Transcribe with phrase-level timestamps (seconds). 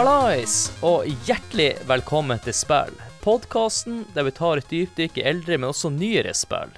[0.00, 2.94] Hallais, og hjertelig velkommen til Spill.
[3.20, 6.72] Podkasten der vi tar et dypdykk i eldre, men også nyere spill.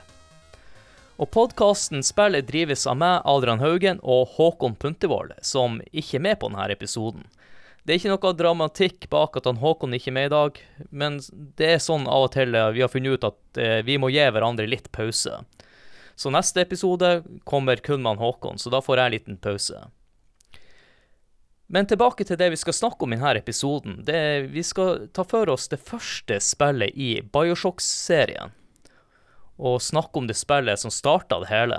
[1.23, 6.41] Og podkasten Spillet drives av meg, Adrian Haugen, og Håkon Puntervold, som ikke er med
[6.43, 7.23] på denne episoden.
[7.87, 10.61] Det er ikke noe dramatikk bak at han Håkon ikke er med i dag,
[10.91, 14.03] men det er sånn av og til eh, vi har funnet ut at eh, vi
[14.03, 15.45] må gi hverandre litt pause.
[16.19, 19.87] Så neste episode kommer kun med han Håkon, så da får jeg en liten pause.
[21.73, 23.95] Men tilbake til det vi skal snakke om i denne episoden.
[24.05, 28.53] Det, vi skal ta for oss det første spillet i Bioshock-serien.
[29.57, 31.79] Og snakke om det spillet som starta det hele.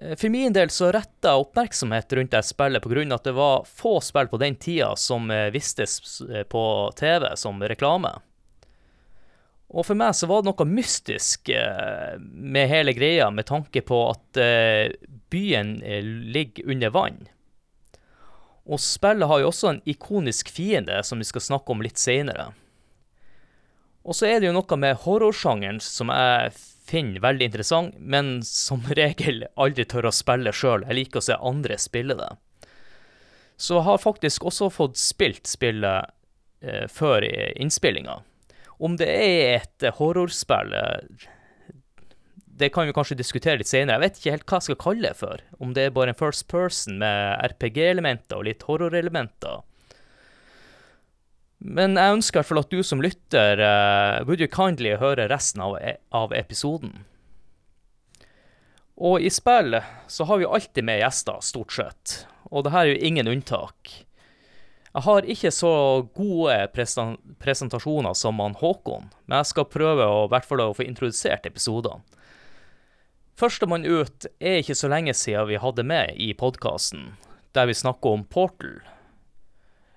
[0.00, 3.04] Eh, For min del så retta jeg oppmerksomhet rundt det spillet pga.
[3.14, 6.64] at det var få spill på den tida som eh, vistes eh, på
[6.96, 8.16] TV som reklame.
[9.68, 11.50] Og for meg så var det noe mystisk
[12.24, 14.38] med hele greia, med tanke på at
[15.28, 15.72] byen
[16.30, 17.26] ligger under vann.
[18.66, 22.50] Og spillet har jo også en ikonisk fiende, som vi skal snakke om litt seinere.
[24.06, 26.54] Og så er det jo noe med horrorsjangeren som jeg
[26.86, 30.86] finner veldig interessant, men som regel aldri tør å spille sjøl.
[30.86, 32.32] Jeg liker å se andre spille det.
[33.56, 36.12] Så jeg har faktisk også fått spilt spillet
[36.60, 37.24] eh, før
[37.56, 38.20] innspillinga.
[38.76, 41.28] Om det er et horrorspill, eh,
[42.56, 43.98] det kan vi kanskje diskutere litt senere.
[43.98, 45.42] Jeg vet ikke helt hva jeg skal kalle det for.
[45.60, 49.60] Om det er bare en first person med RPG-elementer og litt horrorelementer.
[51.66, 55.76] Men jeg ønsker i at du som lytter uh, would you kindly høre resten av,
[55.80, 57.04] e- av episoden.
[58.96, 59.76] Og i spill
[60.08, 62.18] så har vi alltid med gjester, stort sett.
[62.48, 63.92] Og det her er jo ingen unntak.
[64.96, 65.70] Jeg har ikke så
[66.16, 66.54] gode
[67.44, 71.44] presentasjoner som han Håkon, men jeg skal prøve å, i hvert fall å få introdusert
[71.44, 72.00] episodene.
[73.36, 77.10] Førstemann ut er ikke så lenge siden vi hadde med i podkasten,
[77.52, 78.78] der vi snakker om Portal.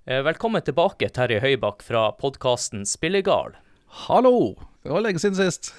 [0.04, 3.56] Eh, Velkommen tilbake, Terje Høybakk fra podkasten Spillegal.
[4.10, 4.58] Hallo!
[4.84, 5.72] Det var lenge siden sist.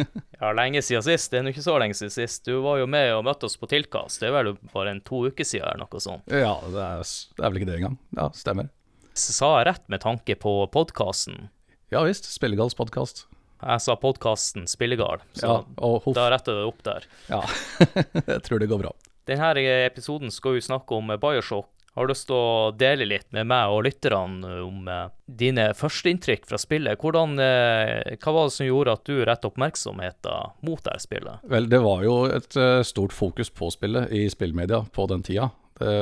[0.40, 1.28] Ja, lenge siden sist.
[1.28, 2.46] Det er nå ikke så lenge siden sist.
[2.46, 4.22] Du var jo med og møtte oss på tilkast.
[4.22, 6.30] Det er vel bare en to uker siden eller noe sånt.
[6.32, 7.02] Ja, det er,
[7.36, 7.98] det er vel ikke det engang.
[8.16, 8.70] Ja, stemmer.
[9.12, 11.50] Sa jeg rett med tanke på podkasten?
[11.92, 12.30] Ja visst.
[12.32, 13.26] Spillegals podkast.
[13.60, 17.06] Jeg sa podkasten Spillegal, så Ja, da retter det opp der.
[17.28, 17.42] Ja.
[18.34, 18.94] jeg tror det går bra.
[19.28, 21.68] Denne episoden skal vi snakke om Bioshock.
[21.94, 26.46] Har du lyst til å dele litt med meg og lytterne om eh, dine førsteinntrykk
[26.46, 27.00] fra spillet?
[27.02, 31.42] Hvordan, eh, hva var det som gjorde at du rettet oppmerksomheten mot det spillet?
[31.50, 35.50] Vel, det var jo et eh, stort fokus på spillet i spillmedia på den tida.
[35.80, 35.94] Det,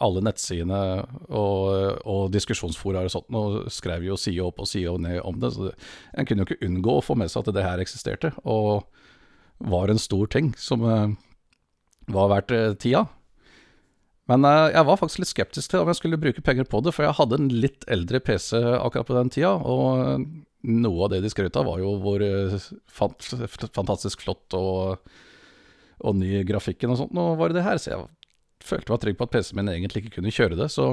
[0.00, 0.80] alle nettsidene
[1.28, 5.52] og, og diskusjonsfora og sånt og skrev jo side opp og side ned om det.
[5.52, 5.74] Så det,
[6.16, 8.86] en kunne jo ikke unngå å få med seg at det her eksisterte, og
[9.60, 11.10] var en stor ting som eh,
[12.08, 13.04] var verdt eh, tida.
[14.30, 16.94] Men eh, jeg var faktisk litt skeptisk til om jeg skulle bruke penger på det,
[16.96, 20.28] for jeg hadde en litt eldre PC akkurat på den tida, og eh,
[20.70, 22.56] noe av det de skrøt av var jo hvor eh,
[22.92, 23.30] fant,
[23.74, 25.12] fantastisk flott og,
[26.00, 28.08] og ny grafikken og sånt, nå var det her, så jeg
[28.64, 30.92] følte meg trygg på at PC-en min egentlig ikke kunne kjøre det, så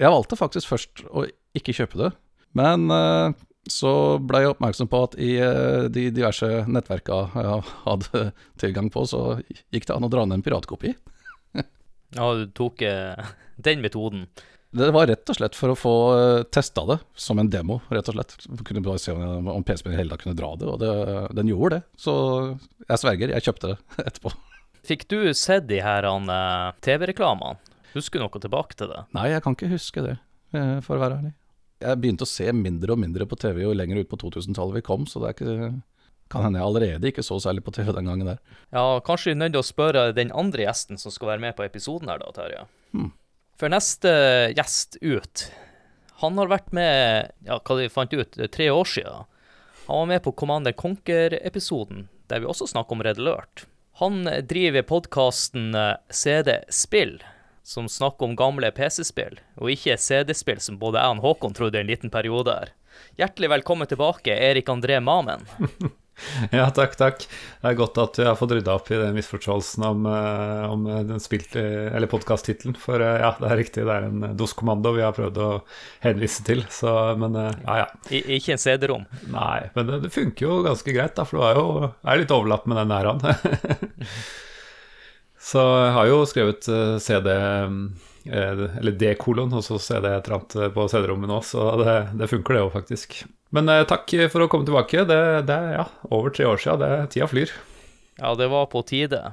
[0.00, 1.26] jeg valgte faktisk først å
[1.56, 2.10] ikke kjøpe det.
[2.56, 3.32] Men uh,
[3.70, 3.92] så
[4.24, 8.22] ble jeg oppmerksom på at i uh, de diverse nettverka jeg hadde
[8.62, 10.94] tilgang på, så gikk det an å dra ned en piratkopi.
[12.10, 13.28] Ja, du tok uh,
[13.62, 14.24] den metoden.
[14.74, 15.92] Det var rett og slett for å få
[16.50, 18.34] testa det som en demo, rett og slett.
[18.66, 20.90] Kunne bare se om, om PC-en i hele tatt kunne dra det, og det,
[21.38, 21.80] den gjorde det.
[21.98, 22.14] Så
[22.82, 23.78] jeg sverger, jeg kjøpte det
[24.08, 24.34] etterpå.
[24.86, 27.58] Fikk du sett de her eh, TV-reklamene?
[27.94, 29.04] Husker du noe tilbake til det?
[29.16, 30.16] Nei, jeg kan ikke huske det,
[30.54, 31.32] eh, for å være ærlig.
[31.80, 34.84] Jeg begynte å se mindre og mindre på TV jo lenger ut på 2000-tallet vi
[34.84, 35.70] kom, så det er ikke,
[36.30, 38.42] kan hende jeg allerede ikke så særlig på TV den gangen der.
[38.68, 41.56] Ja, kanskje vi er nødt til å spørre den andre gjesten som skal være med
[41.58, 42.66] på episoden her da, Terje.
[42.92, 43.10] Hmm.
[43.60, 44.12] For neste
[44.56, 45.48] gjest ut,
[46.20, 49.26] han har vært med, ja, hva de fant ut, tre år siden.
[49.88, 53.64] Han var med på Commander Conquer-episoden, der vi også snakker om Red Alert.
[54.00, 55.76] Han driver podkasten
[56.10, 57.24] CD Spill,
[57.62, 61.90] som snakker om gamle PC-spill, og ikke CD-spill som både jeg og Håkon trodde en
[61.90, 62.72] liten periode her.
[63.20, 65.44] Hjertelig velkommen tilbake, Erik André Mamen.
[66.56, 67.24] Ja, takk, takk.
[67.60, 70.86] Det er godt at jeg har fått rydda opp i den misforståelsen om, eh, om
[71.08, 72.76] den spilte, eller podkast-tittelen.
[72.80, 75.48] For eh, ja, det er riktig, det er en DOS-kommando vi har prøvd å
[76.04, 76.64] henvise til.
[76.72, 77.88] Så, men eh, ja, ja.
[78.10, 79.08] I, ikke en CD-rom.
[79.32, 82.36] Nei, men det, det funker jo ganske greit, da, for det er jo er litt
[82.36, 83.24] overlapp med den næran.
[85.50, 87.68] så jeg har jo skrevet eh, CD eh,
[88.30, 93.22] eller D-kolon, og så CD-trant på CD-rommet nå, så det, det funker det jo faktisk.
[93.54, 95.04] Men eh, takk for å komme tilbake.
[95.08, 95.20] Det,
[95.54, 96.82] er ja, over tre år siden.
[96.82, 97.54] Det, tida flyr.
[98.20, 99.32] Ja, det var på tide.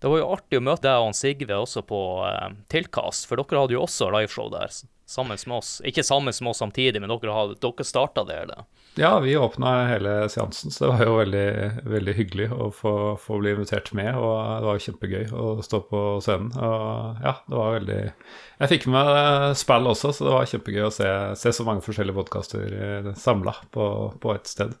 [0.00, 1.98] Det var jo artig å møte deg og han Sigve også på
[2.28, 4.72] eh, Tilkast, for dere hadde jo også liveshow der
[5.10, 5.80] sammen med oss.
[5.84, 8.60] Ikke sammen med oss samtidig, men dere, hadde- dere starta det hele.
[8.98, 11.46] Ja, vi åpna hele seansen, så det var jo veldig,
[11.90, 14.14] veldig hyggelig å få, få bli invitert med.
[14.18, 16.52] Og det var jo kjempegøy å stå på scenen.
[16.54, 20.86] Og ja, det var veldig Jeg fikk med meg spill også, så det var kjempegøy
[20.86, 21.10] å se,
[21.42, 23.90] se så mange forskjellige podkaster samla på,
[24.22, 24.78] på et sted.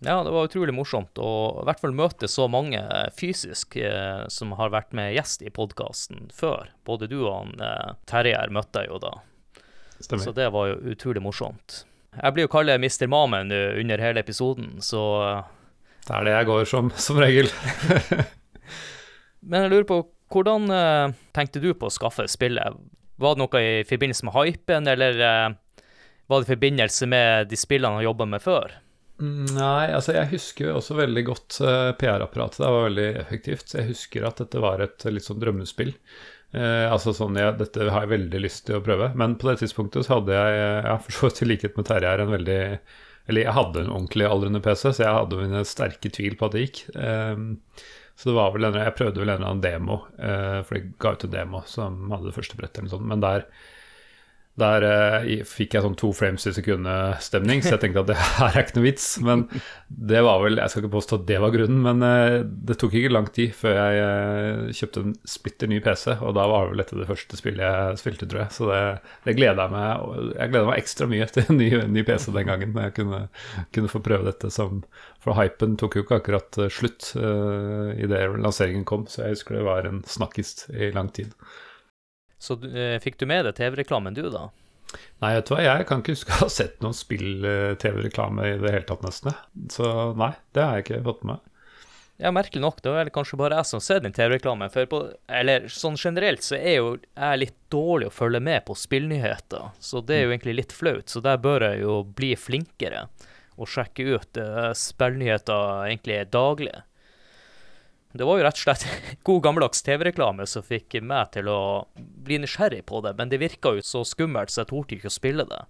[0.00, 1.30] Ja, det var utrolig morsomt å
[1.60, 5.52] i hvert fall møte så mange eh, fysisk eh, som har vært med gjest i
[5.52, 6.70] podkasten før.
[6.88, 9.12] Både du og han eh, Terje møtte jeg jo da,
[10.00, 10.24] Stemmer.
[10.24, 11.82] så det var jo utrolig morsomt.
[12.16, 13.06] Jeg blir jo kalt Mr.
[13.12, 15.52] Mamen under hele episoden, så eh,
[16.08, 17.52] Det er det jeg går som, som regel.
[19.52, 20.02] Men jeg lurer på,
[20.32, 22.80] hvordan eh, tenkte du på å skaffe spillet?
[23.20, 25.48] Var det noe i forbindelse med hypen, eller eh,
[26.30, 28.80] var det i forbindelse med de spillene han jobba med før?
[29.20, 32.62] Nei, altså jeg husker også veldig godt eh, PR-apparatet.
[32.62, 33.74] Det var veldig effektivt.
[33.76, 35.92] Jeg husker at dette var et litt sånn drømmespill.
[36.56, 39.10] Eh, altså sånn, ja, Dette har jeg veldig lyst til å prøve.
[39.20, 41.88] Men på det tidspunktet så hadde jeg, eh, ja, for så vidt i likhet med
[41.90, 42.60] Terje en veldig
[43.30, 46.56] Eller jeg hadde en ordentlig aldrende PC, så jeg hadde mine sterke tvil på at
[46.56, 46.80] det gikk.
[46.96, 47.44] Eh,
[48.20, 50.90] så det var vel en, jeg prøvde vel en eller annen demo, eh, for de
[51.00, 53.08] ga ut en demo som hadde det første brettet, eller noe sånt.
[53.12, 53.46] Men der
[54.58, 58.50] der eh, fikk jeg sånn to frames i sekundet-stemning, så jeg tenkte at det her
[58.50, 59.06] er ikke noe vits.
[59.24, 59.44] Men
[59.88, 62.96] det var vel Jeg skal ikke påstå at det var grunnen, men eh, det tok
[62.98, 66.82] ikke lang tid før jeg eh, kjøpte en splitter ny PC, og da var vel
[66.82, 68.56] dette det første spillet jeg spilte, tror jeg.
[68.56, 68.82] Så det,
[69.28, 72.28] det gleda jeg meg og Jeg gleda meg ekstra mye til en ny, ny PC
[72.34, 73.22] den gangen, når jeg kunne,
[73.76, 74.82] kunne få prøve dette som
[75.24, 79.58] For hypen tok jo ikke akkurat eh, slutt uh, idet lanseringen kom, så jeg husker
[79.58, 81.34] det var en snakkis i lang tid.
[82.40, 84.48] Så eh, fikk du med deg TV-reklamen du, da?
[85.22, 88.74] Nei, vet du hva, jeg kan ikke huske å ha sett noen spill-TV-reklame i det
[88.74, 89.36] hele tatt, nesten.
[89.70, 89.86] Så
[90.18, 91.46] nei, det har jeg ikke fått med meg.
[92.20, 94.68] Ja, merkelig nok, det vel kanskje bare jeg som sett den TV-reklamen.
[94.72, 94.98] For på,
[95.40, 100.02] eller sånn generelt så er jo jeg litt dårlig å følge med på spillnyheter, så
[100.04, 101.08] det er jo egentlig litt flaut.
[101.08, 103.06] Så der bør jeg jo bli flinkere
[103.60, 106.76] og sjekke ut uh, spillnyheter egentlig daglig.
[108.12, 108.86] Det var jo rett og slett
[109.28, 111.60] god gammeldags TV-reklame som fikk meg til å
[111.94, 115.14] bli nysgjerrig på det, men det virka jo så skummelt, så jeg torde ikke å
[115.14, 115.62] spille det.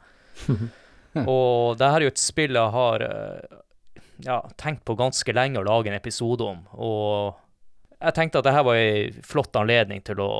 [1.27, 3.61] Og det her er jo et spill jeg har eh,
[4.25, 7.41] ja, tenkt på ganske lenge å lage en episode om, og
[8.01, 10.31] jeg tenkte at det her var ei flott anledning til å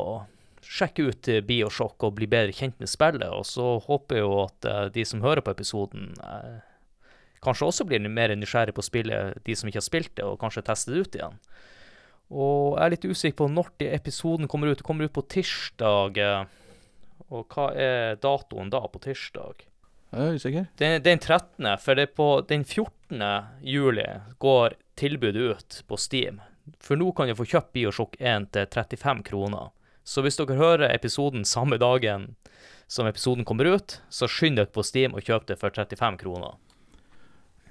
[0.65, 4.37] sjekke ut Biosjokk Bioshock og bli bedre kjent med spillet, og så håper jeg jo
[4.45, 6.63] at eh, de som hører på episoden, eh,
[7.45, 10.65] kanskje også blir mer nysgjerrig på spillet, de som ikke har spilt det, og kanskje
[10.71, 11.41] tester det ut igjen.
[12.31, 14.79] Og jeg er litt usikker på når de episoden kommer ut.
[14.79, 16.21] Det kommer ut på tirsdag.
[17.31, 19.67] Og hva er datoen da på tirsdag?
[20.11, 20.71] Jeg er usikker.
[20.79, 23.21] Den, den 13., for det er på den 14.
[23.63, 24.07] juli
[24.43, 26.41] går tilbudet ut på Steam.
[26.83, 29.71] For nå kan du få kjøpt Bioshock 1 til 35 kroner.
[30.03, 32.35] Så hvis dere hører episoden samme dagen
[32.91, 36.59] som episoden kommer ut, så skynd dere på Steam og kjøp det for 35 kroner.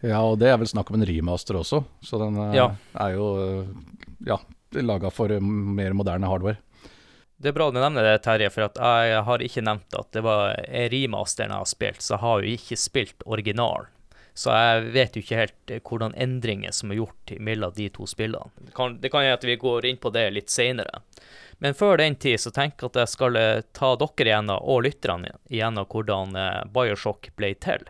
[0.01, 2.69] Ja, og det er vel snakk om en remaster også, så den eh, Ja.
[2.95, 3.67] er jo eh,
[4.27, 4.39] ja,
[4.79, 6.57] laga for eh, mer moderne hardware.
[7.39, 10.57] Det er bra du nevner det, Terje, for jeg har ikke nevnt at det var
[10.91, 13.87] remasteren jeg har spilt, så jeg har jo ikke spilt originalen.
[14.39, 18.51] Så jeg vet jo ikke helt hvordan endringer som er gjort mellom de to spillene.
[18.55, 21.01] Det kan, det kan at vi går inn på det litt seinere.
[21.59, 23.39] Men før den tid så tenker jeg at jeg skal
[23.75, 26.39] ta dere igjennom, og lytterne igjennom, hvordan
[26.71, 27.83] Bioshock ble til.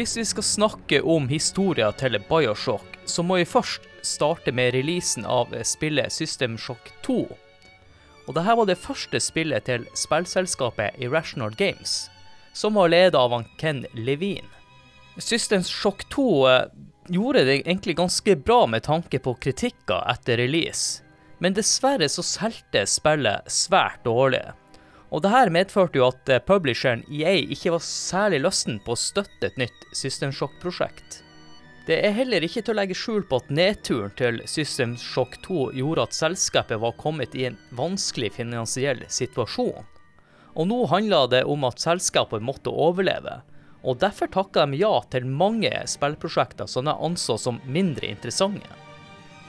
[0.00, 5.26] Hvis vi skal snakke om historien til Bioshock, så må vi først starte med releasen
[5.28, 7.16] av spillet System Shock 2.
[8.24, 12.08] Og dette var det første spillet til spillselskapet Irrational Games,
[12.56, 14.48] som var ledet av Ken Levine.
[15.20, 16.64] System Shock 2 eh,
[17.12, 21.04] gjorde det egentlig ganske bra med tanke på kritikker etter release,
[21.44, 24.46] men dessverre så solgte spillet svært dårlig.
[25.10, 29.00] Og det her medførte jo at eh, publisheren EA ikke var særlig lysten på å
[29.00, 31.24] støtte et nytt System Shock-prosjekt.
[31.88, 35.70] Det er heller ikke til å legge skjul på at nedturen til System Shock 2
[35.80, 39.88] gjorde at selskapet var kommet i en vanskelig finansiell situasjon.
[40.54, 43.40] Og nå handla det om at selskapet måtte overleve,
[43.82, 48.89] og derfor takka de ja til mange spillprosjekter som de anså som mindre interessante.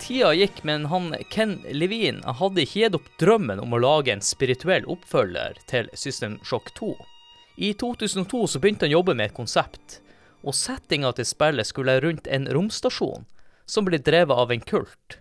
[0.01, 4.23] Tida gikk, men han Ken Levine hadde ikke gitt opp drømmen om å lage en
[4.25, 6.95] spirituell oppfølger til System Shock 2.
[7.61, 9.99] I 2002 så begynte han å jobbe med et konsept,
[10.41, 13.27] og settinga til spillet skulle rundt en romstasjon
[13.69, 15.19] som ble drevet av en kult.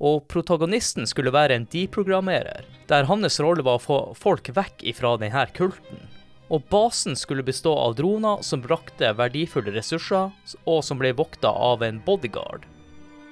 [0.00, 5.18] Og protagonisten skulle være en deprogrammerer, der hans rolle var å få folk vekk ifra
[5.20, 6.08] denne kulten.
[6.48, 10.32] Og basen skulle bestå av droner som brakte verdifulle ressurser,
[10.64, 12.64] og som ble vokta av en bodyguard.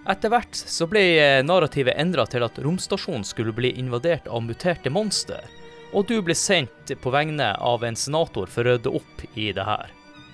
[0.09, 1.03] Etter hvert så ble
[1.45, 5.45] narrativet endra til at romstasjonen skulle bli invadert av muterte monster,
[5.93, 9.67] og du ble sendt på vegne av en senator for å rydde opp i det
[9.67, 9.91] her.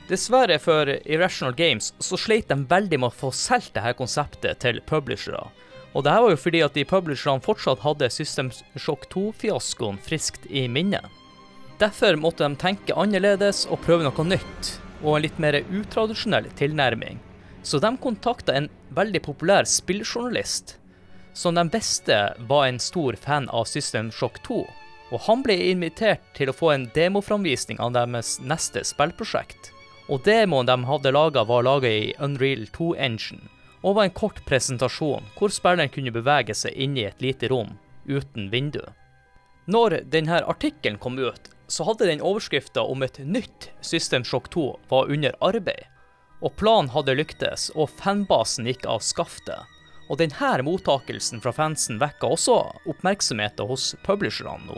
[0.07, 4.79] Dessverre for Irrational Games så sleit de veldig med å få solgt dette konseptet til
[4.87, 5.49] publishere.
[5.97, 10.47] Og det her var jo fordi at de publisherne fortsatt hadde System Shock 2-fiaskoen friskt
[10.47, 11.01] i minne.
[11.81, 17.19] Derfor måtte de tenke annerledes og prøve noe nytt, og en litt mer utradisjonell tilnærming.
[17.67, 20.77] Så de kontakta en veldig populær spilljournalist,
[21.35, 24.59] som de visste var en stor fan av System Shock 2.
[25.11, 29.73] Og han ble invitert til å få en demoframvisning av deres neste spillprosjekt.
[30.07, 33.43] Og demoen de hadde laga, var laga i Unreal 2-engine,
[33.83, 37.75] og var en kort presentasjon hvor spilleren kunne bevege seg inn i et lite rom
[38.07, 38.85] uten vindu.
[39.67, 44.69] Når denne artikkelen kom ut, så hadde den overskrifta om et nytt System Shock 2
[44.95, 45.91] var under arbeid.
[46.45, 49.65] Og planen hadde lyktes, og fanbasen gikk av skaftet.
[50.11, 54.77] Og denne mottakelsen fra fansen vekka også oppmerksomheten hos publisherne nå.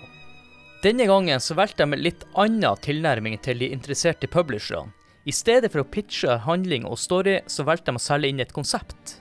[0.83, 4.95] Denne gangen så valgte de litt annen tilnærming til de interesserte publisherne,
[5.29, 8.55] i stedet for å pitche handling og story, så valgte de å selge inn et
[8.57, 9.19] konsept.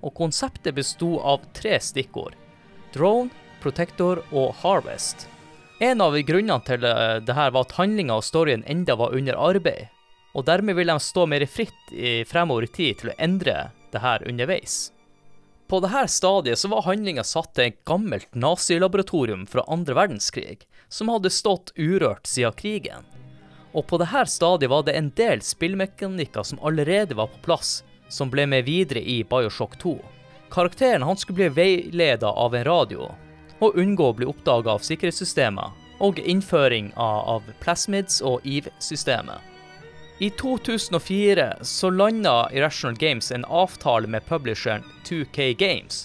[0.00, 2.38] Og konseptet besto av tre stikkord.
[2.94, 3.28] Drone,
[3.60, 5.26] Protector og Harvest.
[5.84, 9.36] En av grunnene til eh, det her var at handlinga og storyen enda var under
[9.36, 9.90] arbeid,
[10.32, 14.02] og dermed vil de stå mer fritt i fremover i tid til å endre det
[14.02, 14.92] her underveis.
[15.68, 21.08] På dette stadiet så var handlinga satt til et gammelt nazilaboratorium fra andre verdenskrig, som
[21.08, 23.06] hadde stått urørt siden krigen.
[23.72, 27.78] Og på dette stadiet var det en del spillmekanikker som allerede var på plass,
[28.12, 29.94] som ble med videre i Bioshock 2.
[30.52, 33.08] Karakteren han skulle bli veileda av en radio,
[33.64, 39.51] og unngå å bli oppdaga av sikkerhetssystemet, og innføring av plasmids og EVE-systemet.
[40.22, 46.04] I 2004 så landa Irrational Games en avtale med publisheren 2K Games,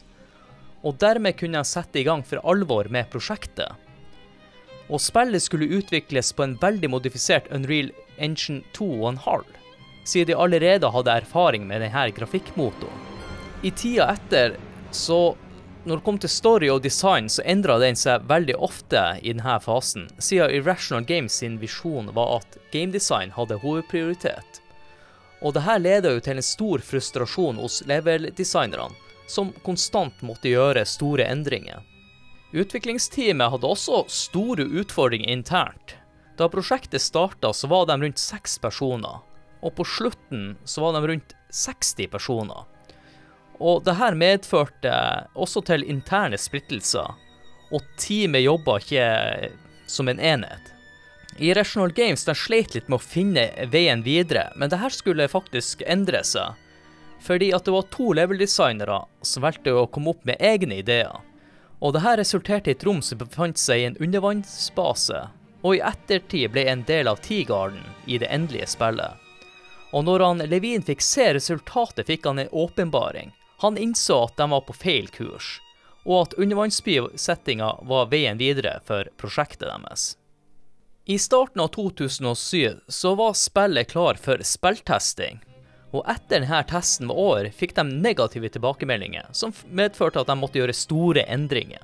[0.82, 3.78] og dermed kunne de sette i gang for alvor med prosjektet
[4.88, 9.44] og spillet skulle utvikles på en veldig modifisert Unreal Engine 2,5,
[10.08, 13.04] siden de allerede hadde erfaring med denne grafikkmotoren.
[13.66, 14.56] I tida etter,
[14.92, 15.36] så
[15.86, 19.58] når det kom til story og design, så endra den seg veldig ofte i denne
[19.64, 24.62] fasen, siden Irrational Games sin visjon var at gamedesign hadde hovedprioritet.
[25.42, 28.96] Og det her leda jo til en stor frustrasjon hos level-designerne,
[29.28, 31.84] som konstant måtte gjøre store endringer.
[32.56, 35.98] Utviklingsteamet hadde også store utfordringer internt.
[36.40, 39.20] Da prosjektet starta, så var de rundt seks personer,
[39.62, 42.66] og på slutten så var de rundt 60 personer.
[43.60, 44.94] Og det her medførte
[45.34, 47.16] også til interne splittelser,
[47.74, 49.08] og teamet jobba ikke
[49.90, 50.74] som en enhet.
[51.38, 55.30] I Rational Games de sleit litt med å finne veien videre, men det her skulle
[55.30, 56.56] faktisk endre seg.
[57.22, 61.14] Fordi at det var to level-designere som valgte å komme opp med egne ideer.
[61.82, 65.28] Og det her resulterte i et rom som befant seg i en undervannsbase,
[65.62, 69.18] og i ettertid ble en del av T-Garden i det endelige spillet.
[69.94, 73.30] Og når han Levin fikk se resultatet, fikk han en åpenbaring.
[73.64, 75.58] Han innså at de var på feil kurs,
[76.06, 80.14] og at undervannsbysettinga var veien videre for prosjektet deres.
[81.08, 85.40] I starten av 2007 så var spillet klar for spilltesting,
[85.96, 90.60] og etter denne testen var over, fikk de negative tilbakemeldinger, som medførte at de måtte
[90.60, 91.82] gjøre store endringer.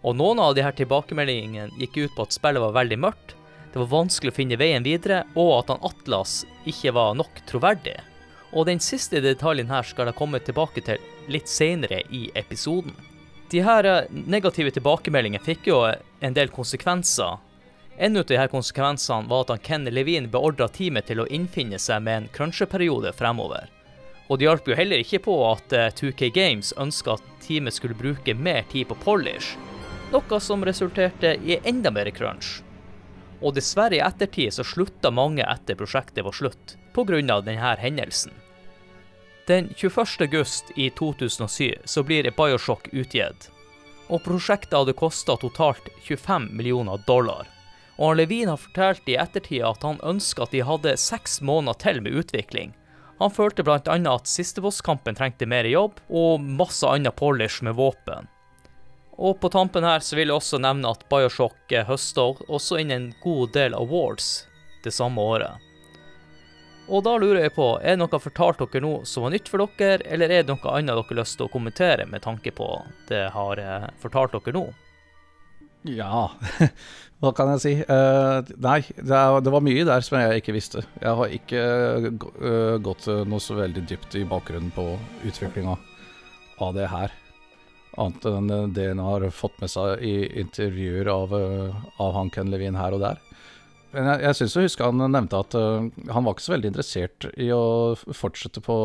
[0.00, 3.34] Og noen av her tilbakemeldingene gikk ut på at spillet var veldig mørkt,
[3.72, 7.98] det var vanskelig å finne veien videre, og at han Atlas ikke var nok troverdig.
[8.52, 12.94] Og den siste detaljen her skal jeg komme tilbake til litt senere i episoden.
[13.52, 17.38] De her eh, negative tilbakemeldingene fikk jo en del konsekvenser
[18.00, 22.14] en av disse konsekvensene var at Ken Levin beordra teamet til å innfinne seg med
[22.14, 23.66] en cruncheperiode fremover.
[24.28, 27.98] Og det hjalp jo heller ikke på at 2K eh, Games ønska at teamet skulle
[27.98, 29.56] bruke mer tid på polish,
[30.12, 32.60] noe som resulterte i enda mer crunch.
[33.42, 37.40] Og dessverre i ettertid så slutta mange etter prosjektet var slutt, pga.
[37.40, 38.32] denne hendelsen.
[39.46, 40.20] Den 21.
[40.20, 43.50] august i 2007 så blir Bioshock utgitt,
[44.08, 47.46] og prosjektet hadde kosta totalt 25 millioner dollar
[47.96, 52.02] Og Levin har fortalt i ettertid at han ønska at de hadde seks måneder til
[52.02, 52.74] med utvikling.
[53.18, 53.96] Han følte bl.a.
[54.14, 58.28] at sistebosskampen trengte mer jobb, og masse annen polish med våpen.
[59.18, 63.08] Og på tampen her så vil jeg også nevne at Bioshock høsta også inn en
[63.24, 64.46] god del awards
[64.84, 65.67] det samme året.
[66.88, 69.60] Og da lurer jeg på, er det noe fortalt dere nå som var nytt for
[69.76, 72.68] dere, eller er det noe annet dere har lyst til å kommentere med tanke på
[73.10, 74.64] det jeg har eh, fortalt dere nå?
[75.88, 76.30] Ja,
[77.20, 77.74] hva kan jeg si?
[77.86, 80.82] Uh, nei, det, er, det, var mye der som jeg ikke visste.
[80.98, 81.62] Jeg har ikke
[82.08, 84.90] uh, gått noe så veldig dypt i bakgrunnen på
[85.28, 85.76] utviklinga
[86.64, 87.14] av det her.
[87.98, 92.78] Annet enn det en har fått med seg i intervjuer av, uh, av han Levin
[92.78, 93.22] her og der.
[93.94, 96.72] Men jeg, jeg syns å huske han nevnte at uh, han var ikke så veldig
[96.72, 98.76] interessert i å fortsette på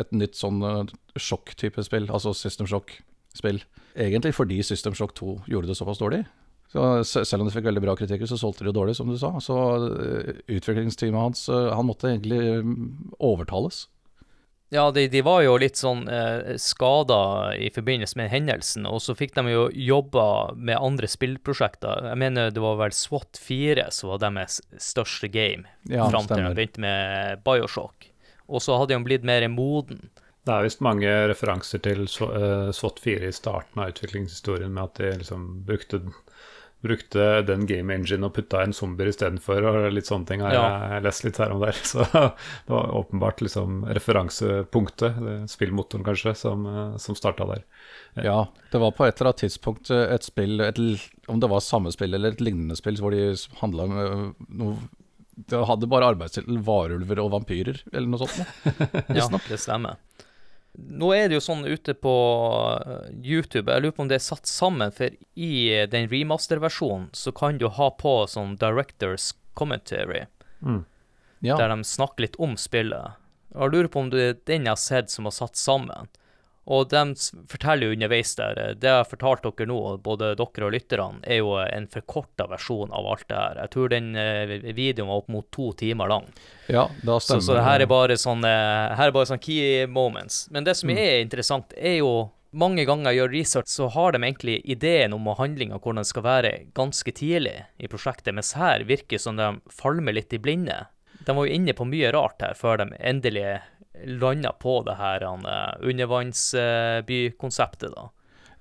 [0.00, 3.60] et nytt sånn uh, sjokk-type spill, altså System Shock-spill.
[3.96, 6.24] Egentlig fordi System Shock 2 gjorde det såpass dårlig.
[6.72, 9.18] Så selv om det fikk veldig bra kritikker, så solgte det jo dårlig, som du
[9.20, 9.34] sa.
[9.44, 12.40] Så uh, utviklingsteamet hans, han måtte egentlig
[13.20, 13.86] overtales.
[14.68, 19.14] Ja, de, de, var jo litt sånn eh, skada i forbindelse med hendelsen, og så
[19.14, 20.26] fikk de jo jobba
[20.58, 22.08] med andre spillprosjekter.
[22.10, 26.42] Jeg mener det var vel SWAT 4 som var deres største game, ja, fram til
[26.42, 28.10] de begynte med Bioshock.
[28.50, 30.08] Og så hadde de blitt mer moden.
[30.46, 34.98] Det er visst mange referanser til uh, SWAT 4 i starten av utviklingshistorien, med at
[35.02, 36.02] de liksom brukte
[36.84, 40.66] brukte den game engine og putta inn zombier istedenfor, og litt sånne ting har ja.
[40.94, 41.78] jeg lest litt her og der.
[41.90, 45.18] Så det var åpenbart liksom referansepunktet,
[45.50, 46.66] spillmotoren kanskje, som,
[47.02, 47.64] som starta der.
[48.22, 50.78] Ja, det var på et eller annet tidspunkt et spill, et,
[51.28, 54.22] om det var samme spill eller et lignende spill, hvor de handla om eh,
[54.60, 54.78] noe
[55.36, 58.38] Det hadde bare arbeidstittel 'varulver og vampyrer', eller noe sånt.
[59.18, 59.98] ja, det stemmer.
[60.76, 62.14] Nå er det jo sånn ute på
[62.76, 65.52] eh, YouTube, jeg lurer på om det er satt sammen, for i
[65.90, 70.26] den remaster-versjonen så kan du ha på sånn directors commentary,
[70.60, 70.82] mm.
[71.48, 71.56] ja.
[71.56, 73.16] der de snakker litt om spillet.
[73.56, 76.10] Jeg lurer på om det er den jeg har sett som har satt sammen.
[76.66, 77.02] Og de
[77.46, 81.22] forteller jo underveis der eh, Det jeg har fortalt dere nå, både dere og lytterne,
[81.22, 83.60] er jo en forkorta versjon av alt det her.
[83.62, 86.26] Jeg tror den eh, videoen var opp mot to timer lang.
[86.66, 88.54] Ja, da stemmer Så, så det her er bare sånne,
[88.98, 90.46] her er bare sånne key moments.
[90.50, 90.98] Men det som mm.
[90.98, 92.12] er interessant, er jo
[92.56, 96.26] mange ganger jeg gjør research, så har de egentlig ideen om handlinga hvordan det skal
[96.26, 100.86] være ganske tidlig i prosjektet, mens her virker som de falmer litt i blinde.
[101.26, 103.44] De var jo inne på mye rart her før de endelig
[104.04, 108.10] landa på det her uh, undervannsbykonseptet, da.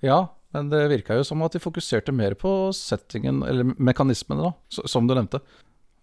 [0.06, 4.54] Ja, men det virka jo som at de fokuserte mer på settingen, eller mekanismene, da,
[4.88, 5.40] som du nevnte.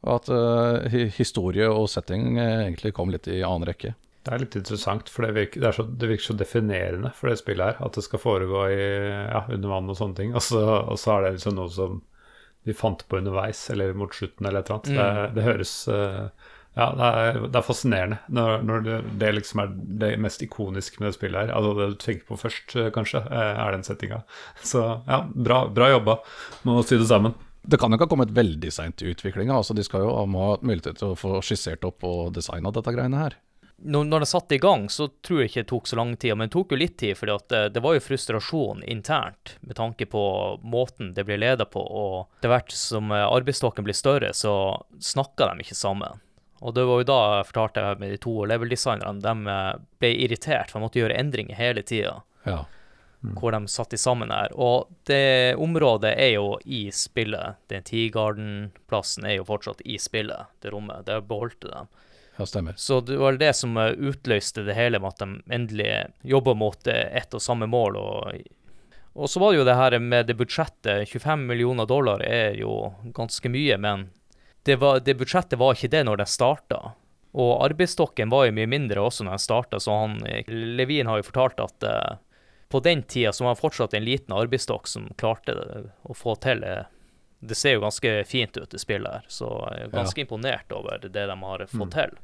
[0.02, 3.94] Og at uh, historie og setting eh, egentlig kom litt i annen rekke.
[4.22, 7.40] Det er litt interessant, for det virker, det, så, det virker, så, definerende for det
[7.40, 7.80] spillet her.
[7.86, 8.82] At det skal foregå i,
[9.30, 10.34] ja, under vann og sånne ting.
[10.34, 12.00] Og så, og så er det liksom noe som
[12.62, 14.92] de fant på underveis, eller mot slutten, eller et eller annet.
[14.92, 15.00] Mm.
[15.00, 19.60] Det, det, høres uh, ja, det er, det er fascinerende når, når det, det, liksom
[19.60, 21.54] er det mest ikoniske med det spillet her.
[21.56, 24.22] Altså det du tenker på først, eh, kanskje, eh, er den settinga.
[24.72, 26.18] Så ja, bra, bra jobba
[26.64, 27.36] med å sy det sammen.
[27.62, 29.54] Det kan jo ikke ha kommet veldig seint i utviklinga.
[29.54, 33.20] Altså, de skal jo ha mulighet til å få skissert opp og designa dette greiene
[33.20, 33.36] her.
[33.82, 36.34] Når, når det satte i gang, så tror jeg ikke det tok så lang tid.
[36.38, 40.08] Men det tok jo litt tid, for det, det, var jo frustrasjon internt med tanke
[40.10, 40.24] på
[40.64, 41.82] måten det ble leda på.
[41.82, 44.54] Og etter hvert som eh, arbeidsstokken blir større, så
[45.02, 46.22] snakka de ikke sammen.
[46.62, 49.22] Og det var jo da jeg fortalte jeg med de to level-designerne.
[49.24, 49.72] De eh,
[50.02, 52.20] ble irritert, for de måtte gjøre endringer hele tida.
[52.46, 52.62] Ja.
[53.22, 53.34] Mm.
[53.38, 54.54] Hvor de satte sammen her.
[54.54, 57.58] Og det området er jo i spillet.
[57.70, 61.04] Den Tigarden-plassen er jo fortsatt i spillet, det rommet.
[61.06, 61.84] Det beholdte de.
[62.36, 62.78] Ja, stemmer.
[62.78, 66.86] Så det var det som eh, utløste det hele, med at de endelig jobba mot
[66.86, 67.98] eh, ett og samme mål.
[67.98, 68.42] Og,
[69.12, 71.10] og så var det jo det her med det budsjettet.
[71.10, 74.08] 25 millioner dollar er jo ganske mye, men
[74.62, 76.80] det, var, det, budsjettet var ikke det når det starta.
[77.32, 81.28] Og arbeidsstokken var jo mye mindre også når den starta, så han, Levin har jo
[81.30, 82.18] fortalt at uh,
[82.72, 86.36] på den tida så var han fortsatt en liten arbeidsstokk som klarte det, å få
[86.44, 86.76] til det.
[87.40, 90.26] Det ser jo ganske fint ut, det spillet her, så jeg er ganske ja.
[90.26, 91.96] imponert over det de har fått mm.
[91.96, 92.14] til.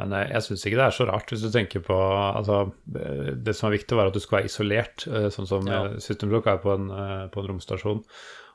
[0.00, 3.54] Men eh, jeg syns ikke det er så rart, hvis du tenker på altså, Det
[3.56, 5.82] som er viktig, var at du skulle være isolert, eh, sånn som ja.
[6.02, 6.88] System Block er på en,
[7.30, 8.04] på en romstasjon.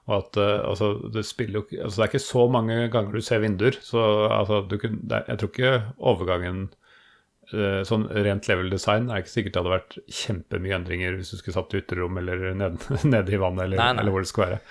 [0.05, 3.25] Og at uh, altså, det spiller jo altså, Det er ikke så mange ganger du
[3.25, 6.59] ser vinduer, så altså, kun, er, jeg tror ikke overgangen
[7.53, 11.39] uh, Sånn rent level design er ikke sikkert det hadde vært kjempemye endringer hvis du
[11.39, 14.03] skulle satt i uterom eller nede, ned i vannet, eller, nei, nei.
[14.03, 14.61] eller, hvor det skulle være.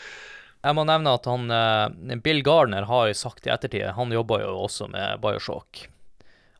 [0.64, 4.54] Jeg må nevne at han, uh, Bill Gardner har sagt i ettertid Han jobba jo
[4.64, 5.88] også med Bioshock.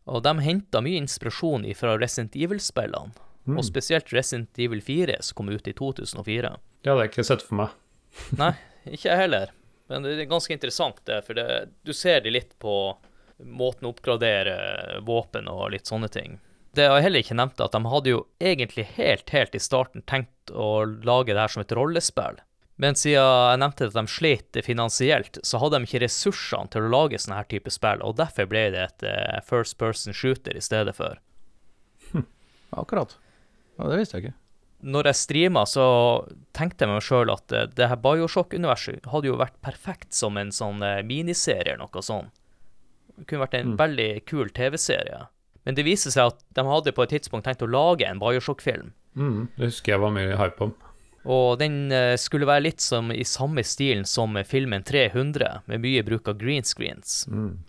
[0.05, 3.15] Og de henta mye inspirasjon fra Resident Evil-spillene.
[3.45, 3.59] Mm.
[3.61, 6.51] Og spesielt Resident Evil 4, som kom ut i 2004.
[6.51, 7.73] Ja, Det har jeg ikke sett for meg.
[8.39, 9.53] Nei, ikke jeg heller.
[9.91, 11.47] Men det er ganske interessant, det, for det,
[11.85, 12.97] du ser det litt på
[13.45, 16.39] måten å oppgradere våpen og litt sånne ting.
[16.75, 20.03] Det har jeg heller ikke nevnt, at de hadde jo egentlig helt, helt i starten
[20.11, 22.41] tenkt å lage det her som et rollespill.
[22.83, 26.91] Men siden jeg nevnte at de slet finansielt, så hadde de ikke ressursene til å
[26.91, 30.65] lage sånne her type spill, og derfor ble det et uh, first person shooter i
[30.65, 31.21] stedet for.
[32.83, 33.15] Akkurat.
[33.79, 34.39] Ja, Det visste jeg ikke.
[34.85, 35.85] Når jeg streama, så
[36.57, 40.53] tenkte jeg meg sjøl at uh, det her Bioshock-universet hadde jo vært perfekt som en
[40.53, 42.33] sånn uh, miniserie eller noe sånt.
[43.15, 43.79] Det kunne vært en mm.
[43.79, 45.21] veldig kul TV-serie.
[45.65, 48.91] Men det viser seg at de hadde på et tidspunkt tenkt å lage en Bioshock-film.
[49.15, 50.75] Mm, det husker jeg var mye hype om.
[51.25, 56.05] Og den uh, skulle være litt som i samme stilen som filmen 300, med mye
[56.05, 57.23] bruk av green screens.
[57.31, 57.63] Mm.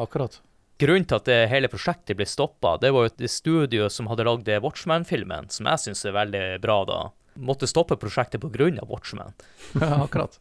[0.00, 0.40] Akkurat.
[0.82, 4.26] Grunnen til at det, hele prosjektet ble stoppa, det var jo et studio som hadde
[4.26, 7.02] lagd Watchman-filmen, som jeg syns er veldig bra, da.
[7.38, 8.72] Måtte stoppe prosjektet pga.
[8.88, 9.36] Watchman.
[9.80, 10.40] Ja, akkurat.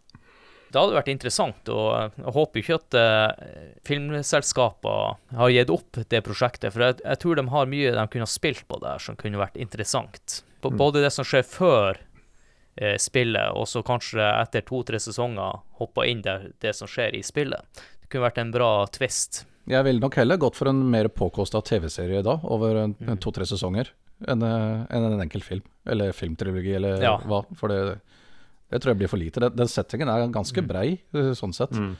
[0.71, 3.49] Det hadde vært interessant, og jeg håper ikke at uh,
[3.87, 6.71] filmselskaper har gitt opp det prosjektet.
[6.71, 9.41] For jeg, jeg, tror de har mye de kunne ha spilt på der som kunne
[9.41, 10.39] vært interessant.
[10.63, 10.79] B mm.
[10.79, 16.23] Både det som skjer før uh, spillet, og så kanskje etter to-tre sesonger hoppa inn
[16.23, 17.83] der det som skjer i spillet.
[17.99, 19.43] Det kunne vært en bra twist.
[19.69, 23.19] Jeg ville nok heller gått for en mer påkosta TV-serie da, over mm.
[23.21, 23.91] to-tre sesonger,
[24.29, 25.65] enn en, en enkel film.
[25.89, 27.17] Eller filmtrilogi, eller ja.
[27.25, 27.43] hva.
[27.57, 27.99] For det
[28.71, 29.41] det tror jeg blir for lite.
[29.43, 30.67] Den, den settingen er ganske mm.
[30.67, 31.33] brei, mm.
[31.35, 31.75] sånn sett.
[31.75, 31.95] Mm.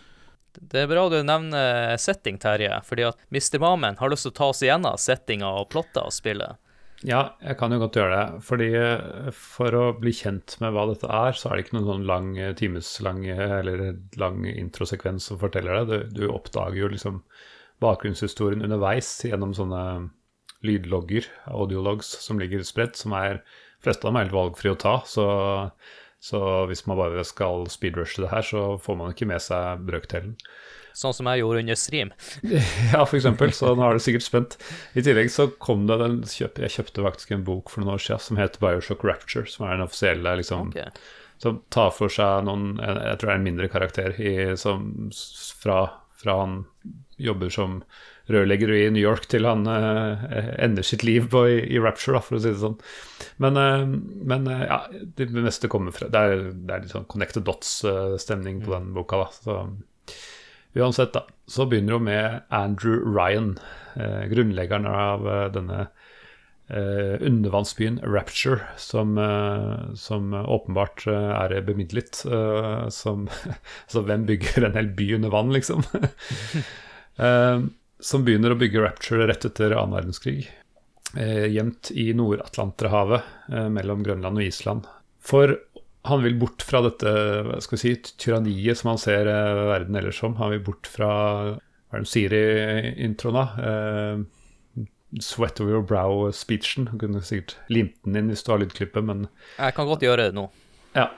[0.72, 2.78] Det er bra du nevner setting, Terje.
[2.88, 3.60] fordi at Mr.
[3.60, 6.60] Mamen har lyst til å ta oss igjennom settinga og plotta av spillet.
[7.08, 8.42] Ja, jeg kan jo godt gjøre det.
[8.46, 11.90] Fordi eh, For å bli kjent med hva dette er, så er det ikke noen
[11.90, 13.86] sånn lang eh, timeslang eller
[14.22, 16.02] lang introsekvens som forteller det.
[16.14, 17.24] Du, du oppdager jo liksom
[17.82, 20.12] bakgrunnshistorien underveis gjennom sånne
[20.62, 23.42] lydlogger, audiologs, som ligger spredt, som er
[23.82, 25.00] fleste av dem er helt valgfrie å ta.
[25.10, 25.26] Så
[26.22, 30.36] så hvis man bare skal speedrushe det her, så får man ikke med seg brøkdelen.
[30.98, 32.12] Sånn som jeg gjorde under stream.
[32.94, 33.54] ja, for eksempel.
[33.56, 34.58] Så nå er det sikkert spent.
[34.98, 38.06] I tillegg så kom det den kjøp, Jeg kjøpte faktisk en bok for noen år
[38.06, 40.92] siden som heter Bioshock Rapture, som er den offisielle liksom okay.
[41.42, 45.10] Som tar for seg noen Jeg tror det er en mindre karakter i, som,
[45.64, 45.84] fra,
[46.22, 46.64] fra han
[47.22, 47.82] jobber som
[48.32, 52.24] rørlegger i New York til han eh, ender sitt liv på, i, i, Rapture, da,
[52.26, 52.78] for å si det sånn.
[53.44, 53.86] Men, eh,
[54.32, 54.80] men uh, ja,
[55.18, 58.76] det meste kommer fra Det er, det er litt sånn Connected Dots-stemning på mm.
[58.78, 59.30] den boka, da.
[59.36, 59.58] Så
[60.78, 61.26] uansett, da.
[61.48, 63.58] Så begynner hun med Andrew Ryan,
[64.32, 65.88] grunnleggeren av denne
[66.72, 69.18] undervannsbyen Rapture, som,
[70.00, 72.22] som åpenbart er bemidlet.
[72.96, 73.26] som
[73.92, 75.84] Så hvem bygger en hel by under vann, liksom?
[78.00, 80.48] som begynner å bygge Rapture rett etter annen verdenskrig.
[81.18, 84.88] Eh, gjemt i Nord-Atlanterhavet eh, mellom Grønland og Island.
[85.20, 85.58] For
[86.04, 87.12] han vil bort fra dette
[87.62, 90.36] skal vi si, tyranniet som han ser eh, verden ellers som.
[90.40, 91.12] Han vil bort fra
[91.92, 93.46] hva er det de sier i introen, da?
[93.70, 94.80] Eh,
[95.22, 96.88] sweat over your brow-speechen.
[96.90, 100.30] Han kunne sikkert limt den inn hvis du har lydklippet, men Jeg kan godt gjøre
[100.30, 100.48] det nå.
[100.96, 101.10] Ja.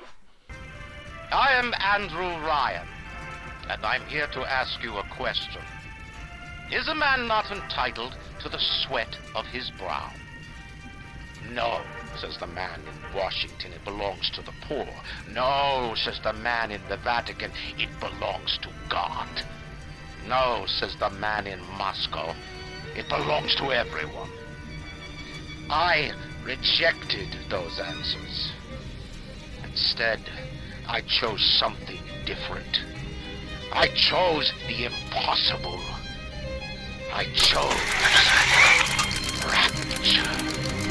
[1.32, 2.90] I am Andrew Ryan,
[3.70, 5.62] and I'm here to ask you a question.
[6.72, 10.10] Is a man not entitled to the sweat of his brow?
[11.54, 11.80] No,
[12.20, 14.88] says the man in Washington, it belongs to the poor.
[15.32, 19.28] No, says the man in the Vatican, it belongs to God.
[20.28, 22.34] No, says the man in Moscow,
[22.96, 24.30] it belongs to everyone.
[25.70, 26.12] I
[26.44, 28.52] rejected those answers.
[29.64, 30.20] Instead,
[30.88, 32.82] I chose something different.
[33.72, 35.80] I chose the impossible.
[37.12, 37.74] I chose
[39.46, 40.83] rapture.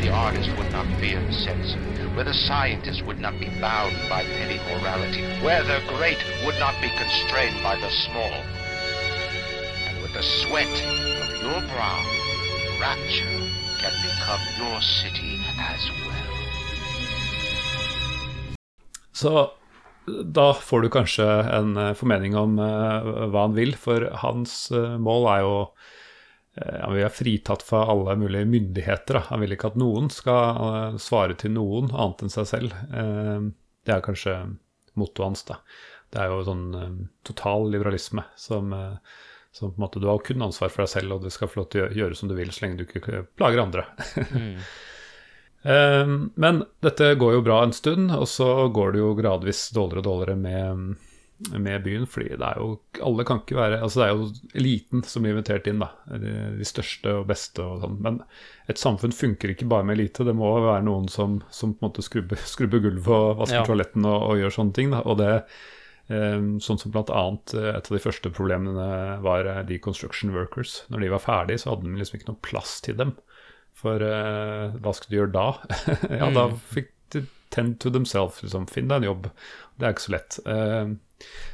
[0.00, 1.78] The artist would not fear the censor,
[2.14, 6.74] where the scientist would not be bound by petty morality, where the great would not
[6.80, 8.32] be constrained by the small.
[9.88, 10.72] And with the sweat
[11.22, 12.00] of your brow,
[12.80, 13.40] rapture
[13.80, 16.30] can become your city as well.
[19.12, 19.52] So
[20.24, 24.96] da får du kanskje en eh, formening om uh, hva han vil, for hans uh,
[24.98, 25.54] mål er jo
[26.60, 29.16] Han vil være fritatt fra alle mulige myndigheter.
[29.16, 29.22] Da.
[29.30, 32.76] Han vil ikke at noen skal svare til noen annet enn seg selv.
[32.90, 34.36] det er kanskje
[35.00, 35.46] mottoet hans.
[35.48, 35.60] da.
[36.10, 36.66] Det er jo sånn
[37.24, 38.74] total liberalisme som,
[39.54, 41.62] som, på en måte du har kun ansvar for deg selv, og du skal få
[41.62, 43.86] lov til å gjøre som du vil så lenge du ikke plager andre.
[44.30, 44.54] mm.
[46.40, 50.06] Men dette går jo bra en stund, og så går det jo gradvis dårligere og
[50.06, 50.94] dårligere med,
[51.48, 52.06] med byen.
[52.06, 54.26] fordi det er jo Alle kan ikke være Altså det er jo
[54.60, 55.88] eliten som blir invitert inn, da.
[56.20, 57.98] De, de største og beste og sånn.
[58.04, 58.20] Men
[58.70, 60.26] et samfunn funker ikke bare med elite.
[60.26, 63.66] Det må være noen som, som på en måte skrubber, skrubber gulvet og vasker Ja.
[63.68, 64.92] toaletten og, og gjør sånne ting.
[64.94, 65.02] Da.
[65.08, 65.32] Og det
[66.10, 68.86] eh, Sånn som annet eh, et av de første problemene
[69.24, 70.82] var eh, de construction workers.
[70.92, 73.16] Når de var ferdige, så hadde de liksom ikke noe plass til dem.
[73.80, 75.46] For uh, hva skulle de gjøre da?
[76.20, 77.22] ja, da fikk de
[77.54, 78.42] tend to themselves.
[78.44, 78.66] Liksom.
[78.70, 79.30] Finn deg en jobb.
[79.78, 80.36] Det er ikke så lett.
[80.44, 80.90] Eh,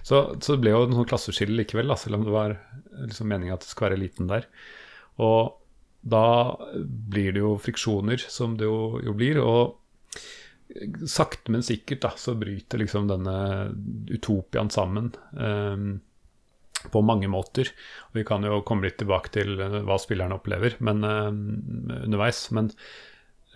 [0.06, 2.56] så, så det ble jo noe klasseskille likevel, da, selv om det var
[3.04, 4.48] liksom meninga at det skulle være eliten der.
[5.22, 5.56] Og
[6.06, 6.26] da
[6.76, 9.40] blir det jo friksjoner, som det jo, jo blir.
[9.42, 9.76] Og
[11.10, 13.36] sakte, men sikkert da, så bryter liksom denne
[14.12, 15.12] utopiaen sammen.
[15.32, 15.96] Um,
[16.92, 17.72] på mange måter.
[18.10, 21.38] Og vi kan jo komme litt tilbake til eh, hva spillerne opplever men, um,
[22.04, 22.44] underveis.
[22.54, 22.70] Men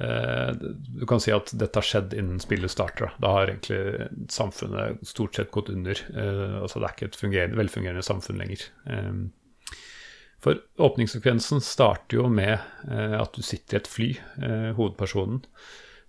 [0.01, 3.13] du kan si at dette har skjedd innen spillet starter.
[3.21, 5.99] Da, har egentlig samfunnet stort sett gått under.
[6.15, 8.65] Eh, altså Det er ikke et fungerende, velfungerende samfunn lenger.
[8.87, 9.13] Eh,
[10.41, 12.57] for åpningssekvensen starter jo med
[12.89, 14.11] eh, at du sitter i et fly,
[14.41, 15.43] eh, hovedpersonen,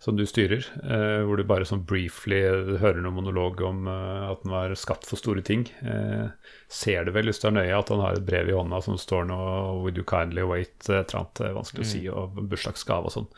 [0.02, 2.40] som du styrer, eh, hvor du bare sånn briefly
[2.82, 5.68] hører noen monolog om eh, at den var skatt for store ting.
[5.84, 6.32] Eh,
[6.72, 8.98] ser du vel hvis du er nøye at han har et brev i hånda som
[8.98, 9.52] står noe
[9.82, 13.30] 'Would you kindly wait?' et eller annet eh, vanskelig å si, og bursdagsgave og sånn.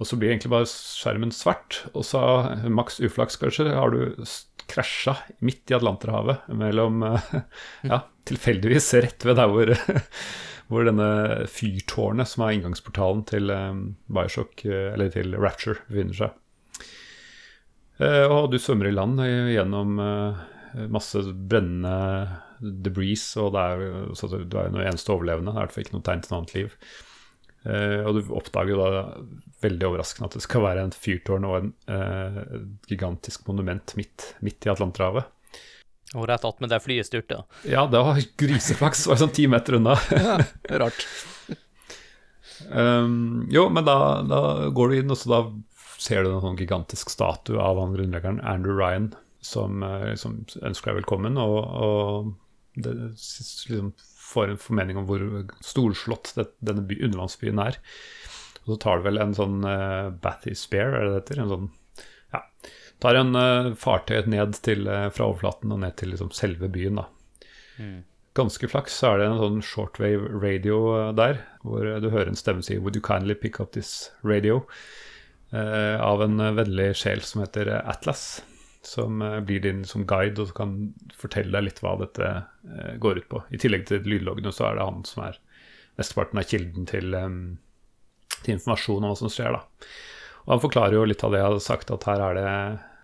[0.00, 2.20] Og så blir egentlig bare skjermen svart, og så,
[2.72, 4.24] maks uflaks kanskje, har du
[4.70, 7.34] krasja midt i Atlanterhavet mellom eh,
[7.90, 9.72] Ja, tilfeldigvis rett ved der hvor,
[10.70, 11.10] hvor denne
[11.50, 16.38] fyrtårnet, som er inngangsportalen til eh, Bioshock, eh, eller til Rapture, befinner seg.
[18.00, 19.98] Og du svømmer i land gjennom
[20.88, 21.90] masse brennende
[22.60, 25.52] debris, og det er, så du er jo eneste overlevende.
[25.52, 26.78] Det er i hvert fall ikke noe tegn til noe annet liv.
[27.68, 29.02] Eh, og du oppdager jo da
[29.60, 32.38] veldig overraskende at det skal være en fyrtårn og en uh,
[32.88, 35.28] gigantisk monument midt, midt i Atlanterhavet.
[36.16, 37.42] Og rett attmed der flyet styrta.
[37.68, 39.04] Ja, det var griseflaks.
[39.10, 39.98] Var sånn ti meter unna.
[40.16, 40.38] ja,
[40.80, 41.04] Rart.
[42.70, 44.40] Um, jo, men da, da
[44.74, 45.40] går du inn, og så da
[46.00, 49.10] ser du en sånn gigantisk statue av han grunnleggeren Andrew Ryan,
[49.44, 53.92] som eh, liksom ønsker deg velkommen, og, og det liksom
[54.30, 55.24] får en formening om hvor
[55.64, 57.80] storslått det, denne by, undervannsbyen er.
[58.62, 61.42] Og så tar du vel en sånn uh, Bathy Spear, er det det heter?
[61.42, 61.66] En sånn,
[62.36, 62.44] ja,
[63.02, 67.02] tar en uh, fartøy ned til, uh, fra overflaten og ned til liksom selve byen,
[67.02, 67.08] da
[68.36, 70.76] ganske flaks så er det en sånn shortwave radio
[71.16, 74.60] der, hvor du hører en stemme si 'Would you kindly pick up this radio?'
[75.50, 78.42] av en vennlig sjel som heter Atlas.
[78.86, 80.76] Som eh, blir din som guide og kan
[81.16, 83.42] fortelle deg litt hva dette eh, går ut på.
[83.50, 85.40] I tillegg til lydloggene så er det han som er
[86.00, 87.28] mesteparten av kilden til, eh,
[88.40, 89.58] til informasjon om hva som skjer.
[89.58, 89.90] da.
[90.46, 92.46] Og Han forklarer jo litt av det jeg hadde sagt, at her er det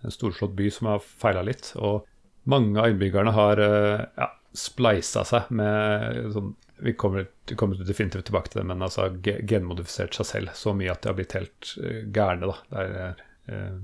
[0.07, 1.73] en storslått by som har feila litt.
[1.77, 2.07] Og
[2.49, 8.49] mange av innbyggerne har ja, spleisa seg med sånn vi kommer, vi kommer definitivt tilbake
[8.49, 12.03] til det, men altså genmodifisert seg selv så mye at de har blitt helt eh,
[12.13, 12.51] gærne.
[12.51, 12.57] da.
[12.69, 13.79] Det er, eh,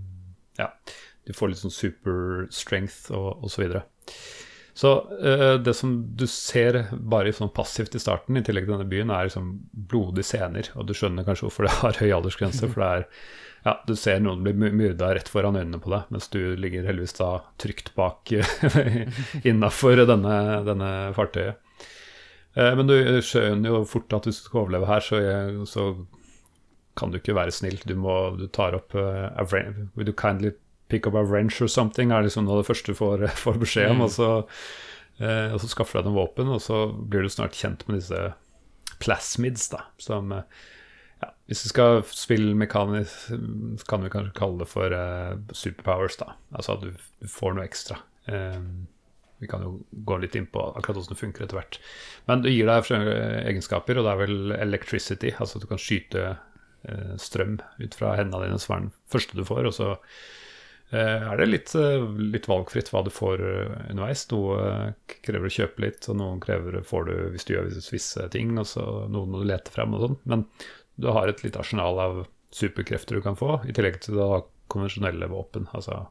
[0.60, 0.70] ja,
[1.28, 3.54] de får litt sånn super strength og, osv.
[3.56, 3.84] så videre.
[4.74, 8.90] Så uh, det som du ser bare sånn passivt i starten, i tillegg til denne
[8.90, 9.54] byen, er liksom
[9.92, 10.72] blodige scener.
[10.74, 12.70] Og du skjønner kanskje hvorfor det har høy aldersgrense.
[12.72, 13.08] For det er
[13.64, 17.16] ja, du ser noen bli myrda rett foran øynene på deg, mens du ligger heldigvis
[17.16, 17.30] da
[17.62, 18.34] trygt bak
[19.50, 21.62] innafor denne, denne fartøyet.
[22.60, 25.22] Eh, Men du skjønner jo fort at hvis du skal overleve her, så,
[25.70, 25.86] så
[27.00, 27.80] kan du ikke være snill.
[27.88, 29.32] Du må du tar opp uh,
[29.96, 30.52] Would you kindly
[30.90, 32.12] pick up a wrench or something?
[32.12, 34.06] er liksom noe av det første du får, får beskjed om.
[34.06, 34.30] Og, så,
[35.20, 38.02] eh, og så skaffer du deg noen våpen, og så blir du snart kjent med
[38.02, 38.32] disse
[39.04, 40.64] plasmids, da, som eh,
[41.24, 43.30] ja, Hvis du skal spille mekanisk,
[43.90, 46.34] kan vi kanskje kalle det for eh, superpowers, da.
[46.56, 48.00] Altså at du, du får noe ekstra.
[48.32, 48.60] Eh,
[49.44, 49.74] vi kan jo
[50.08, 51.80] gå litt inn på akkurat hvordan det funker etter hvert.
[52.30, 52.92] Men det gir deg
[53.44, 58.14] egenskaper, og det er vel electricity, altså at du kan skyte eh, strøm ut fra
[58.20, 59.68] hendene dine, som er den første du får.
[59.68, 59.90] Og så
[61.00, 62.04] er det litt, eh,
[62.34, 64.26] litt valgfritt hva du får eh, underveis.
[64.30, 68.28] Noe eh, krever å kjøpe litt, og noen krever får du hvis du gjør visse
[68.34, 70.18] ting, og så noen må du lete frem og sånn.
[70.30, 70.46] Men
[71.02, 74.44] du har et lite arsenal av superkrefter du kan få, i tillegg til å ha
[74.74, 76.04] konvensjonelle våpen, altså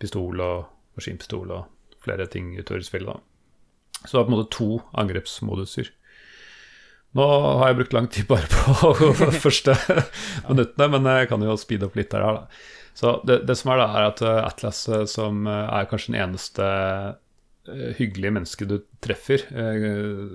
[0.00, 3.12] pistol og maskinpistol og flere ting utover spillet.
[3.12, 4.00] Da.
[4.04, 4.70] Så det er på en måte to
[5.02, 5.92] angrepsmoduser.
[7.16, 7.24] Nå
[7.60, 9.76] har jeg brukt lang tid bare på de første
[10.48, 12.24] minuttene, men jeg kan jo speede opp litt der.
[12.24, 12.87] Da.
[12.98, 16.14] Så det, det som er da, er at eh, Atlas, eh, som eh, er kanskje
[16.14, 16.68] den eneste
[17.68, 19.42] hyggelige mennesket du treffer,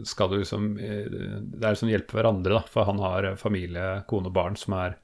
[0.06, 4.36] skal du liksom Det er liksom hjelpe hverandre, da, for han har familie, kone og
[4.36, 5.00] barn som er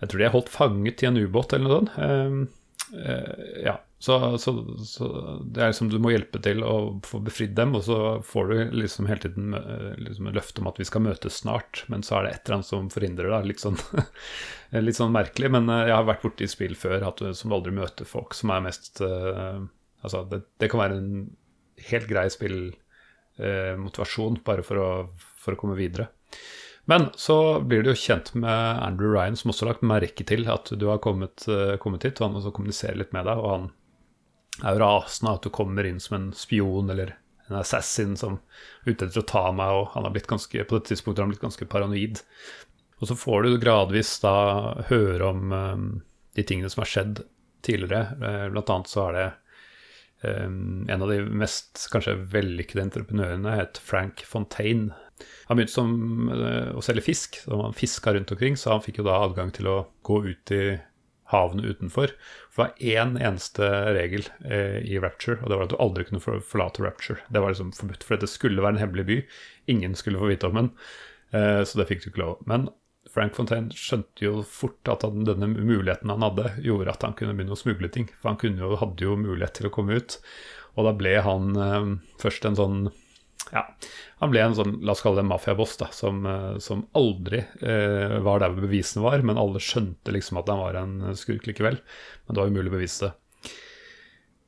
[0.00, 1.92] Jeg tror de er holdt fanget i en ubåt eller noe sånt.
[2.00, 3.76] Eh, eh, ja.
[3.98, 5.06] Så, så, så
[5.40, 8.74] det er liksom du må hjelpe til å få befridd dem, og så får du
[8.82, 12.22] liksom hele tiden eh, liksom løfte om at vi skal møtes snart, men så er
[12.26, 13.46] det et eller annet som forhindrer deg.
[13.48, 13.78] Litt sånn,
[14.86, 17.72] litt sånn merkelig, men eh, jeg har vært borti spill før at du, som aldri
[17.78, 19.58] møter folk som er mest uh,
[20.04, 21.12] Altså, det, det, kan være en
[21.88, 25.08] helt grei spillmotivasjon uh, bare for å,
[25.40, 26.06] for å komme videre.
[26.86, 30.46] Men så blir du jo kjent med Andrew Ryan, som også har lagt merke til
[30.52, 31.48] at du har kommet,
[31.82, 33.36] kommet hit, og han også kommuniserer litt med deg.
[33.40, 33.66] og han
[34.62, 37.14] er jo rasende at du kommer inn som en spion eller
[37.46, 38.38] en assassin som
[38.84, 41.28] er ute etter å ta meg, og han har blitt ganske, på dette tidspunktet har
[41.28, 42.22] han blitt ganske paranoid.
[43.00, 44.36] Og så får du gradvis da
[44.88, 45.88] høre om um,
[46.36, 47.24] de tingene som har skjedd
[47.66, 48.16] tidligere.
[48.22, 49.26] Uh, blant annet så er det
[50.24, 54.96] um, en av de mest kanskje vellykkede entreprenørene het Frank Fontaine.
[55.46, 55.94] Han begynte som
[56.32, 59.52] uh, å selge fisk, så han fiska rundt omkring, så han fikk jo da adgang
[59.54, 60.64] til å gå ut i
[61.32, 62.14] havene utenfor.
[62.54, 66.06] For det var én eneste regel eh, i Rapture, og det var at du aldri
[66.08, 67.20] kunne forlate Rapture.
[67.28, 69.20] Det var liksom forbudt, for det skulle være en hemmelig by.
[69.74, 70.72] Ingen skulle få vite om den,
[71.32, 72.42] eh, så det fikk du ikke lov.
[72.50, 72.68] Men
[73.12, 77.36] Frank Fontaine skjønte jo fort at han, denne muligheten han hadde, gjorde at han kunne
[77.36, 78.10] begynne å smugle ting.
[78.20, 80.18] For han jo, hadde jo mulighet til å komme ut.
[80.76, 82.80] Og da ble han eh, først en sånn
[83.52, 83.62] ja,
[84.18, 88.16] han ble en sånn, la oss kalle det mafiaboss, da, som, eh, som aldri eh,
[88.24, 91.78] var der bevisene var, men alle skjønte liksom at han var en skurk likevel.
[92.26, 93.52] Men det var umulig å bevise det.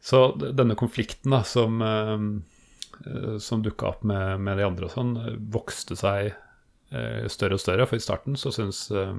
[0.08, 5.14] Så denne konflikten da, som, eh, som dukka opp med, med, de andre og sånn,
[5.52, 7.86] vokste seg eh, større og større.
[7.90, 9.14] For i starten så syns eh,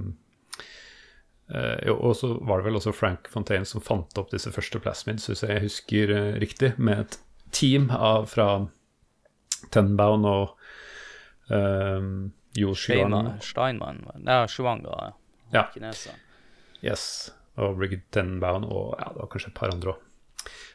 [1.53, 5.29] eh, Og så var det vel også Frank Fontaine som fant opp disse første plasmids,
[5.29, 7.19] hvis jeg husker riktig, med et
[7.55, 8.49] team av, fra
[9.73, 12.73] Tenbaum og um, Jo.
[12.75, 15.11] Steinmann Nei, Shuang, da.
[15.53, 15.67] Ja.
[15.73, 16.17] Kineser.
[16.83, 17.31] Yes.
[17.59, 20.05] Og Brigid Tenbaun og ja, det var kanskje et par andre òg.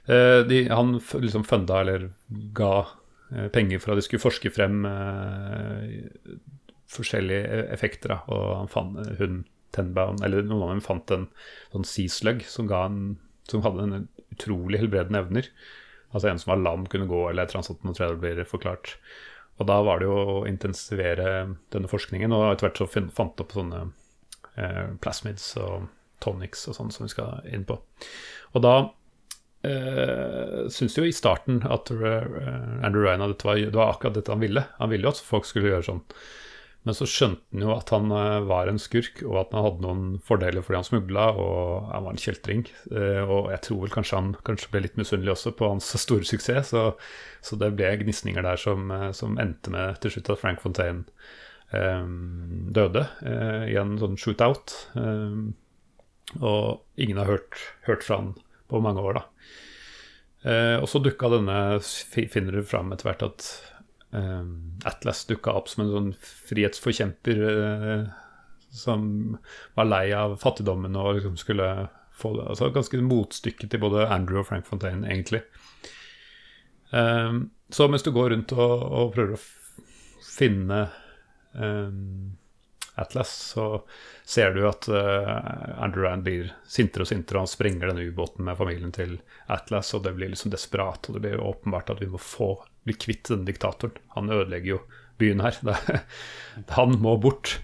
[0.05, 2.11] Uh, han liksom funda eller
[2.57, 6.35] ga uh, penger for at de skulle forske frem uh,
[6.93, 8.13] forskjellige e-, effekter.
[8.13, 8.21] Da.
[8.29, 9.45] Og han fant hun
[9.75, 11.25] Tenbaun, eller noen av dem fant en
[11.73, 12.69] sånn sea slug som,
[13.51, 15.49] som hadde en utrolig helbredende evner.
[16.15, 18.21] Altså en som var lam, kunne gå, eller et eller annet sånt.
[18.23, 18.95] Blir forklart.
[19.59, 21.29] Og da var det jo å intensivere
[21.75, 23.85] denne forskningen, og etter hvert så fant opp sånne
[24.59, 25.89] eh, plasmids og
[26.25, 27.77] tonics og sånn som vi skal inn på.
[28.55, 28.75] Og da
[29.67, 34.19] eh, syntes jo i starten at uh, Andrew Ryan at dette var, det var akkurat
[34.19, 34.67] dette han ville.
[34.81, 36.03] Han ville jo at folk skulle gjøre sånn.
[36.85, 39.85] Men så skjønte han jo at han eh, var en skurk, og at han hadde
[39.85, 42.67] noen fordeler fordi han smugla, og han var en kjeltring.
[42.93, 46.29] Eh, og jeg tror vel kanskje han kanskje ble litt misunnelig også på hans store
[46.29, 46.85] suksess, så,
[47.45, 51.07] så det ble gnisninger der som, eh, som, endte med til slutt at Frank Fontaine
[51.73, 54.77] um, døde uh, i en sånn shootout.
[54.95, 55.55] Um,
[56.41, 58.35] og ingen har hørt, hørt, fra han
[58.71, 59.25] på mange år, da.
[60.45, 61.59] Eh, og så dukka denne,
[62.13, 63.47] finner du fram etter hvert at
[64.87, 66.11] Atlas dukka opp som en sånn
[66.51, 68.05] frihetsforkjemper uh,
[68.75, 69.37] som
[69.75, 71.69] var lei av fattigdommen og liksom skulle
[72.15, 72.47] få det.
[72.51, 75.43] Altså ganske motstykke til både Andrew og Frank Fontaine, egentlig.
[76.91, 79.43] Um, så mens du går rundt og, og prøver å
[80.35, 80.81] finne
[81.55, 82.35] um,
[82.95, 83.83] Atlas, så
[84.25, 88.47] ser du at uh, Andrew Rand blir sintere og sintere, og han sprenger denne ubåten
[88.47, 89.17] med familien til
[89.51, 92.53] Atlas, og det blir liksom desperat, og det blir åpenbart at vi må få
[92.87, 93.99] bli kvitt denne diktatoren.
[94.15, 94.81] Han ødelegger jo
[95.19, 95.59] byen her.
[96.79, 97.57] han må bort.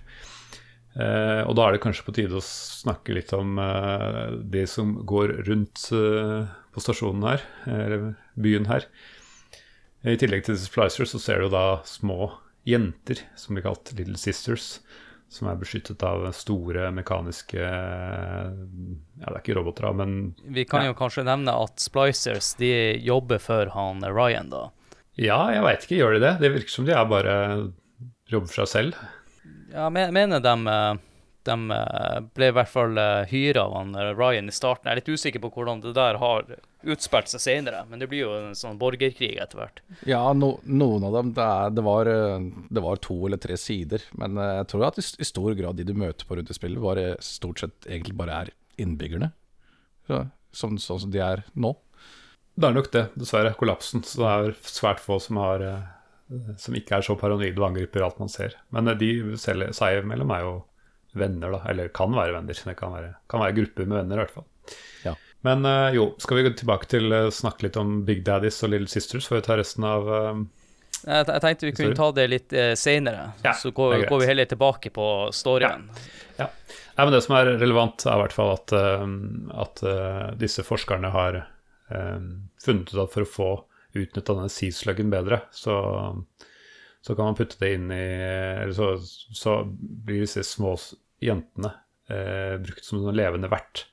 [0.98, 4.96] Uh, og da er det kanskje på tide å snakke litt om uh, det som
[5.06, 8.88] går rundt uh, på stasjonen her, eller byen her.
[10.02, 12.32] I tillegg til Splicers så ser du da små
[12.66, 14.78] jenter, som blir kalt Little Sisters,
[15.30, 20.90] som er beskyttet av store mekaniske Ja, det er ikke roboter, men Vi kan ja.
[20.90, 24.64] jo kanskje nevne at Splicers de jobber for han Ryan, da.
[25.20, 26.00] Ja, jeg veit ikke.
[26.00, 26.34] Gjør de det?
[26.42, 27.36] Det virker som de er bare
[28.30, 29.00] jobber for seg selv.
[29.70, 30.54] Ja, jeg mener de,
[31.46, 31.56] de
[32.34, 34.88] ble i hvert fall eh, hyra av han eh, Ryan i starten.
[34.88, 36.48] Jeg er litt usikker på hvordan det der har
[36.82, 39.82] utspilt seg senere, men det blir jo en sånn borgerkrig etter hvert.
[40.08, 43.58] Ja, no, noen av dem det, er, det, var, eh, det, var, to eller tre
[43.60, 46.56] sider, men jeg tror at i, i stor grad de du møter på rundt i
[46.56, 49.32] spillet, bare, stort sett egentlig bare er innbyggerne.
[50.10, 50.24] Ja,
[50.56, 51.74] sånn, sånn som de er nå.
[52.60, 53.54] Det er nok det, dessverre.
[53.58, 54.02] Kollapsen.
[54.06, 58.04] Så det er svært få som, har, eh, som ikke er så paranoide og angriper
[58.04, 58.56] alt man ser.
[58.74, 60.54] Men eh, de seg imellom er jo
[61.16, 61.62] venner, da.
[61.70, 62.64] Eller kan være venner.
[62.70, 64.48] Det kan være, kan være grupper med venner, i hvert fall.
[65.46, 68.74] Men eh, jo, skal vi gå tilbake til å snakke litt om Big Daddies og
[68.74, 70.10] Little Sisters før vi tar resten av
[71.00, 74.48] jeg, tenkte vi kunne ta det litt eh, senere, ja, så går, går, vi heller
[74.50, 75.86] tilbake på storyen.
[76.36, 76.44] Ja.
[76.44, 76.48] ja.
[76.96, 77.04] ja.
[77.04, 78.74] men det som er relevant, er i hvert fall at,
[79.64, 82.18] at uh, disse forskerne har eh,
[82.64, 83.50] funnet ut at for å få
[83.96, 85.76] utnytta denne Sea-sluggen bedre, så,
[87.00, 88.04] så kan man putte det inn i
[88.60, 90.76] Eller så, så blir disse små
[91.20, 91.72] jentene
[92.12, 93.86] eh, brukt som en levende vert.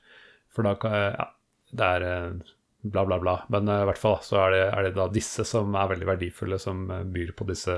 [0.54, 1.30] For da kan Ja,
[1.70, 3.36] det er eh, bla, bla, bla.
[3.52, 6.08] Men eh, i hvert fall så er det, er det da disse som er veldig
[6.08, 7.76] verdifulle, som eh, byr på disse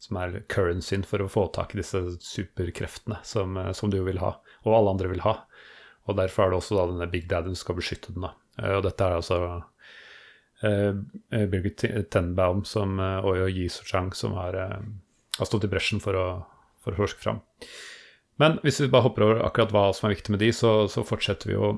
[0.00, 4.30] som er currencyen for å få tak i disse superkreftene som, som du vil ha,
[4.64, 5.34] og alle andre vil ha.
[6.08, 8.24] Og derfor er det også da denne Big Daddy som skal beskytte den.
[8.24, 8.32] da.
[8.78, 9.40] Og dette er altså
[10.64, 14.80] eh, Birgit Tenbaum som, eh, og Yi Sochang som har, eh,
[15.38, 16.26] har stått i bresjen for å,
[16.80, 17.40] for å forske fram.
[18.40, 21.04] Men hvis vi bare hopper over akkurat hva som er viktig med de, så, så
[21.04, 21.74] fortsetter vi jo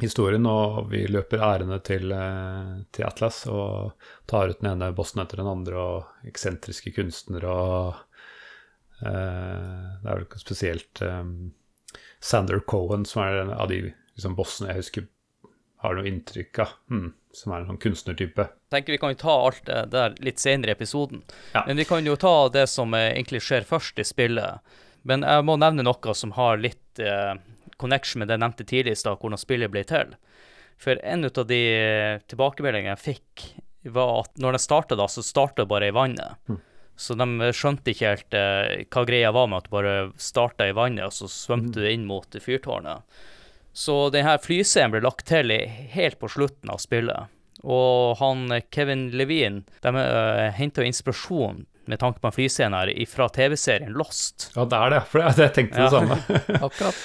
[0.00, 3.92] historien, og vi løper ærende til, eh, til Atlas og
[4.28, 7.94] tar ut den ene bossen etter den andre, og eksentriske kunstnere og
[9.02, 11.24] eh, Det er vel ikke spesielt eh,
[12.20, 15.08] Sander Cohen som er en av de liksom, bossene jeg husker
[15.84, 18.48] har noe inntrykk av, hmm, som er en sånn kunstnertype.
[18.72, 21.20] tenker vi kan jo ta alt det der litt senere i episoden.
[21.52, 21.64] Ja.
[21.66, 24.64] Men vi kan jo ta det som egentlig skjer først i spillet.
[25.06, 27.36] Men jeg må nevne noe som har litt eh,
[27.80, 30.14] connection med det jeg nevnte tidlig i stad, hvordan spillet ble til.
[30.80, 33.46] For en av de eh, tilbakemeldingene jeg fikk,
[33.94, 36.40] var at når de starta da, så starta det bare i vannet.
[36.96, 40.74] Så de skjønte ikke helt eh, hva greia var med at du bare starta i
[40.76, 43.04] vannet, og så svømte du inn mot fyrtårnet.
[43.76, 45.52] Så denne flyscenen ble lagt til
[45.92, 47.28] helt på slutten av spillet.
[47.66, 52.90] Og han eh, Kevin Levine de uh, henta inspirasjon med tanke på en flyscene her
[53.08, 54.48] fra TV-serien Lost.
[54.56, 55.92] Ja, det er det, for jeg tenkte det Ja.
[55.92, 56.18] samme.
[56.66, 56.98] Akkurat.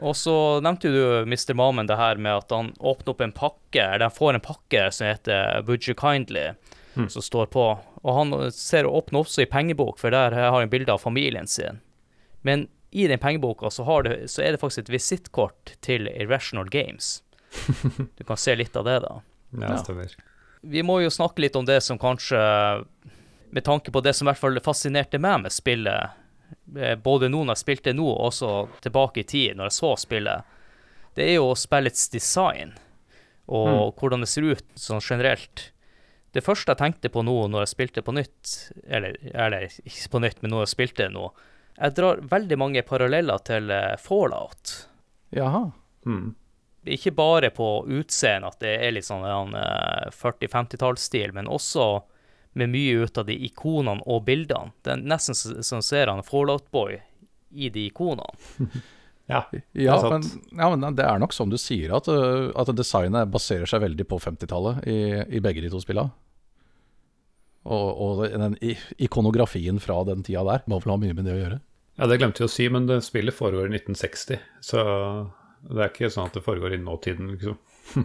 [0.00, 0.34] Og så
[0.64, 1.52] nevnte jo du Mr.
[1.58, 4.86] Mamen det her med at han åpner opp en pakke, eller han får en pakke
[4.96, 6.50] som heter Would you kindly,
[6.96, 7.66] som står på.
[8.00, 11.82] Og han ser åpner også i pengebok, for der har han bilde av familien sin.
[12.40, 16.70] Men i den pengeboka så, har du, så er det faktisk et visittkort til Irrational
[16.72, 17.20] Games.
[18.16, 19.20] Du kan se litt av det, da.
[19.60, 20.16] Ja, stemmer.
[20.60, 22.38] Vi må jo snakke litt om det som kanskje
[23.50, 26.12] Med tanke på det som i hvert fall fascinerte meg med spillet,
[27.02, 28.52] både nå når jeg spilte nå, og også
[28.84, 30.56] tilbake i tid, når jeg så spillet,
[31.18, 32.74] det er jo spillets design,
[33.50, 35.70] og hvordan det ser ut sånn generelt.
[36.30, 38.52] Det første jeg tenkte på nå når jeg spilte på nytt,
[38.86, 41.30] eller, eller ikke på nytt, men når jeg spilte nå,
[41.80, 44.74] jeg drar veldig mange paralleller til eh, Fallout
[45.34, 45.70] Jaha.
[46.06, 46.34] Mm.
[46.84, 51.88] ikke bare på utseendet at det er litt sånn en, eh, 40-50-tallsstil, men også
[52.52, 54.74] med mye ut av de ikonene og bildene.
[54.82, 56.98] Det er nesten som ser han Fallout-boy
[57.50, 58.32] i de ikonene.
[59.30, 60.24] Ja, Ja, men,
[60.58, 64.02] ja, men det er nok som du sier, at, uh, at designet baserer seg veldig
[64.10, 64.96] på 50-tallet i,
[65.38, 66.10] i begge de to spillene.
[67.62, 68.56] Og, og den
[68.98, 71.60] ikonografien fra den tida der må vel ha mye med det å gjøre.
[72.00, 74.82] Ja, det glemte jeg å si, men det spillet foregår i 1960, så
[75.68, 77.58] det er ikke sånn at det foregår i nåtiden, liksom.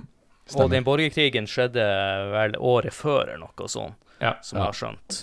[0.60, 1.86] Og den borgerkrigen skjedde
[2.36, 4.36] vel året før, eller noe sånt, Ja.
[4.42, 5.22] som jeg har skjønt.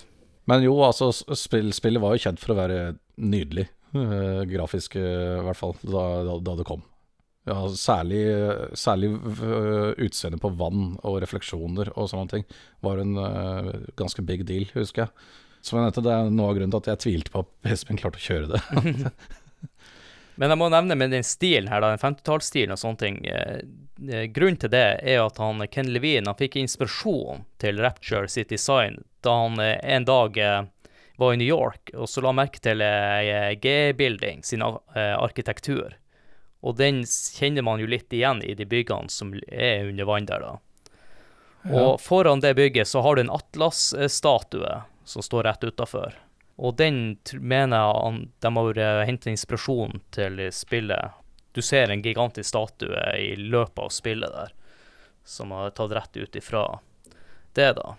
[0.50, 2.78] Men jo, altså, spill, spillet var jo kjent for å være
[3.22, 3.68] nydelig.
[3.92, 6.82] Uh, grafisk, uh, i hvert fall, da, da, da det kom.
[7.48, 8.20] Ja, særlig
[8.78, 12.44] særlig uh, utseendet på vann og refleksjoner og sånne ting
[12.86, 15.30] var en uh, ganske big deal, husker jeg.
[15.62, 17.92] Som jeg nevnte, det er noe av grunnen til at jeg tvilte på at PC-en
[17.92, 19.12] min klarte å kjøre det.
[20.40, 23.18] Men jeg må nevne med den stilen her, da, den 50-tallsstilen og sånne ting.
[23.28, 23.58] Eh,
[24.08, 28.52] eh, grunnen til det er at han, Ken Levine han fikk inspirasjon til Rapture sitt
[28.52, 30.62] design da han eh, en dag eh,
[31.20, 35.98] var i New York og så la han merke til eh, G-building sin eh, arkitektur.
[36.62, 40.44] Og den kjenner man jo litt igjen i de byggene som er under vann der,
[40.46, 40.58] da.
[41.70, 46.14] Og foran det bygget så har du en Atlas-statue som står rett utafor.
[46.57, 51.18] Og den mener jeg de har hentet henta inspirasjon til i spillet.
[51.53, 54.53] Du ser en gigantisk statue i løpet av spillet der,
[55.24, 56.66] som har tatt rett ut ifra
[57.53, 57.96] det, da.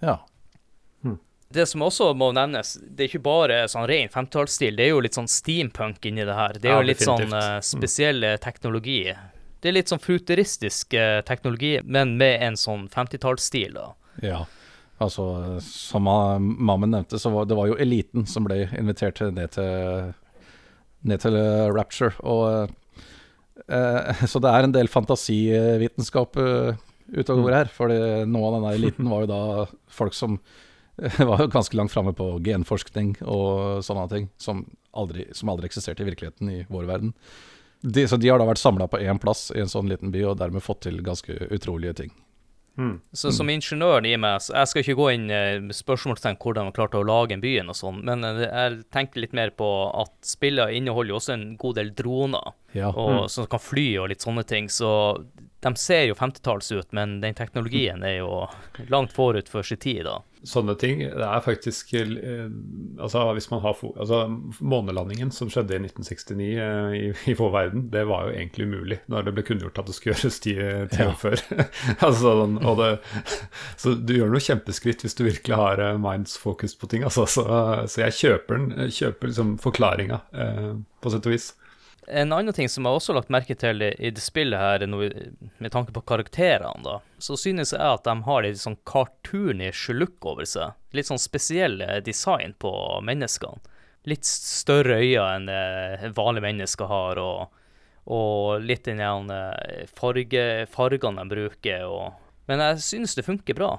[0.00, 0.18] Ja.
[1.48, 5.00] Det som også må nevnes, det er ikke bare sånn ren 50-tallsstil, det er jo
[5.00, 6.58] litt sånn steampunk inni det her.
[6.60, 8.40] Det er Ja, jo litt sånn eh, spesiell mm.
[8.44, 9.00] teknologi.
[9.60, 13.88] Det er litt sånn futuristisk uh, teknologi, men med en sånn 50-tallsstil, da.
[14.22, 14.42] Ja,
[15.04, 20.12] altså som Mammen nevnte, så var det var jo eliten som ble invitert ned til,
[21.06, 22.14] ned til eh, Rapture.
[22.26, 22.72] Og,
[23.68, 26.80] eh, så det er en del fantasivitenskap eh,
[27.14, 27.74] ute og går her.
[27.74, 27.92] For
[28.28, 29.42] noe av denne eliten var jo da
[30.00, 30.40] folk som
[31.30, 34.66] var jo ganske langt framme på genforskning og sånne ting, som
[34.98, 37.14] aldri, som aldri eksisterte i virkeligheten i vår verden.
[37.80, 40.24] De, så de har da vært samla på én plass i en sånn liten by,
[40.26, 42.10] og dermed fått til ganske utrolige ting.
[43.16, 46.68] Så som ingeniøren i meg, så jeg skal ikke gå inn med med spørsmålstegn hvordan
[46.68, 49.66] man klarte å lage en byen og sånn, men eh, jeg tenker litt mer på
[49.98, 52.54] at spillet inneholder jo også en god del droner.
[52.76, 52.90] Ja.
[52.92, 54.68] og som kan fly og litt sånne ting.
[54.68, 54.88] Så
[55.64, 58.44] de ser jo 50-talls ut, men den teknologien er jo
[58.92, 60.20] langt forut for sin tid, da.
[60.46, 61.00] Sånne ting.
[61.02, 62.44] Det er faktisk eh,
[63.02, 64.20] Altså, hvis man har altså,
[64.62, 69.00] Månelandingen som skjedde i 1969 eh, i, i vår verden, det var jo egentlig umulig
[69.10, 71.16] når det ble kunngjort at det skulle gjøres ti ti år Ja.
[71.18, 71.42] før.
[72.06, 72.92] altså, sånn, og det,
[73.82, 77.02] så du gjør noe kjempeskritt hvis du virkelig har eh, minds focus på ting.
[77.08, 77.42] Altså, så,
[77.90, 80.68] så jeg kjøper den, kjøper liksom forklaringa, eh,
[81.02, 81.50] på sett og vis.
[82.10, 84.82] En annen ting som jeg også har lagt merke til i, i det spillet her,
[84.84, 85.08] er noe,
[85.60, 90.24] med tanke på karakterene, da, så synes jeg at de har litt sånn cartoonish look
[90.28, 90.76] over seg.
[90.96, 92.72] Litt sånn spesiell design på
[93.04, 93.60] menneskene.
[94.08, 97.60] Litt større øyne enn eh, vanlige mennesker har, og,
[98.08, 101.84] og litt den eh, farge, fargene de bruker.
[101.92, 102.14] Og,
[102.48, 103.74] men jeg synes det funker bra.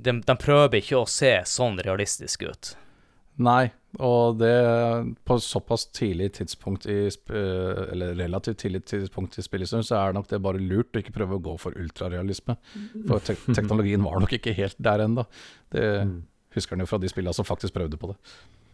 [0.00, 2.72] De, de prøver ikke å se sånn realistisk ut.
[3.40, 4.54] Nei, og det
[5.26, 10.28] på såpass tidlig tidspunkt i sp- Eller relativt tidlig tidspunkt i spillhistorien, så er nok
[10.30, 12.54] det bare lurt å ikke prøve å gå for ultrarealisme.
[13.08, 15.26] For te teknologien var nok ikke helt der ennå.
[15.74, 15.84] Det
[16.54, 18.18] husker en jo fra de spillene som faktisk prøvde på det.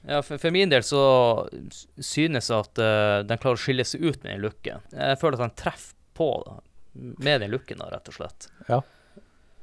[0.06, 1.00] Ja, for, for min del så
[1.98, 4.84] synes jeg at uh, den klarer å skille seg ut med den looken.
[4.92, 6.60] Jeg føler at den treffer på da,
[6.94, 8.46] med den looken, da, rett og slett.
[8.70, 8.78] Ja.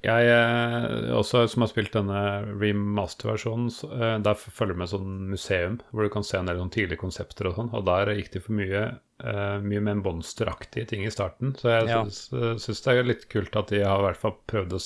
[0.04, 2.22] Jeg eh, også som har spilt denne
[2.60, 6.74] remaster-versjonen, eh, der følger det med sånn museum, hvor du kan se en del sånn
[6.76, 7.70] tidlige konsepter og sånn.
[7.72, 8.82] Og der gikk de for mye,
[9.24, 11.56] eh, mye mer monsteraktige ting i starten.
[11.56, 12.04] Så jeg Ja.
[12.04, 14.82] syns, det er litt kult at de har i hvert fall prøvd å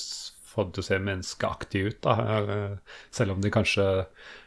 [0.58, 2.18] få det til å se menneskeaktig ut, da.
[2.42, 3.86] Eh, Selv om de kanskje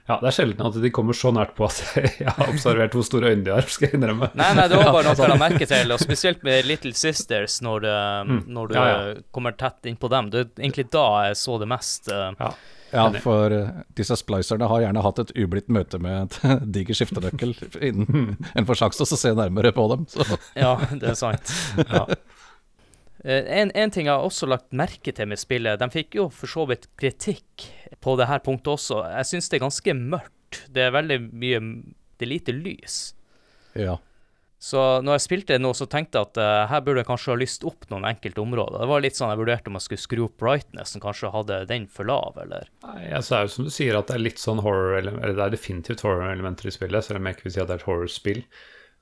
[0.10, 1.78] Ja, det er sjelden at de kommer så nært på at
[2.20, 4.32] jeg har observert hvor store øyne de har, skal jeg innrømme.
[4.36, 7.60] Nei, nei, det var bare noe jeg la merke til, og spesielt med Little Sisters,
[7.64, 7.86] når,
[8.28, 8.42] mm.
[8.52, 9.00] når du Ja, ja.
[9.14, 10.30] eh, kommer tett innpå dem.
[10.34, 12.12] Det er egentlig da jeg så det mest.
[12.12, 12.52] eh, Ja.
[12.92, 17.54] Ja, for eh, disse splicerne har gjerne hatt et ublidt møte med et diger skiftenøkkel
[17.88, 20.04] innen en får sjanse til å se nærmere på dem.
[20.12, 20.26] Så.
[20.60, 21.54] Ja, det er sant.
[21.88, 22.04] Ja.
[23.24, 26.30] Eh, En, en ting jeg har også lagt merke til med spillet, de fikk jo
[26.34, 27.68] for så vidt kritikk
[28.02, 29.04] på det her punktet også.
[29.18, 30.64] Jeg syns det er ganske mørkt.
[30.74, 31.60] Det er veldig mye
[32.20, 33.14] Det er lite lys.
[33.74, 33.98] Ja.
[34.62, 37.38] Så når jeg spilte nå, så tenkte jeg at uh, her burde jeg kanskje ha
[37.42, 38.84] lyst opp noen enkelte områder.
[38.84, 41.88] Det var litt sånn jeg vurderte om jeg skulle skru opp brightnessen, kanskje hadde den
[41.90, 44.44] for lav, eller Nei, altså, det er jo som du sier at det er litt
[44.44, 47.64] sånn horror Eller det er definitivt horror-elementer i spillet, selv om jeg ikke vil si
[47.64, 48.44] at det er et horror-spill.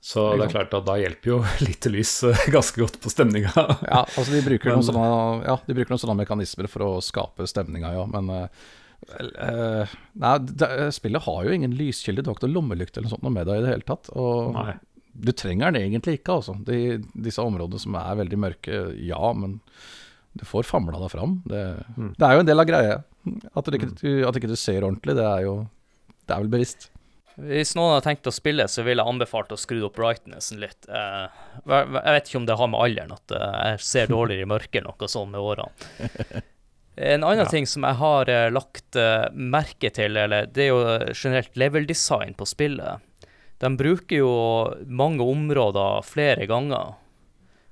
[0.00, 1.38] Så det er klart at da hjelper jo
[1.68, 3.52] lite lys eh, ganske godt på stemninga.
[3.84, 5.08] Ja, altså de bruker, Men- noen sånne,
[5.44, 9.90] ja, de bruker noen sånne mekanismer for å skape stemninga, ja, men eh,
[10.20, 13.28] Nei, det, spillet har jo ingen lyskilde, du har ikke noe lommelykt eller noe sånt
[13.32, 14.10] med deg i det hele tatt.
[14.12, 14.74] Og Nei.
[15.26, 16.56] du trenger den egentlig ikke, altså.
[16.66, 16.80] De,
[17.28, 19.58] disse områdene som er veldig mørke, ja, men
[20.36, 21.38] du får famla deg fram.
[21.48, 21.62] Det,
[21.96, 22.98] det er jo en del av greia.
[23.56, 23.90] At du ikke,
[24.28, 25.54] at ikke du ser ordentlig, det er jo
[26.24, 26.90] Det er vel bevisst.
[27.40, 30.88] Hvis noen har tenkt å spille, så ville jeg anbefalt å skru opp brightnessen litt.
[30.88, 34.50] Eh, jeg vet ikke om det har med alderen at eh, jeg ser dårligere i
[34.50, 36.44] mørket noe sånt med årene.
[37.00, 38.96] En annen ting som jeg har eh, lagt
[39.32, 40.80] merke til, eller det er jo
[41.14, 43.00] generelt level design på spillet.
[43.62, 44.32] De bruker jo
[44.84, 46.98] mange områder flere ganger.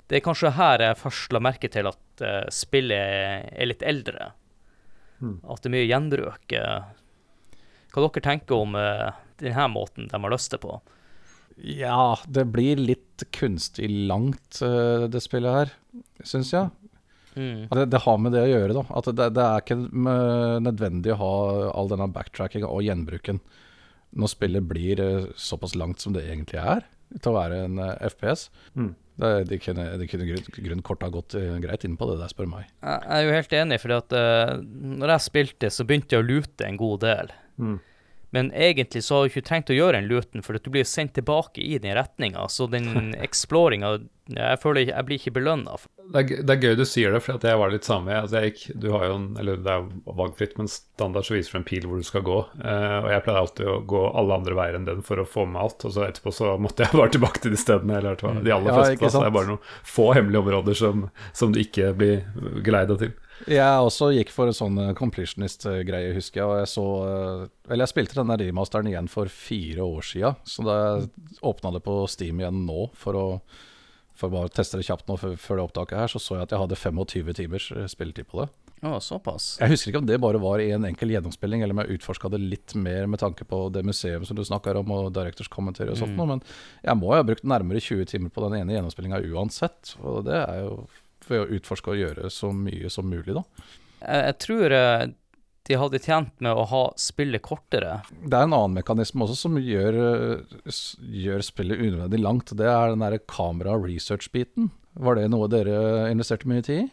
[0.08, 4.30] Det er kanskje her jeg først la merke til at spillet er litt eldre.
[5.20, 6.56] At det er mye gjenbruk.
[7.88, 7.94] Eh.
[7.94, 9.10] Hva dere tenker om uh,
[9.40, 10.76] denne måten de har løst det på?
[11.58, 15.72] Ja, det blir litt kunstig langt, eh, det spillet her,
[16.22, 16.70] syns jeg.
[17.34, 17.66] Mm.
[17.70, 18.84] Det, det har med det å gjøre, da.
[18.98, 21.32] At det, det er ikke eh, nødvendig å ha
[21.72, 23.42] all denne backtrackinga og gjenbruken
[24.18, 26.86] når spillet blir eh, såpass langt som det egentlig er
[27.16, 28.48] til å være en eh, FPS.
[28.78, 28.92] Mm.
[29.18, 32.20] Det, de kunne, de kunne grunn, grunn kort ha gått eh, greit inn på det
[32.20, 32.70] der, spør meg.
[32.86, 34.54] Jeg er jo helt enig, for at eh,
[35.02, 37.34] når jeg spilte, så begynte jeg å lute en god del.
[37.58, 37.78] Mm.
[38.30, 40.84] Men egentlig så har du ikke trengt å gjøre en luten, for at du blir
[40.84, 42.44] sendt tilbake i den retninga.
[42.52, 43.98] Så den exploringa
[44.28, 45.78] Jeg føler jeg blir ikke belønna.
[46.12, 48.12] Det, det er gøy du sier det, for at jeg var litt samme.
[48.12, 51.38] Altså jeg gikk, du har jo en, eller Det er jo valgfritt, men standard så
[51.38, 52.36] viser du en pil hvor du skal gå.
[52.60, 55.46] Uh, og jeg pleier alltid å gå alle andre veier enn den for å få
[55.48, 55.88] med alt.
[55.88, 58.02] Og så etterpå så måtte jeg bare tilbake til de stedene.
[58.02, 58.20] Eller.
[58.20, 61.94] De aller fleste ja, plasser er bare noen få hemmelige områder som, som du ikke
[61.96, 62.28] blir
[62.66, 63.16] geleida til.
[63.46, 66.48] Jeg også gikk for en sånn eh, completionist-greie, husker jeg.
[66.48, 70.34] Og jeg så eh, Eller jeg spilte denne remasteren igjen for fire år sia.
[70.48, 70.78] Så da
[71.46, 73.26] åpna det på Steam igjen nå for å
[74.18, 76.54] for bare å teste det kjapt nå før, det opptaket her, så så jeg at
[76.54, 78.48] jeg hadde 25 timers eh, spilletid på det.
[78.78, 79.46] Å, såpass.
[79.58, 82.30] Jeg husker ikke om det bare var i en enkel gjennomspilling, eller om jeg utforska
[82.30, 85.94] det litt mer med tanke på det museum som du snakker om, og directors commentary
[85.94, 86.42] og sånt noe, men
[86.82, 89.94] jeg må jo ha brukt nærmere 20 timer på den ene gjennomspillinga uansett.
[90.02, 90.74] Og det er jo
[91.28, 93.44] for å utforske og gjøre så mye som mulig, da.
[94.00, 95.08] Jeg, jeg tror eh,
[95.68, 97.98] de hadde tjent med å ha spillet kortere.
[98.24, 100.78] Det er en annen mekanisme også som gjør, eh,
[101.24, 102.54] gjør spillet unødvendig langt.
[102.56, 104.70] Det er den derre kamera-research-biten.
[104.98, 106.88] Var det noe dere investerte mye tid i?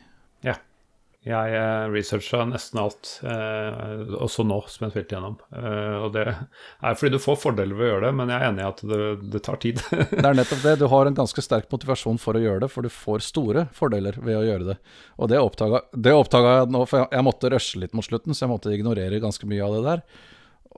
[1.26, 5.40] Jeg eh, researcha nesten alt, eh, også nå som jeg spilte gjennom.
[5.58, 8.52] Eh, og det er fordi du får fordeler ved å gjøre det, men jeg er
[8.52, 9.00] enig i at det,
[9.34, 9.82] det tar tid.
[10.12, 10.76] Det er nettopp det.
[10.84, 14.20] Du har en ganske sterk motivasjon for å gjøre det, for du får store fordeler
[14.22, 14.76] ved å gjøre det.
[15.18, 18.54] Og det oppdaga jeg nå, for jeg, jeg måtte rushe litt mot slutten, så jeg
[18.54, 20.06] måtte ignorere ganske mye av det der.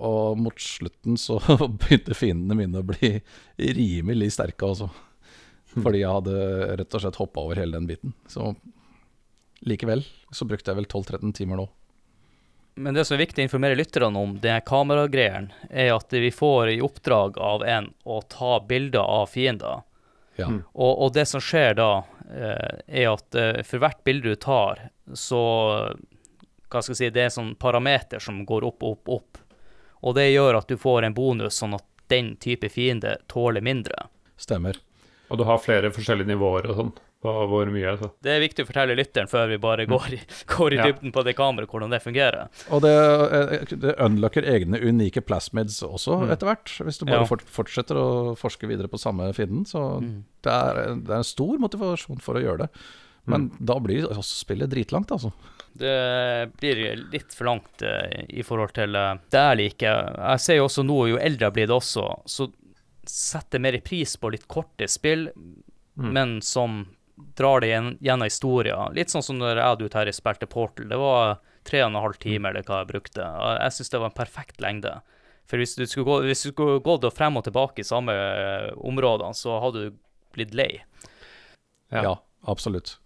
[0.07, 1.41] Og mot slutten så
[1.83, 3.17] begynte fiendene mine å bli
[3.59, 4.87] rimelig sterke, altså.
[5.83, 6.39] Fordi jeg hadde
[6.79, 8.15] rett og slett hoppa over hele den biten.
[8.31, 8.53] Så
[9.59, 11.67] likevel så brukte jeg vel 12-13 timer nå.
[12.77, 16.75] Men det som er viktig å informere lytterne om, det kameragreiene, er at vi får
[16.75, 19.81] i oppdrag av en å ta bilder av fiender.
[20.37, 20.51] Ja.
[20.73, 24.91] Og, og det som skjer da, eh, er at eh, for hvert bilde du tar,
[25.17, 25.41] så
[26.67, 29.41] hva skal jeg si, det er en sånn parameter som går opp, opp, opp.
[30.05, 34.05] Og det gjør at du får en bonus, sånn at den type fiende tåler mindre.
[34.37, 34.77] Stemmer.
[35.27, 36.91] og du har flere forskjellige nivåer og sånn
[37.21, 37.95] på hvor mye.
[37.97, 38.11] Så.
[38.21, 40.19] Det er viktig å fortelle lytteren før vi bare går i,
[40.53, 40.85] går i Ja.
[40.91, 42.47] dybden på det kameraet, hvordan det fungerer.
[42.69, 46.31] Og det, eh, det unlocker egne unike plasmids også Mm.
[46.31, 47.41] etter hvert, hvis du bare Ja.
[47.57, 49.65] fortsetter å forske videre på samme fienden.
[49.65, 49.99] Så
[50.43, 52.69] det, er, det er en stor motivasjon for å gjøre det.
[53.27, 55.33] Men da blir også spillet dritlangt, altså.
[55.77, 60.13] Det blir litt for langt eh, i forhold til eh, det jeg liker.
[60.15, 62.47] Jeg ser jo også nå, jo eldre jeg blir det også, så
[63.05, 65.27] setter jeg mer pris på litt korte spill,
[65.97, 66.85] men som
[67.17, 68.93] drar det gjen- gjennom historien.
[68.93, 70.87] Litt sånn som når jeg og du Terje spilte Portal.
[70.89, 73.23] Det var tre og en halv time eller hva jeg brukte.
[73.25, 74.93] Og Jeg syns det var en perfekt lengde.
[75.47, 78.71] For hvis du skulle gå, hvis du skulle gått frem og tilbake i samme eh,
[78.77, 79.97] områdene, så hadde du
[80.35, 80.81] blitt lei.
[81.91, 82.01] Ja.
[82.03, 82.15] Ja,
[82.45, 82.97] absolutt.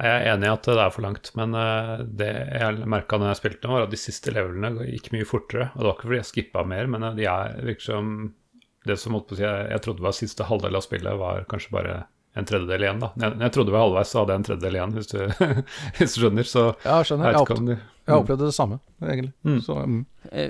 [0.00, 3.34] Jeg er enig i at det er for langt, men eh, det jeg merka når
[3.34, 5.68] jeg spilte, var at de siste levelene gikk mye fortere.
[5.76, 8.34] Og det var ikke fordi jeg skippa mer, men eh, de er virker som
[8.82, 9.38] Det som jeg,
[9.70, 11.92] jeg trodde var siste halvdel av spillet, var kanskje bare
[12.34, 13.00] en tredjedel igjen.
[13.02, 13.10] da.
[13.20, 15.18] Jeg, jeg trodde vi var halvveis, så hadde jeg en tredjedel igjen, hvis du,
[15.98, 16.48] hvis du skjønner.
[16.48, 17.26] Så Ja, skjønner.
[17.28, 19.32] jeg Jeg, opp, jeg opplevde det samme, egentlig.
[19.44, 19.58] Mm.
[19.66, 20.00] Så, mm.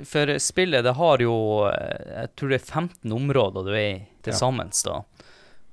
[0.09, 1.35] For spillet, det har jo
[1.69, 4.37] eh, Jeg tror det er 15 områder du er i til Ja.
[4.39, 5.01] sammen, da.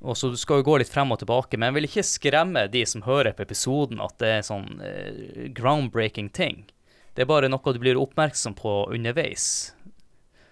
[0.01, 2.63] Og så du skal jo gå litt frem og tilbake, men jeg vil ikke skremme
[2.73, 6.65] de som hører på episoden at det er sånn eh, groundbreaking ting.
[7.15, 9.75] Det er bare noe du blir oppmerksom på underveis.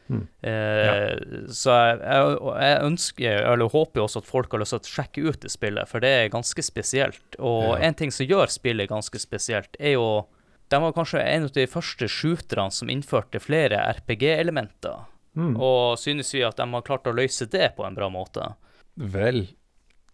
[0.08, 0.22] Mm.
[0.40, 4.94] Eh, Så jeg, jeg, ønsker, eller håper jo også at folk har lyst til å
[4.96, 7.36] sjekke ut det spillet, for det er ganske spesielt.
[7.38, 7.86] Og Ja.
[7.88, 10.26] en ting som gjør spillet ganske spesielt, er jo
[10.70, 15.06] De var kanskje en av de første shooterne som innførte flere RPG-elementer.
[15.34, 15.54] Mm.
[15.56, 18.50] Og synes vi at de har klart å løse det på en bra måte.
[18.96, 19.46] Vel,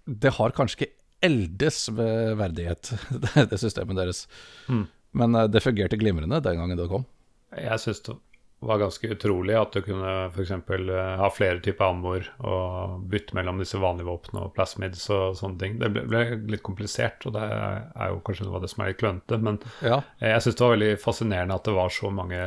[0.07, 0.93] det har kanskje ikke
[1.27, 2.93] eldes ved verdighet,
[3.25, 4.29] det, det systemet deres.
[4.69, 4.85] Mm.
[5.13, 7.07] Men eh, det fungerte glimrende den gangen det kom.
[7.57, 8.15] Jeg syns det
[8.69, 10.53] var ganske utrolig at du kunne f.eks.
[11.21, 15.77] ha flere typer ammoer og bytte mellom disse vanlige våpnene og plasmids og sånne ting.
[15.83, 18.93] Det ble, ble litt komplisert, og det er jo kanskje noe av det som er
[18.93, 19.41] litt klønete.
[19.45, 22.43] Men Ja, jeg syns det var veldig fascinerende at det var så mange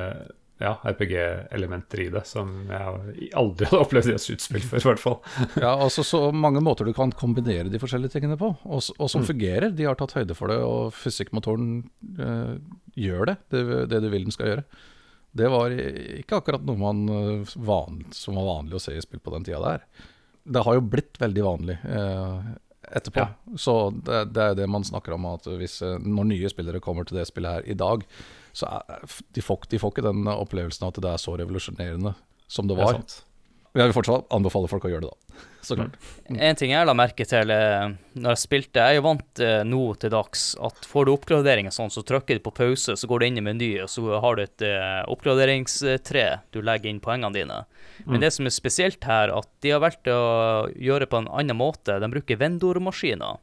[0.58, 5.02] ja, RPG-elementer i det som jeg aldri hadde opplevd i et utspill før, i hvert
[5.04, 5.18] fall.
[5.66, 9.26] ja altså så mange måter du kan kombinere de forskjellige tingene på, og, og som
[9.28, 9.70] fungerer.
[9.78, 11.72] De har tatt høyde for det, og fysikkmotoren
[12.18, 12.54] øh,
[12.98, 14.68] gjør det, det, det du vil den skal gjøre.
[15.32, 19.22] Det var ikke akkurat noe man, eh, van, som var vanlig å se i spill
[19.24, 19.84] på den tida der.
[20.48, 22.48] Det har jo blitt veldig vanlig eh,
[22.96, 23.26] etterpå.
[23.26, 23.58] Ja.
[23.60, 27.08] Så det, det er det man snakker om, at hvis, eh, når nye spillere kommer
[27.08, 28.06] til det spillet her i dag,
[28.58, 29.06] så er,
[29.36, 32.16] de, får, de får ikke den opplevelsen at det er så revolusjonerende
[32.48, 33.24] som det Det
[33.78, 33.84] sant.
[33.84, 35.46] Jeg vil fortsatt anbefale folk å gjøre det, da.
[35.68, 35.96] Så klart.
[36.32, 39.64] En ting jeg la merke til eh, når jeg spilte Jeg er jo vant eh,
[39.68, 43.20] nå til dags at får du oppgraderinger sånn, så trykker du på pause, så går
[43.20, 46.26] du inn i meny, og så har du et eh, oppgraderingstre
[46.56, 47.60] du legger inn poengene dine.
[48.06, 51.58] Men det som er spesielt her, at de har valgt å gjøre på en annen
[51.60, 51.98] måte.
[52.00, 53.42] De bruker vendormaskiner.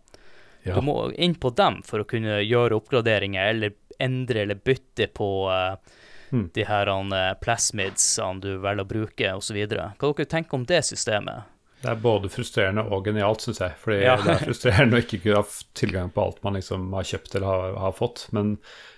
[0.65, 0.79] Ja.
[0.79, 5.29] Du må inn på dem for å kunne gjøre oppgraderinger eller endre eller bytte på
[5.53, 6.01] eh,
[6.35, 6.49] Mm.
[6.57, 9.61] de her eh, plasmidsene du velger å bruke, osv.
[9.71, 11.51] Hva dere tenker om det systemet?
[11.85, 13.75] Det er både frustrerende og genialt, syns jeg.
[13.77, 14.17] Fordi Ja.
[14.17, 15.45] det er frustrerende å ikke kunne ha
[15.77, 18.23] tilgang på alt man liksom har kjøpt eller har, har fått.
[18.33, 18.55] Men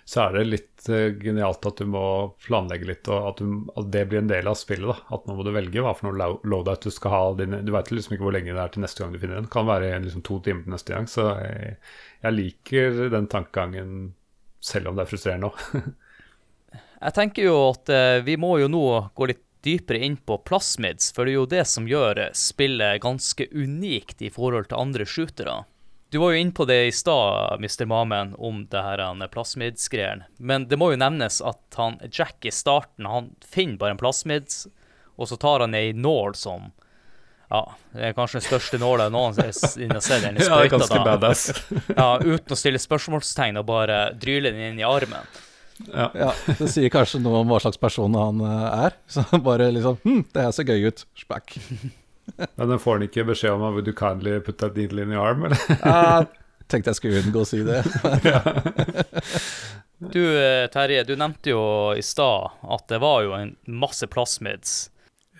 [0.06, 2.04] så er det litt eh, genialt at du må
[2.46, 4.86] planlegge litt, og at, du, at det blir en del av spillet.
[4.86, 5.16] da.
[5.18, 7.22] At nå må du velge hva for noe loadout du skal ha.
[7.42, 9.50] Din, du veit liksom ikke hvor lenge det er til neste gang du finner den.
[9.50, 11.10] Kan være liksom to timer til neste gang.
[11.10, 11.76] Så jeg,
[12.22, 14.14] jeg liker den tankegangen,
[14.62, 15.90] selv om det er frustrerende òg.
[17.06, 21.12] Jeg tenker jo at eh, vi må jo nå gå litt dypere inn på plasmids,
[21.14, 25.06] for det er jo det som gjør eh, spillet ganske unikt i forhold til andre
[25.06, 25.60] shootere.
[26.10, 27.86] Du var jo inne på det i stad, Mr.
[27.86, 30.26] Mamen, om det her han plasmidsgreiene.
[30.38, 34.64] Men det må jo nevnes at han Jack i starten han finner bare en plasmids,
[35.14, 36.72] og så tar han ei nål som
[37.46, 37.62] Ja,
[37.94, 40.78] det er kanskje den største nåla noensinne har sett Ja, det er sprøyta.
[40.78, 41.34] ganske da.
[42.02, 45.30] Ja, uten å stille spørsmålstegn og bare dryle den inn i armen.
[45.92, 46.10] Ja.
[46.16, 48.96] Ja, Det sier kanskje noe om hva slags person han eh, er.
[49.12, 51.04] Så bare liksom hm, det her ser gøy ut.
[51.18, 51.58] Spack.
[52.56, 55.26] Men den får han ikke beskjed om Would you kindly put that needle in your
[55.26, 55.60] arm, eller?
[56.66, 57.78] Jeg tenkte jeg skulle unngå å si det.
[59.98, 61.60] Du eh, Terje, du nevnte jo
[61.96, 64.90] i stad at det var jo en masse plasmids.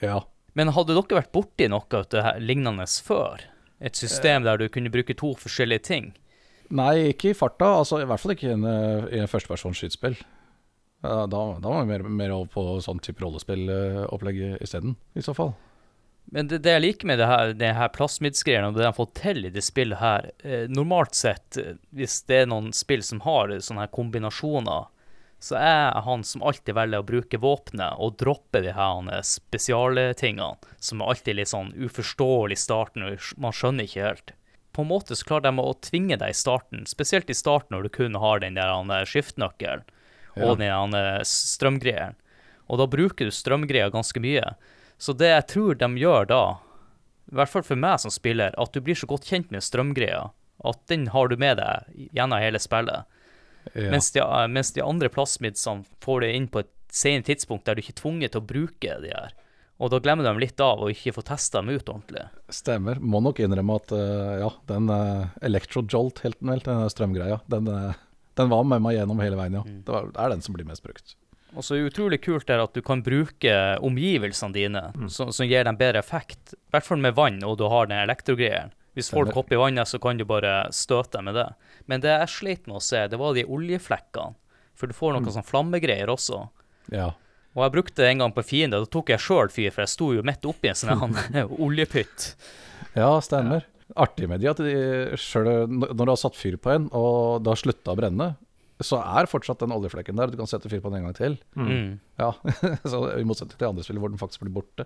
[0.01, 0.23] Ja.
[0.57, 3.43] Men hadde dere vært borti noe av det her lignende før?
[3.85, 6.07] Et system der du kunne bruke to forskjellige ting?
[6.75, 7.77] Nei, ikke i farta.
[7.83, 10.19] Altså, I hvert fall ikke i en, eh, i en førstepersons skytespill.
[11.07, 15.53] Da, da var vi mer, mer over på sånn type rollespillopplegg isteden, i så fall.
[16.33, 18.97] Men det, det jeg liker med det her, det her plasmidsgreiene og det de har
[18.97, 23.05] fått til i det spillet her eh, Normalt sett, eh, hvis det er noen spill
[23.07, 24.89] som har sånne her kombinasjoner,
[25.39, 30.73] så er han som alltid velger å bruke våpenet og droppe de her eh, spesialtingene,
[30.83, 34.35] som er alltid litt sånn uforståelig i starten, og man skjønner ikke helt.
[34.77, 37.87] På en måte så klarer de å tvinge deg i starten, spesielt i starten når
[37.87, 39.87] du kun har den der skiftenøkkelen
[40.37, 40.85] og Ja.
[40.85, 42.13] den eh.
[42.69, 44.55] Og da bruker du strømgreia ganske mye.
[44.99, 46.59] Så det jeg tror de gjør da,
[47.33, 50.31] i hvert fall for meg som spiller, at du blir så godt kjent med strømgreia,
[50.65, 53.05] at den har du med deg gjennom hele spillet.
[53.75, 53.91] Ja.
[53.91, 57.83] Mens, de, mens de andre plasmidsene får det inn på et senere tidspunkt der du
[57.83, 59.33] ikke er tvunget til å bruke de her.
[59.77, 62.25] Og da glemmer de litt av å ikke få testa dem ut ordentlig.
[62.53, 63.01] Stemmer.
[63.03, 67.93] Må nok innrømme at uh, ja, den uh, Electrojolt-helten, vel, den strømgreia, den, uh,
[68.41, 69.65] den var med meg gjennom hele veien, ja.
[69.67, 71.17] Det, var, det er den som blir mest brukt.
[71.57, 73.53] Og så utrolig kult er at du kan bruke
[73.85, 76.57] omgivelsene dine, som, som gir dem bedre effekt.
[76.57, 78.75] I hvert fall med vann, og du har den elektrogreien.
[78.97, 81.49] Hvis folk hopper i vannet, så kan du bare støte dem med det.
[81.89, 84.37] Men det jeg slet med å se, det var de oljeflekkene.
[84.77, 86.43] For du får noen sånn flammegreier også.
[86.93, 87.11] Ja.
[87.57, 89.93] Og jeg brukte det en gang på fiende, da tok jeg sjøl fyr, for jeg
[89.95, 91.17] sto jo midt oppi en sånn
[91.67, 92.31] oljepytt.
[92.95, 93.65] ja, stemmer.
[93.97, 94.73] Artig med de at de,
[95.21, 98.35] selv når du har satt fyr på en, og det har slutta å brenne,
[98.85, 100.33] så er fortsatt den oljeflekken der.
[100.33, 101.37] Du kan sette fyr på den en gang til.
[101.57, 101.95] Mm.
[102.21, 102.35] Ja,
[102.91, 104.85] så I motsetning til andre spill hvor den faktisk blir borte.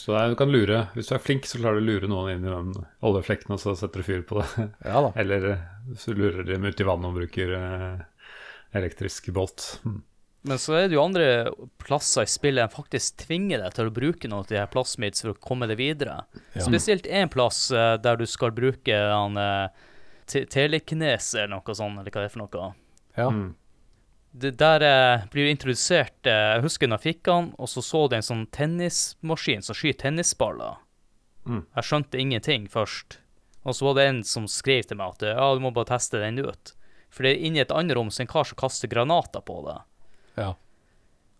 [0.00, 2.32] Så er, du kan lure Hvis du er flink, så klarer du å lure noen
[2.32, 2.72] inn i den
[3.06, 4.66] oljeflekken, og så setter du fyr på det.
[4.82, 5.12] Ja da.
[5.22, 5.68] Eller eh,
[6.00, 8.02] så lurer de dem ut i vannet og bruker eh,
[8.74, 9.68] elektrisk bolt.
[9.84, 10.00] Hm.
[10.44, 11.26] Men så er det jo andre
[11.80, 15.24] plasser i spillet en faktisk tvinger deg til å bruke noe av de her plasmids
[15.24, 16.18] for å komme deg videre.
[16.52, 16.66] Ja.
[16.66, 19.72] Spesielt én plass uh, der du skal bruke han uh,
[20.28, 22.72] telekines eller noe sånt, eller hva det er for noe.
[23.16, 23.30] Ja.
[23.32, 23.54] Mm.
[24.34, 28.16] Det der eh, blir introdusert eh, Jeg husker jeg fikk han, og så så du
[28.16, 30.80] en sånn tennismaskin som skyter tennisballer.
[31.46, 31.60] Mm.
[31.76, 33.20] Jeg skjønte ingenting først.
[33.62, 36.18] Og så var det en som skrev til meg at ja, du må bare teste
[36.18, 36.74] den ut.
[37.14, 39.60] For det er inni et annet rom så er en kar som kaster granater på
[39.68, 39.86] deg.
[40.40, 40.52] Ja.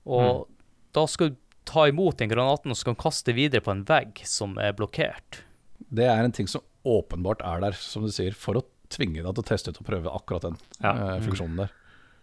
[0.04, 0.46] Og
[0.94, 3.84] da skal du ta imot den granaten og så skal du kaste videre på en
[3.88, 5.40] vegg som er blokkert.
[5.88, 9.30] Det er en ting som åpenbart er der, som du sier, for å tvinge deg
[9.32, 10.92] til å teste ut og prøve akkurat den Ja.
[11.16, 11.70] eh, funksjonen der.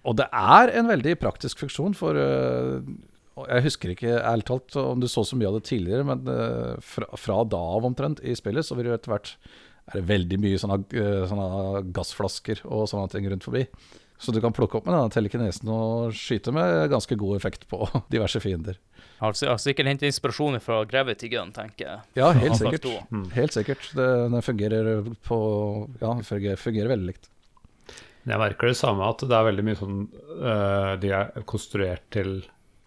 [0.05, 2.85] Og det er en veldig praktisk funksjon, for eh,
[3.49, 6.77] jeg husker ikke ærlig talt om du så så mye av det tidligere, men eh,
[6.85, 9.33] fra, fra da av omtrent i spillet, så vil det etter hvert
[9.89, 10.77] er det veldig mye sånne,
[11.27, 13.65] sånne gassflasker og sånne ting rundt forbi.
[14.21, 17.87] Så du kan plukke opp med denne telekinesen og skyte med ganske god effekt på
[18.13, 18.77] diverse fiender.
[19.17, 22.05] Har altså, har sikkert hentet inspirasjoner fra Gravity Gun, tenker jeg.
[22.19, 22.85] Ja, helt sikkert.
[23.33, 23.89] Helt sikkert.
[23.97, 25.41] Det, den fungerer på
[26.01, 27.29] Ja, fungerer, fungerer veldig likt.
[28.21, 32.35] Jeg merker det samme, at det er veldig mye sånn uh, De er konstruert til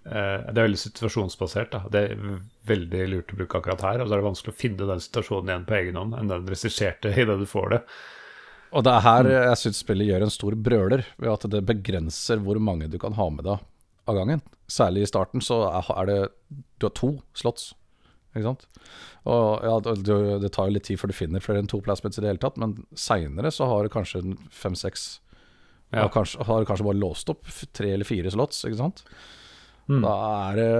[0.06, 1.74] uh, Det er veldig situasjonsbasert.
[1.74, 1.82] Da.
[1.90, 2.26] Det er
[2.70, 4.02] veldig lurt å bruke akkurat her.
[4.02, 6.46] Og så er det vanskelig å finne den situasjonen igjen på egen hånd enn den
[6.54, 7.82] regisserte idet du får det.
[8.74, 12.42] Og det er her jeg syns spillet gjør en stor brøler, ved at det begrenser
[12.42, 13.62] hvor mange du kan ha med deg
[14.10, 14.42] av gangen.
[14.70, 16.18] Særlig i starten så er det
[16.80, 17.72] Du har to slots,
[18.34, 18.64] ikke sant.
[19.30, 22.24] Og ja, det, tar jo litt tid før du finner flere enn to plasmids i
[22.24, 25.20] det hele tatt, men seinere så har du kanskje fem-seks
[25.94, 26.08] Ja.
[26.10, 27.46] Kanskje, har du kanskje bare låst opp
[27.76, 29.04] tre eller fire slots, ikke sant.
[29.86, 30.00] Mm.
[30.02, 30.14] Da
[30.48, 30.72] er det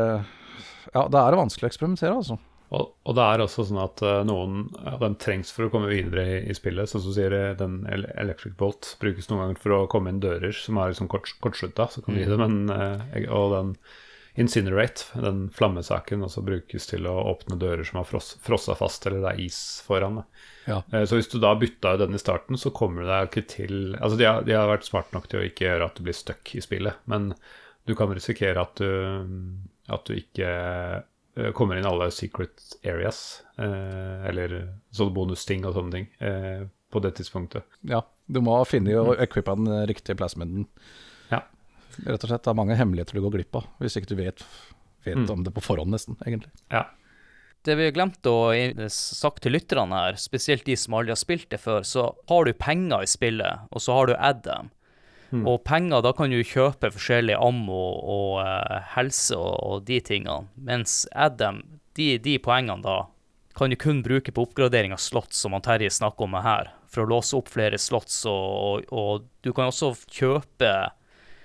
[0.95, 2.41] Ja, da er det vanskelig å eksperimentere, altså.
[2.75, 5.93] Og, og det er også sånn at øh, noen av dem trengs for å komme
[5.93, 6.91] videre i, i spillet.
[6.91, 10.23] Sånn som du sier, øh, den electric bolt brukes noen ganger for å komme inn
[10.25, 11.87] dører som er liksom kort, kortslutta.
[11.93, 13.77] Så kan du gi dem en øh, Og den
[14.35, 19.23] incinerate, den flammesaken, også brukes til å åpne dører som har fros, frossa fast, eller
[19.23, 20.25] det er is foran.
[20.67, 20.81] Ja.
[20.91, 23.45] Eh, Så hvis du da bytta ut den i starten, så kommer du deg ikke
[23.53, 26.03] til Altså, de har, de har vært smart nok til å ikke gjøre at du
[26.09, 27.31] blir stuck i spillet, men
[27.87, 28.89] du kan risikere at du,
[29.93, 31.03] at du ikke eh,
[31.53, 34.55] kommer inn alle secret areas, eh, eller
[34.95, 37.65] sånne bonusting og sånne ting, eh, på det tidspunktet.
[37.91, 40.67] Ja, du må finne og equippe den riktige plasmiden.
[41.33, 41.41] Ja.
[42.07, 42.43] Rett og slett.
[42.45, 44.45] Det er mange hemmeligheter du går glipp av, hvis ikke du vet,
[45.05, 45.31] vet Mm.
[45.31, 46.51] om det på forhånd, nesten, egentlig.
[46.71, 46.85] Ja.
[47.65, 48.53] Det vi har glemt å
[48.91, 52.53] sagt til lytterne her, spesielt de som aldri har spilt det før, så har du
[52.53, 54.71] penger i spillet, og så har du Adam.
[55.47, 57.81] Og penger, da kan du kjøpe forskjellig ammo
[58.15, 60.51] og uh, helse og, og de tingene.
[60.55, 61.63] Mens Adam,
[61.99, 62.99] de, de poengene da,
[63.55, 67.05] kan du kun bruke på oppgradering av slotts, som han Terje snakker om her, for
[67.05, 70.75] å låse opp flere slotts, og, og, og du kan også kjøpe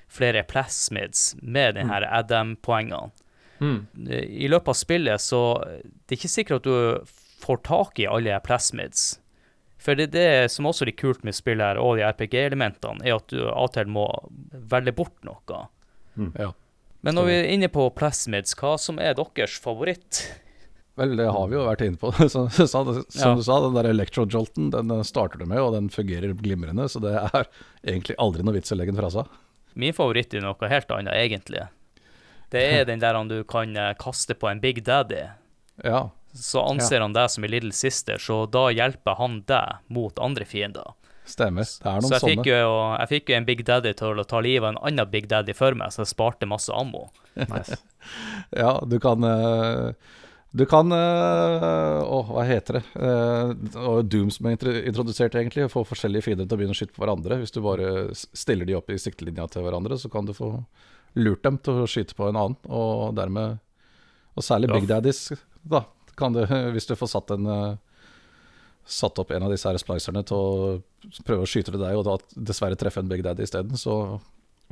[0.10, 3.14] flere plasmids med de her Adam-poengene
[3.60, 3.88] Mm.
[4.24, 5.40] i løpet av spillet, så
[5.84, 9.20] det er ikke sikkert at du får tak i alle plasmids.
[9.80, 13.16] For det det som også er litt kult med spillet her, og de RPG-elementene, er
[13.16, 14.06] at du av og til må
[14.52, 15.62] velge bort noe.
[16.36, 16.50] Ja.
[17.02, 20.26] Men når vi er inne på plasmids, hva som er deres favoritt?
[21.00, 22.12] Vel, det har vi jo vært inne på.
[22.34, 23.30] Så, så, som Ja.
[23.40, 26.90] du sa, den der electro-jolten den eh, starter du med, og den fungerer glimrende.
[26.92, 27.48] Så det er
[27.88, 29.32] egentlig aldri noe vits å legge den fra seg.
[29.80, 31.64] Min favoritt er noe helt annet, egentlig.
[32.52, 35.24] Det er den der du kan eh, kaste på en Big Daddy.
[35.88, 40.20] Ja, Så anser han deg som en Little Sister, så da hjelper han deg mot
[40.20, 40.94] andre fiender.
[41.30, 41.62] stemmer.
[41.66, 42.60] Det er noen Så jeg fikk, sånne.
[42.62, 42.70] jo,
[43.00, 45.54] jeg fikk jo en Big Daddy til å ta livet av en annen Big Daddy
[45.54, 47.10] for meg, så jeg sparte masse ammo.
[47.36, 47.78] Nice.
[48.56, 49.92] Ja, du kan eh,
[50.56, 52.84] Du kan eh, Å, hva heter det?
[52.96, 53.52] Uh,
[53.84, 54.56] og Doom som er
[54.88, 55.68] introdusert, egentlig.
[55.70, 57.38] Få forskjellige fiender til å begynne å skyte på hverandre.
[57.44, 60.54] Hvis du bare stiller de opp i siktelinja til hverandre, så kan du få
[61.20, 62.58] lurt dem til å skyte på en annen.
[62.66, 63.60] Og dermed
[64.40, 64.80] Og særlig Ja.
[64.80, 65.22] Big Daddies,
[65.62, 65.84] da.
[66.20, 66.44] Kan du,
[66.76, 67.78] hvis du får satt en eh,
[68.90, 72.08] Satt opp en av disse her splicerne til å prøve å skyte til deg, og
[72.08, 72.16] da
[72.50, 74.18] dessverre treffe en Big Daddy isteden, så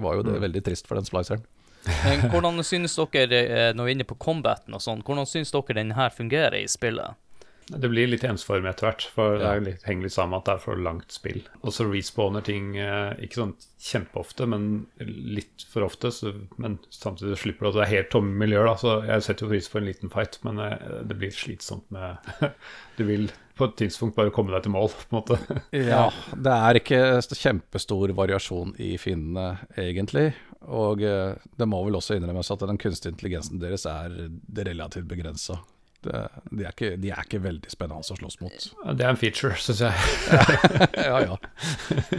[0.01, 0.41] var jo det Mm.
[0.41, 1.43] veldig trist for den spliceren.
[2.07, 5.53] Men hvordan synes dere, eh, når vi er inne på combaten og sånn, hvordan synes
[5.53, 7.13] dere den her fungerer i spillet?
[7.67, 9.53] Det blir litt ensformig etter hvert, for det Ja.
[9.57, 11.41] er litt, henger litt sammen med at det er for langt spill.
[11.63, 16.11] Og så respawner ting eh, ikke sånn kjempeofte, men litt for ofte.
[16.15, 18.69] Så, men samtidig slipper du at det er helt tomme miljøer.
[18.71, 18.75] Da.
[18.79, 22.17] Så jeg setter jo pris på en liten fight, men eh, det blir slitsomt med
[22.97, 25.61] Du vil på et tidspunkt bare komme deg til mål, på en måte.
[25.91, 26.07] Ja,
[26.37, 27.01] det er ikke
[27.35, 30.29] kjempestor variasjon i fiendene, egentlig.
[30.71, 34.13] Og eh, det må vel også innrømmes at den kunstige intelligensen deres er
[34.55, 35.59] relativt begrensa.
[36.07, 38.67] De, er ikke, de er ikke veldig spennende å slåss mot.
[38.97, 39.93] Det er en feature, syns jeg.
[41.07, 41.35] Ja, ja.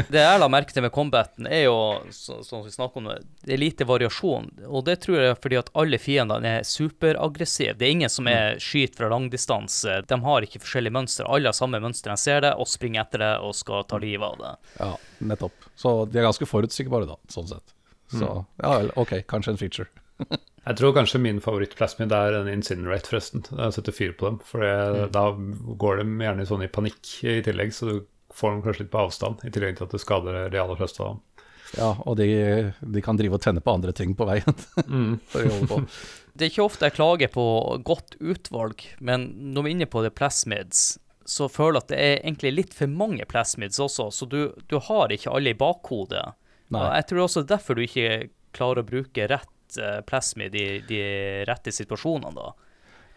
[0.09, 1.75] Det jeg la merke til med combaten, er jo,
[2.15, 3.19] så- som vi snakker om det,
[3.53, 4.51] er lite variasjon.
[4.67, 7.77] Og det tror jeg er fordi at alle fiendene er superaggressive.
[7.79, 10.01] Det er ingen som er skyt fra langdistanse.
[10.09, 11.27] De har ikke forskjellige mønstre.
[11.29, 12.13] Alle har samme mønster.
[12.15, 14.55] De ser det og springer etter det og skal ta livet av det.
[14.81, 14.93] ja,
[15.33, 15.69] nettopp.
[15.79, 17.75] Så de er ganske forutsigbare, da, sånn sett.
[18.11, 18.25] Så
[18.63, 19.89] ja vel, ok, kanskje en feature.
[20.65, 23.45] Jeg tror kanskje min favorittplasmid er en Incinerate, forresten.
[23.51, 24.39] Jeg setter fyr på dem.
[24.45, 25.09] For mm.
[25.15, 25.25] da
[25.81, 27.97] går de gjerne sånn i panikk i tillegg, så du
[28.35, 29.45] får dem kanskje litt på avstand.
[29.47, 31.25] I tillegg til at det skader de aller fleste av dem.
[31.77, 32.29] Ja, og de,
[32.81, 34.63] de kan drive og tenne på andre ting på veien.
[35.33, 35.83] For å på.
[36.39, 37.45] Det er ikke ofte jeg klager på
[37.85, 40.99] godt utvalg, men når vi er inne på det plasmids,
[41.29, 44.39] så føler jeg at det er egentlig litt for mange plasmids også, så du,
[44.71, 46.25] du har ikke alle i bakhodet.
[46.73, 46.85] Nei.
[47.01, 48.13] Jeg tror også det er derfor du ikke
[48.57, 51.03] klarer å bruke rett eh, plasmid i de
[51.49, 52.55] rette situasjonene, da.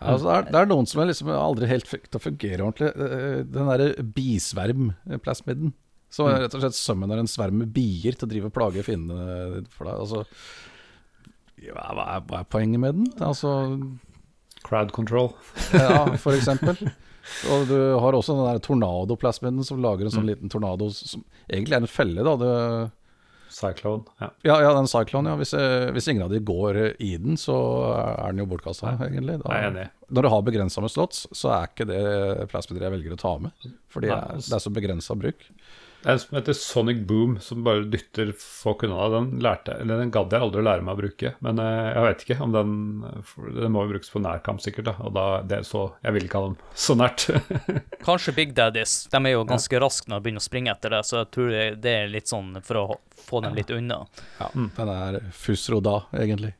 [0.02, 2.24] Ja, altså det, er, det er noen som er liksom aldri helt fikk til å
[2.24, 2.92] fungere ordentlig.
[3.06, 5.76] Eh, Den derre bisverm-plasmiden.
[6.12, 8.84] Som er rett og slett summoner en sverm med bier til å drive og plage
[8.84, 10.02] fiendene for deg.
[10.04, 10.24] Altså,
[11.62, 13.12] ja, hva, er, hva er poenget med den?
[13.24, 13.54] Altså,
[14.66, 15.32] Crowd control.
[15.78, 16.76] ja, for eksempel.
[17.54, 21.78] Og du har også den der tornadoplasmiden som lager en sånn liten tornado som egentlig
[21.78, 22.26] er en felle.
[22.26, 22.54] da det,
[23.52, 24.06] Cyclone.
[24.22, 24.30] Ja.
[24.48, 25.36] Ja, ja, den Cyclone, ja.
[25.40, 27.56] Hvis, eh, hvis ingen av de går i den, så
[28.16, 29.38] er den jo bortkasta, egentlig.
[29.44, 29.86] Da, Jeg er enig.
[30.12, 33.36] Når du har begrensa med slots, så er ikke det plasmider jeg velger å ta
[33.44, 33.70] med.
[33.92, 35.46] Fordi det er, det er så begrensa bruk.
[36.02, 39.04] Det er en som heter Sonic Boom, som bare dytter folk unna.
[39.14, 42.06] Den lærte, eller den gadd jeg aldri å lære meg å bruke, men eh, jeg
[42.08, 42.72] vet ikke om den
[43.62, 46.26] Den må jo brukes på nærkamp, sikkert, da, og da det er så Jeg vil
[46.26, 47.28] ikke ha dem så nært.
[48.08, 48.96] Kanskje Big Daddies.
[49.14, 51.54] De er jo ganske raske når de begynner å springe etter det, så jeg tror
[51.54, 52.86] det, det er litt sånn for å
[53.22, 54.02] få dem litt unna.
[54.40, 56.56] Ja, Den er fusro da, egentlig.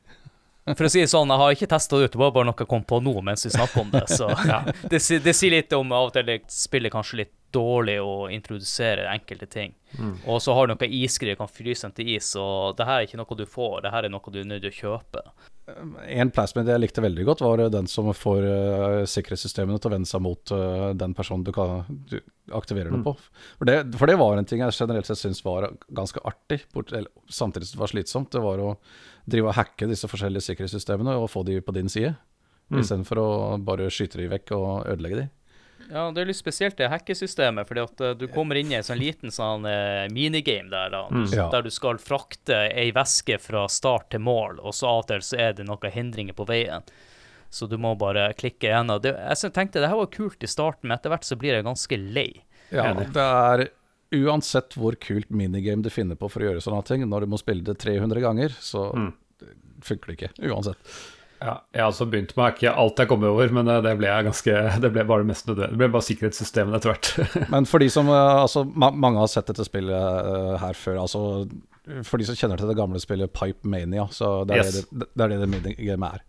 [0.62, 2.62] For å si det sånn, jeg har ikke testa det ut, det var bare noe
[2.62, 4.04] jeg kom på nå mens vi snakker om det.
[4.14, 4.28] Så
[4.92, 9.08] det, det sier litt om av og til det spiller kanskje litt dårlig å introdusere
[9.12, 9.74] enkelte ting.
[10.24, 13.08] Og så har du noe isgreier, kan fryse den til is, og det her er
[13.08, 15.24] ikke noe du får, det her er noe du er nødt til å kjøpe.
[16.10, 20.10] En plasmid jeg likte veldig godt, var den som får uh, sikkerhetssystemene til å vende
[20.10, 22.18] seg mot uh, den personen du, kan, du
[22.56, 23.14] aktiverer det på.
[23.60, 26.90] For det, for det var en ting jeg generelt sett syntes var ganske artig, bort,
[26.90, 28.32] eller, samtidig som det var slitsomt.
[28.34, 28.74] Det var å
[29.28, 32.14] drive og hacke disse forskjellige sikkerhetssystemene og få de på din side,
[32.72, 33.30] istedenfor å
[33.62, 35.28] bare skyte de vekk og ødelegge de.
[35.90, 38.86] Ja, det er litt spesielt det hackesystemet, fordi at eh, du kommer inn i en
[38.86, 41.26] sånn liten sånn eh, minigame der, da, mm.
[41.52, 45.24] Der du skal frakte ei veske fra start til mål, og så av og til
[45.26, 46.86] så er det noen hindringer på veien.
[47.52, 48.88] Så du må bare klikke igjen.
[49.04, 51.98] Jeg tenkte det her var kult i starten, men etter hvert så blir jeg ganske
[52.00, 52.30] lei.
[52.72, 53.66] Ja, det er
[54.12, 57.40] uansett hvor kult minigame du finner på for å gjøre sånne ting, når du må
[57.40, 58.90] spille det 300 ganger, så
[59.82, 60.32] funker det ikke.
[60.52, 60.94] Uansett.
[61.42, 64.06] Ja, jeg har også begynt med ikke alt jeg kom over, men eh, det ble
[64.06, 64.52] jeg ganske
[64.84, 65.74] Det ble bare det mest nødvendige.
[65.74, 67.10] Det ble bare sikkerhetssystemene etter hvert.
[67.54, 71.00] Men for de som eh, Altså, ma mange har sett dette spillet eh, her før.
[71.02, 71.22] Altså,
[72.06, 74.84] for de som kjenner til det gamle spillet Pipe Mania, så det er Yes.
[74.92, 76.22] det, det, er det det er.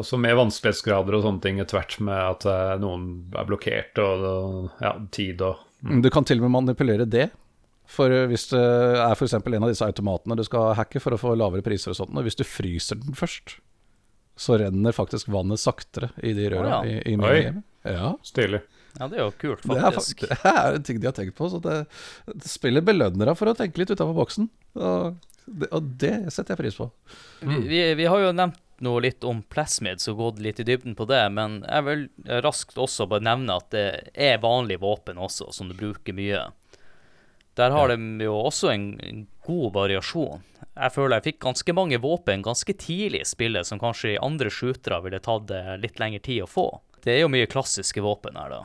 [0.00, 3.04] Også med vanskelighetsgrader og sånne ting etter hvert, med at noen
[3.36, 7.28] er blokkert og og, ja, tid og Du kan til og med manipulere det.
[7.90, 9.36] For eh, hvis det er f.eks.
[9.36, 12.24] en av disse automatene du skal hacke for å få lavere priser og sånt, og
[12.24, 13.58] hvis du fryser den først,
[14.40, 16.96] så renner faktisk vannet saktere i de røra Oh, ja.
[17.04, 17.60] i, i Oi.
[17.84, 18.64] Ja, stilig.
[18.94, 20.24] Ja, det er jo kult, det er, faktisk.
[20.30, 21.50] det er en ting de har tenkt på.
[21.52, 21.82] Så det,
[22.30, 24.48] det spiller belønner deg for å tenke litt utafor boksen.
[24.78, 26.88] Og det, og det setter jeg pris på.
[27.44, 30.96] Vi, vi, vi har jo nevnt noe litt om plasmids og gått litt i dybden
[30.98, 32.04] på det, men jeg vil
[32.42, 36.46] raskt også bare nevne at det er vanlige våpen også, som du bruker mye.
[37.54, 40.42] Der har de jo også en god variasjon.
[40.74, 44.50] Jeg føler jeg fikk ganske mange våpen ganske tidlig i spillet, som kanskje i andre
[44.50, 46.66] shootere ville tatt litt lengre tid å få.
[47.04, 48.64] Det er jo mye klassiske våpen her, da.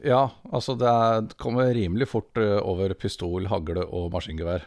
[0.00, 0.92] Ja, altså det,
[1.28, 4.64] det kommer rimelig fort eh, over pistol, hagle og maskingevær.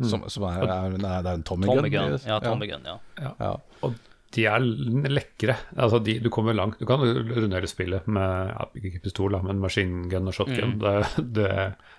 [0.00, 2.14] Som, som er, er, nei, det er en Tommy, Tommy gun.
[2.14, 2.22] gun.
[2.26, 2.94] Ja, Tommy gun, ja.
[3.36, 3.50] Ja.
[3.84, 3.98] Og
[4.32, 4.64] de er
[5.12, 5.58] lekre.
[5.76, 6.78] Altså, de, du kommer langt.
[6.80, 10.78] Du kan rundere spillet med ja, ikke pistol, men machine-gun og shotgun.
[10.80, 10.94] Det,
[11.36, 11.50] det,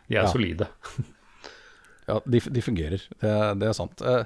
[0.10, 0.28] de er Ja.
[0.34, 0.68] solide.
[2.04, 3.00] Ja, de, de fungerer.
[3.22, 3.30] Det,
[3.62, 4.02] det er sant.
[4.04, 4.26] Eh,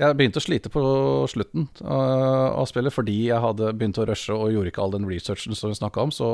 [0.00, 0.80] Jeg begynte å slite på
[1.28, 5.04] slutten eh, av spillet fordi jeg hadde begynt å rushe og gjorde ikke all den
[5.10, 6.12] researchen som vi snakka om.
[6.14, 6.28] Så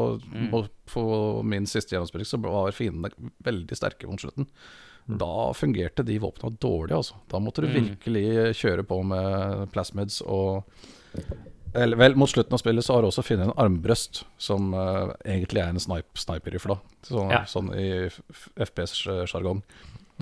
[0.53, 0.61] på,
[0.93, 1.07] på
[1.43, 3.11] min siste gjennomspilling så var fiendene
[3.49, 4.47] veldig sterke mot slutten.
[5.07, 7.19] Da fungerte de våpna dårlig, altså.
[7.31, 10.65] Da måtte du virkelig kjøre på med plasmids og
[11.77, 15.13] eller, Vel, mot slutten av spillet så har du også funnet en armbrøst, som uh,
[15.29, 16.79] egentlig er en snipe, sniper-rifle.
[17.05, 17.43] Så, Ja.
[17.49, 18.09] Sånn i
[18.65, 19.61] FPS-sjargong.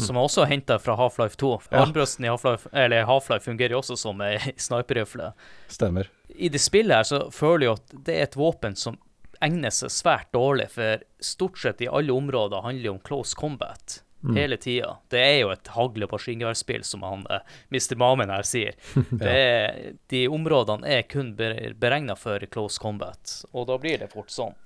[0.03, 1.51] Som er også henta fra Half-Life 2.
[1.71, 1.85] Ja.
[1.85, 2.73] Armbrøsten i Half-Life
[3.07, 4.35] Half-Life fungerer jo også som ei
[4.67, 5.31] sniperrifle.
[5.71, 6.11] Stemmer.
[6.35, 8.99] I det spillet her så føler jeg at det er et våpen som
[9.45, 14.01] egner seg svært dårlig, for stort sett i alle områder handler om close combat.
[14.33, 14.97] Hele tida.
[15.13, 17.45] Det er jo et hagle- og maskingeværspill, som han eh,
[17.75, 17.97] Mr.
[18.01, 18.79] Mamen her sier.
[19.25, 24.33] Det er, de områdene er kun beregna for close combat, og da blir det fort
[24.33, 24.57] sånn.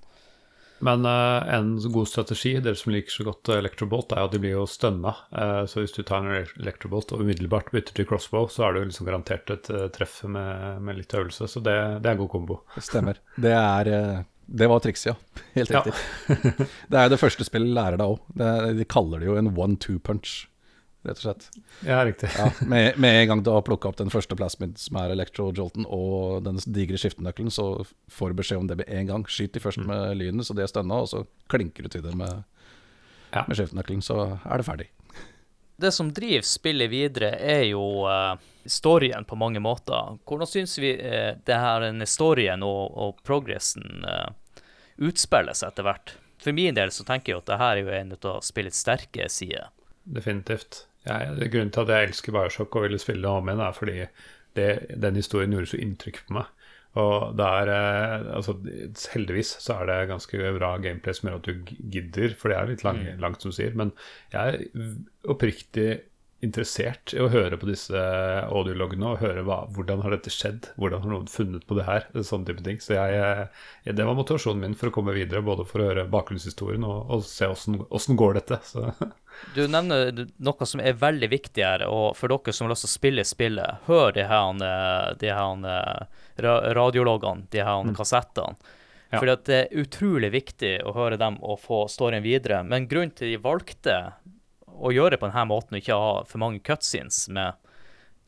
[0.79, 4.55] Men eh, en god strategi, dere som liker så godt Electrobolt, er at de blir
[4.55, 5.15] jo stønna.
[5.35, 8.85] Eh, så hvis du tar en Electrobolt og umiddelbart bytter til crossbow, så er du
[8.85, 11.51] liksom garantert et uh, treff med, med litt øvelse.
[11.51, 12.61] Så det, det er god kombo.
[12.79, 13.19] Stemmer.
[13.35, 15.15] Det er eh, Det var trikset, ja.
[15.59, 15.83] Helt Ja.
[15.85, 16.69] riktig.
[16.89, 18.79] det er jo det første spillet lærer deg òg.
[18.79, 20.47] De kaller det jo en one-two punch,
[21.05, 21.49] rett og slett.
[21.85, 22.31] Ja, riktig.
[22.37, 25.85] Ja, med, med en gang du har plukka opp den første plasmid, som er electro-jolten,
[25.93, 27.69] og den digre skiftenøkkelen, så
[28.13, 29.27] får du beskjed om det med en gang.
[29.29, 32.17] Skyt de først med lynet, så det er stønna, og så klinker du til det
[32.17, 32.45] med,
[33.35, 33.45] Ja.
[33.47, 34.89] med skiftenøkkelen, så er det ferdig.
[35.79, 38.35] Det som driver spillet videre, er jo uh,
[38.67, 40.19] storyen på mange måter.
[40.27, 44.65] Hvordan syns vi uh, det her storyen og, og progressen uh,
[44.99, 46.17] utspiller seg etter hvert?
[46.43, 49.31] For min del så tenker jeg at det her er jo en av spillets sterke
[49.31, 49.71] sider.
[50.03, 50.85] Definitivt.
[51.07, 53.99] Ja, grunnen til at jeg elsker Bioshock og ville spille det om igjen, er fordi
[54.59, 54.69] det,
[55.01, 56.51] den historien gjorde så inntrykk på meg.
[56.99, 58.57] Og det er eh, altså,
[59.13, 62.71] Heldigvis så er det ganske bra gameplay som gjør at du gidder, for det er
[62.73, 63.77] litt lang, langt, som du sier.
[63.79, 63.93] Men
[64.33, 64.95] jeg er
[65.29, 65.91] oppriktig
[66.45, 71.03] interessert i å høre på disse audiologene og høre hva, hvordan har dette skjedd, hvordan
[71.03, 72.79] har noen funnet på det her, sånne type ting.
[72.83, 76.07] Så jeg, eh, det var motivasjonen min for å komme videre, både for å høre
[76.13, 78.61] bakgrunnshistorien og, og se åssen går dette.
[78.69, 78.87] Så
[79.55, 82.91] Du nevner noe som er veldig viktig her, og for dere som har lyst til
[82.93, 86.07] å spille spillet, hør de her, eh, de her
[86.45, 88.57] ra- radiologene, de her kassettene.
[89.11, 89.19] Ja.
[89.23, 92.61] Fordi at det er utrolig viktig å høre dem og få storyen videre.
[92.65, 93.95] Men grunnen til de valgte
[94.69, 97.57] å gjøre det på denne måten og ikke ha for mange cutscenes med,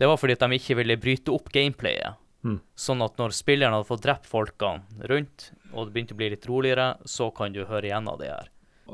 [0.01, 2.17] det var fordi at de ikke ville bryte opp gameplayet.
[2.41, 2.57] Mm.
[2.73, 6.49] Sånn at når spilleren hadde fått drept folkene rundt, og det begynte å bli litt
[6.49, 8.49] roligere, så kan du høre igjen av det her.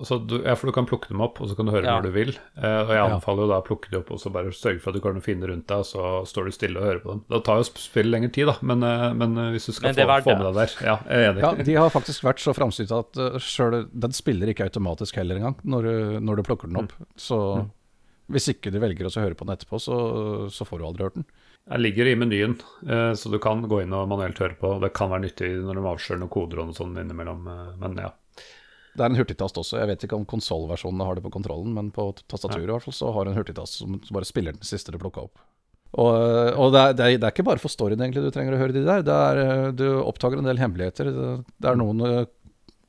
[0.04, 1.96] Så du, ja, for du kan plukke dem opp, og så kan du høre Ja.
[1.96, 2.32] når du vil.
[2.56, 4.90] Eh, og jeg anbefaler jo da å plukke dem opp og så bare sørge for
[4.90, 7.22] at du kan finne rundt deg, og så står du stille og hører på dem.
[7.30, 10.20] Det tar jo spillet lengre tid, da, men, eh, men eh, hvis du skal få,
[10.26, 11.42] få med deg der Ja, jeg er enig.
[11.46, 15.40] Ja, de har faktisk vært så framsynte at uh, sjøl den spiller ikke automatisk heller
[15.40, 16.92] engang, når du, når du plukker den opp.
[17.16, 17.40] Så
[18.32, 19.96] hvis ikke du velger å høre på den etterpå, så,
[20.50, 21.26] så får du aldri hørt den.
[21.66, 24.76] Den ligger i menyen, eh, så du kan gå inn og manuelt høre på.
[24.82, 27.46] Det kan være nyttig når de avslører noen koder og noe sånt innimellom,
[27.82, 28.12] men ja.
[28.96, 29.80] Det er en hurtigtast også.
[29.80, 32.96] Jeg vet ikke om konsollversjonene har det på kontrollen, men på tastaturet i hvert fall
[32.96, 35.42] så har du en hurtigtast som, som bare spiller den siste du plukka opp.
[35.96, 36.12] Og,
[36.58, 38.74] og det, er, det, er, det, ikke bare for storyen egentlig du trenger å høre
[38.74, 39.04] de der.
[39.06, 41.12] Det er, eh, du oppdager en del hemmeligheter.
[41.14, 41.28] Det,
[41.62, 42.24] det er noen uh,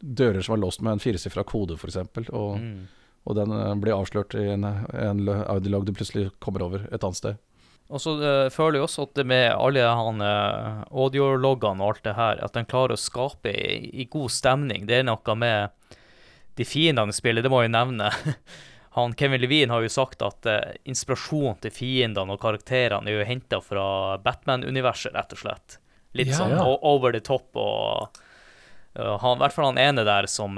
[0.02, 2.02] dører som er låst med en firesifra kode, f.eks.
[2.34, 2.82] Og, mm.
[3.30, 7.44] og den blir avslørt i en, en audiolog du plutselig kommer over et annet sted.
[7.88, 12.04] Og så uh, føler jeg også at det med alle han uh, audiologgene og alt
[12.10, 14.88] det her, at den klarer å skape i, i, god stemning.
[14.90, 15.77] Det er noe med
[16.58, 18.12] de fiendene i spillet, det må jeg nevne.
[18.98, 23.28] han Kevin Levine har jo sagt at eh, inspirasjonen til fiendene og karakterene er jo
[23.30, 23.88] henta fra
[24.24, 25.80] Batman-universet, rett og slett.
[26.18, 26.64] Litt ja, sånn ja.
[26.66, 28.24] over the top og
[28.98, 30.56] han, I hvert fall han ene der som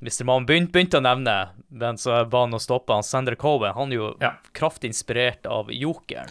[0.00, 0.24] Mr.
[0.28, 1.36] Mann begynte, begynte, å nevne,
[1.68, 3.04] men så var han å stoppe han.
[3.04, 4.34] Sander Cohen han er jo ja.
[4.56, 6.28] kraftig inspirert av Jokeren.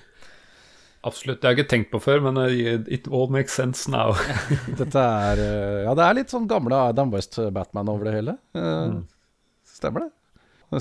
[1.02, 1.40] Absolutt.
[1.40, 2.40] Det har jeg ikke tenkt på før, men
[2.92, 4.12] it all makes sense now.
[4.80, 8.36] Dette er eh, Ja, det er litt sånn gamle Adam West-Batman over det hele.
[8.58, 9.06] Eh, mm.
[9.80, 10.12] Stemmer det?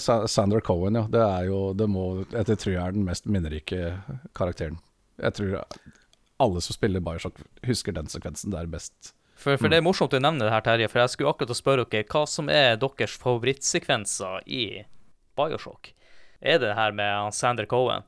[0.03, 1.07] Sander Cohen, ja.
[1.09, 2.03] Det er jo Det må
[2.35, 3.95] Jeg tror jeg er den mest minnerike
[4.37, 4.83] karakteren.
[5.23, 5.63] Jeg tror
[6.39, 9.15] alle som spiller Bioshock, husker den sekvensen der best.
[9.39, 11.87] For, for, det er morsomt å nevne det her, Terje, for jeg skulle akkurat spørre
[11.91, 14.65] dere hva som er deres favorittsekvenser i
[15.39, 15.93] Bioshock.
[16.39, 18.07] Er det det her med Sander Cohen?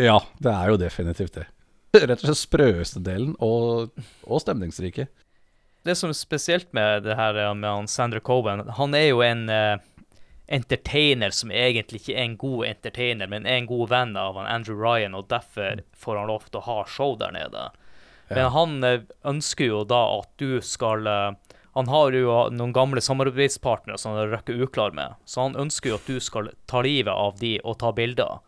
[0.00, 1.46] Ja, det er jo definitivt det.
[1.92, 3.90] Rett og slett sprøeste delen, og,
[4.24, 5.08] og stemningsrike.
[5.84, 9.46] Det som er spesielt med det her med han Sandra Coben, han er jo en
[9.48, 9.80] uh,
[10.50, 14.50] entertainer som egentlig ikke er en god entertainer, men er en god venn av han
[14.50, 17.68] Andrew Ryan, og derfor får han lov til å ha show der nede.
[18.30, 23.02] Men han eh, ønsker jo da at du skal eh, Han har jo noen gamle
[23.02, 26.82] samarbeidspartnere som han har røkket uklar med, så han ønsker jo at du skal ta
[26.82, 28.40] livet av de og ta bilder.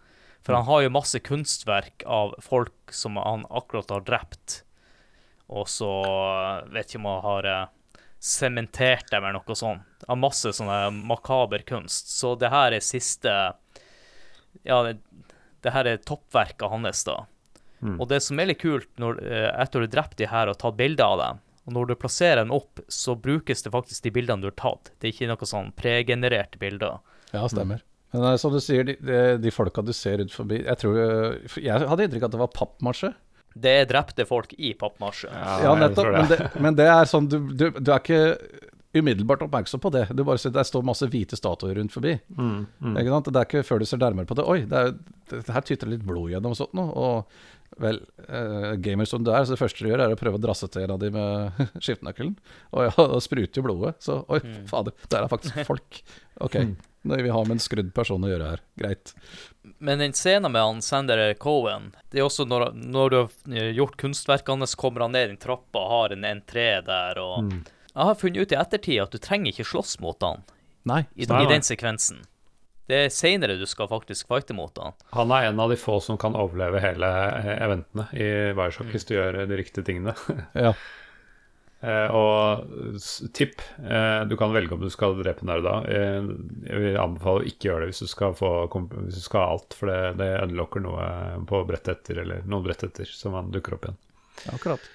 [0.42, 4.62] For han har jo masse kunstverk av folk som han akkurat har drept.
[5.52, 7.50] Og så eh, vet ikke om han har
[8.22, 10.06] sementert dem eller noe sånt.
[10.06, 12.12] Av masse sånne makaber kunst.
[12.14, 13.32] Så det her er siste
[14.62, 14.98] Ja, det,
[15.64, 17.24] det her er toppverket hans, da.
[17.82, 17.96] Mm.
[17.98, 20.58] Og det som er litt kult, når, eh, etter du har drept de her og
[20.60, 24.12] tatt bilder av dem, og når du plasserer dem opp, så brukes det faktisk de
[24.14, 24.92] bildene du har tatt.
[24.98, 27.00] Det er ikke noe sånn pregenererte bilder.
[27.32, 27.82] Ja, stemmer.
[28.12, 30.98] Men som du sier, de, de, de folka du ser rundt forbi Jeg tror
[31.56, 33.12] Jeg hadde inntrykk av at det var pappmasje.
[33.52, 35.30] Det er drepte folk i pappmasje.
[35.32, 36.10] Ja, ja nettopp.
[36.12, 38.22] Men det, men det, er sånn du, du, du, er ikke
[38.92, 40.06] umiddelbart oppmerksom på det.
[40.12, 42.18] Du bare ser, Der står masse hvite statuer rundt forbi.
[42.36, 42.94] Mm, mm.
[42.96, 44.94] Det er ikke før du ser nærmere på det Oi, det, er,
[45.32, 46.92] det her tyter litt blod gjennom og sånt noe.
[46.92, 47.50] Og
[47.80, 50.42] Vel, uh, gamer som du er, så det første du gjør, er å prøve å
[50.42, 52.34] drasse til en av de med skiftenøkkelen.
[52.76, 53.94] Og ja, da spruter jo blodet.
[54.04, 54.58] Så oi, mm.
[54.68, 56.02] fader, der er faktisk folk.
[56.44, 56.74] Ok, mm.
[57.02, 58.62] Når vi har med en skrudd person å gjøre her.
[58.78, 59.14] Greit.
[59.78, 63.98] Men den scenen med han Sander Cohen, det er også når, når du har gjort
[64.00, 67.18] kunstverkene, så kommer han ned i trappa og har en entré der.
[67.22, 67.62] og mm.
[67.92, 70.46] Jeg har funnet ut i ettertid at du trenger ikke slåss mot han
[70.88, 72.22] Nei, i, i den sekvensen.
[72.90, 74.96] Det er seinere du skal faktisk fighte mot han.
[75.14, 77.08] Han er en av de få som kan overleve hele
[77.54, 78.26] eventene i
[78.56, 78.92] Bioshock mm.
[78.94, 80.16] hvis du gjør de riktige tingene.
[80.66, 80.74] ja.
[81.82, 83.02] eh, og
[83.36, 85.74] tipp, eh, du kan velge om du skal drepe den der da.
[85.90, 86.30] Eh,
[86.68, 88.54] jeg vil anbefale å ikke gjøre det hvis du skal, få,
[88.94, 91.06] hvis du skal ha alt, for det, det unlocker noe
[91.48, 94.02] på brettet etter, eller noen brett etter, som han dukker opp igjen.
[94.54, 94.90] Akkurat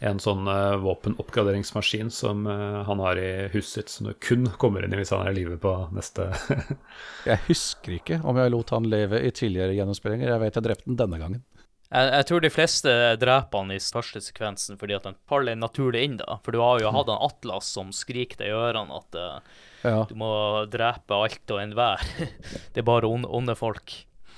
[0.00, 0.48] en sånn
[0.80, 5.26] våpenoppgraderingsmaskin som han har i huset sitt, som du kun kommer inn i hvis han
[5.26, 6.30] er i live på neste
[7.28, 10.32] Jeg husker ikke om jeg lot han leve i tidligere gjennomspillinger.
[10.32, 11.44] Jeg vet jeg drepte den denne gangen.
[11.92, 16.06] Jeg, jeg, tror de fleste dreper han i første sekvensen fordi at han faller naturlig
[16.06, 16.38] inn, da.
[16.44, 20.00] For du har jo hatt en Atlas som skriker deg i ørene at uh, ja.
[20.08, 20.32] du må
[20.72, 22.02] drepe alt og enhver.
[22.72, 23.94] det er bare onde, onde folk.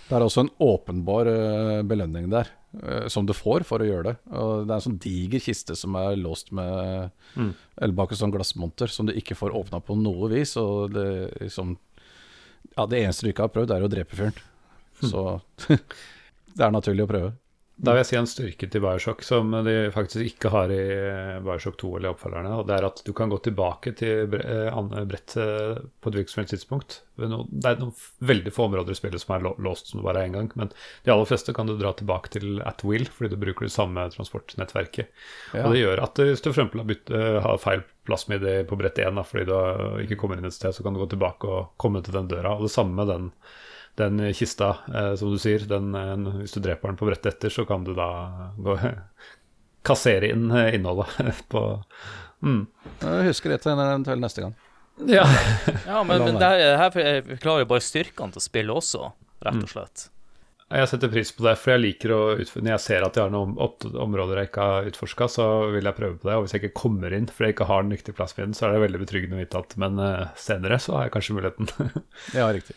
[0.07, 1.31] Det er også en åpenbar
[1.89, 2.51] belønning der.
[2.83, 4.17] uh, som du får for å gjøre det.
[4.37, 7.55] Og det er en sånn diger kiste som er låst med mm.
[7.81, 10.57] Eller bak en sånn glassmonter som du ikke får åpna på noe vis.
[10.61, 11.09] Og det,
[11.41, 11.77] liksom,
[12.75, 14.37] ja, det eneste du ikke har prøvd, er å drepe fyren.
[15.01, 15.09] Mm.
[15.11, 15.25] Så
[16.57, 17.35] det er naturlig å prøve.
[17.77, 20.85] Da vil jeg si en styrke til Bioshock som de faktisk ikke har i
[21.45, 22.55] Bioshock 2 eller oppfølgerne.
[22.57, 27.03] og Det er at du kan gå tilbake til brettet eh, på et hvilket tidspunkt.
[27.21, 27.93] Det er noen
[28.25, 30.49] veldig få områder i spillet som er låst som det bare er én gang.
[30.57, 33.77] Men de aller fleste kan du dra tilbake til at will, fordi du bruker det
[33.77, 35.13] samme transportnettverket.
[35.53, 35.67] Ja.
[35.67, 36.81] Og det gjør at hvis du f.eks.
[37.13, 39.57] har, har feil plassmidd på brett 1 fordi du
[40.07, 42.57] ikke kommer inn et sted, så kan du gå tilbake og komme til den døra.
[42.57, 43.33] Og det samme med den
[43.97, 47.53] den kista, eh, som du sier, den, eh, hvis du dreper den på brettet etter,
[47.53, 48.09] så kan du da
[48.61, 48.77] gå,
[49.89, 51.63] kassere inn eh, innholdet på
[52.43, 52.63] mm.
[53.01, 54.59] Jeg husker det til en neste gang.
[55.09, 55.25] Ja,
[55.87, 56.51] ja men, men det
[56.81, 56.93] her,
[57.37, 59.11] forklarer jo bare styrkene til spillet også,
[59.45, 59.73] rett og mm.
[59.73, 60.07] slett.
[60.73, 63.33] jeg setter pris på det, for jeg liker å Når jeg ser at jeg har
[63.33, 66.37] noen områder jeg ikke har utforska, så vil jeg prøve på det.
[66.37, 68.77] Og hvis jeg ikke kommer inn fordi jeg ikke har den riktige plassen så er
[68.77, 70.05] det veldig betryggende å vite at Men
[70.41, 71.73] senere så har jeg kanskje muligheten.
[72.41, 72.77] ja, riktig.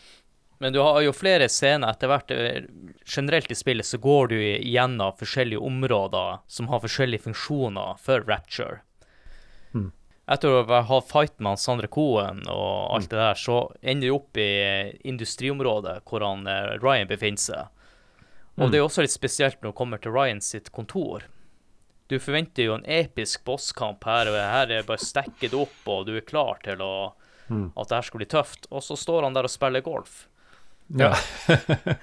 [0.60, 2.32] Men du har jo flere scener etter hvert.
[3.08, 8.82] Generelt i spillet så går du igjennom forskjellige områder som har forskjellige funksjoner for Rapture.
[9.72, 9.88] Mm.
[10.28, 13.12] Etter å ha fight med Sandre Cohen og alt mm.
[13.14, 14.50] det der, så ender du opp i
[15.00, 17.88] industriområdet hvor han, eh, Ryan befinner seg.
[18.60, 21.24] Og det er også litt spesielt når du kommer til Ryan sitt kontor.
[22.12, 26.16] Du forventer jo en episk bosskamp her, og her er bare stekket opp, og du
[26.18, 27.14] er klar til å,
[27.48, 27.70] mm.
[27.78, 28.68] at det her skal bli tøft.
[28.68, 30.26] Og så står han der og spiller golf.
[30.98, 31.12] Ja.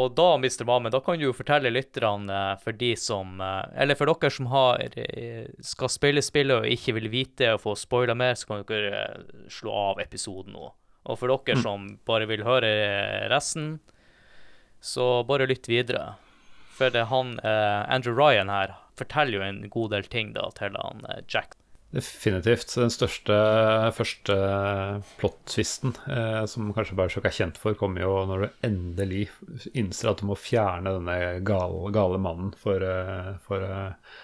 [0.00, 0.64] og da, Mr.
[0.66, 4.32] Mamen, da kan du jo fortelle lytterne, eh, for de som eh, Eller for dere
[4.34, 8.50] som har, eh, skal spille spillet og ikke vil vite og få spoila mer, så
[8.50, 9.04] kan dere
[9.52, 10.72] slå av episoden nå.
[11.06, 11.64] Og for dere mm.
[11.64, 12.72] som bare vil høre
[13.32, 13.78] resten,
[14.80, 16.14] så bare lytt videre.
[16.80, 20.76] For det han, eh, Andrew Ryan her forteller jo en god del ting da til
[20.80, 21.58] han eh, Jack.
[21.90, 22.70] Definitivt.
[22.78, 23.36] Den største
[23.96, 24.34] første
[25.18, 29.24] plot-twisten, eh, som kanskje Bioshock er kjent for, kommer jo når du endelig
[29.74, 34.14] innser at du må fjerne denne gale, gale mannen for, eh, for eh,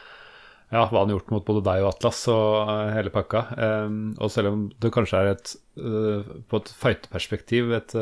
[0.71, 3.43] ja, hva han har gjort mot både deg og Atlas og uh, hele pakka.
[3.55, 7.93] Eh, og selv om det kanskje er et på et fighterperspektiv et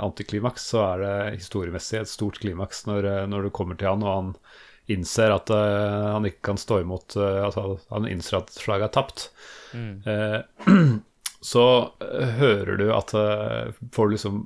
[0.00, 4.14] antiklimaks, så er det historiemessig et stort klimaks når, når du kommer til han og
[4.14, 4.30] han
[4.90, 9.24] innser at han ikke kan stå imot altså Han innser at slaget er tapt.
[9.72, 10.02] Mm.
[11.52, 11.64] så
[12.40, 14.40] hører du at Får du liksom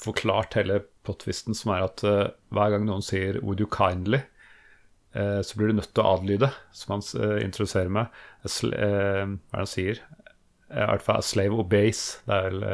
[0.00, 4.24] forklart hele plottvisten, som er at hver gang noen sier 'would you kindly',
[5.14, 8.10] så blir du nødt til å adlyde, som han uh, introduserer med.
[8.42, 10.00] Uh, hva er det han sier?
[10.74, 12.18] I hvert fall 'a slave obeys'.
[12.26, 12.64] Det er vel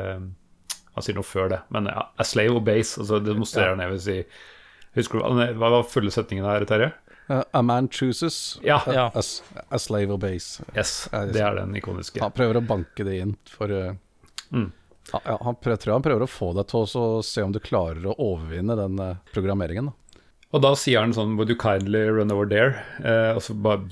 [0.94, 2.96] Han sier noe før det, men ja, 'a slave obeys'.
[2.98, 4.18] Altså demonstrerer han, jeg vil si
[4.98, 6.90] Husker du Hva var fulle setningen her, Terje?
[7.30, 8.80] Uh, a man chooses, ja.
[8.86, 9.22] a, a,
[9.68, 10.56] a, slave obeys.
[10.74, 12.18] Yes, det er den ikoniske.
[12.24, 14.66] Han prøver å banke det inn for mm.
[15.12, 18.02] ja, han prøver, tror han prøver å få deg til å se om du klarer
[18.10, 18.98] å overvinne den
[19.30, 19.92] programmeringen.
[19.92, 20.00] Da.
[20.50, 22.82] Og da sier han sånn Would you kindly run over there?
[23.04, 23.86] Eh, og så bare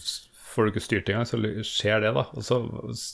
[0.49, 2.25] får du ikke styrt engang, så skjer det, da.
[2.35, 2.59] Og så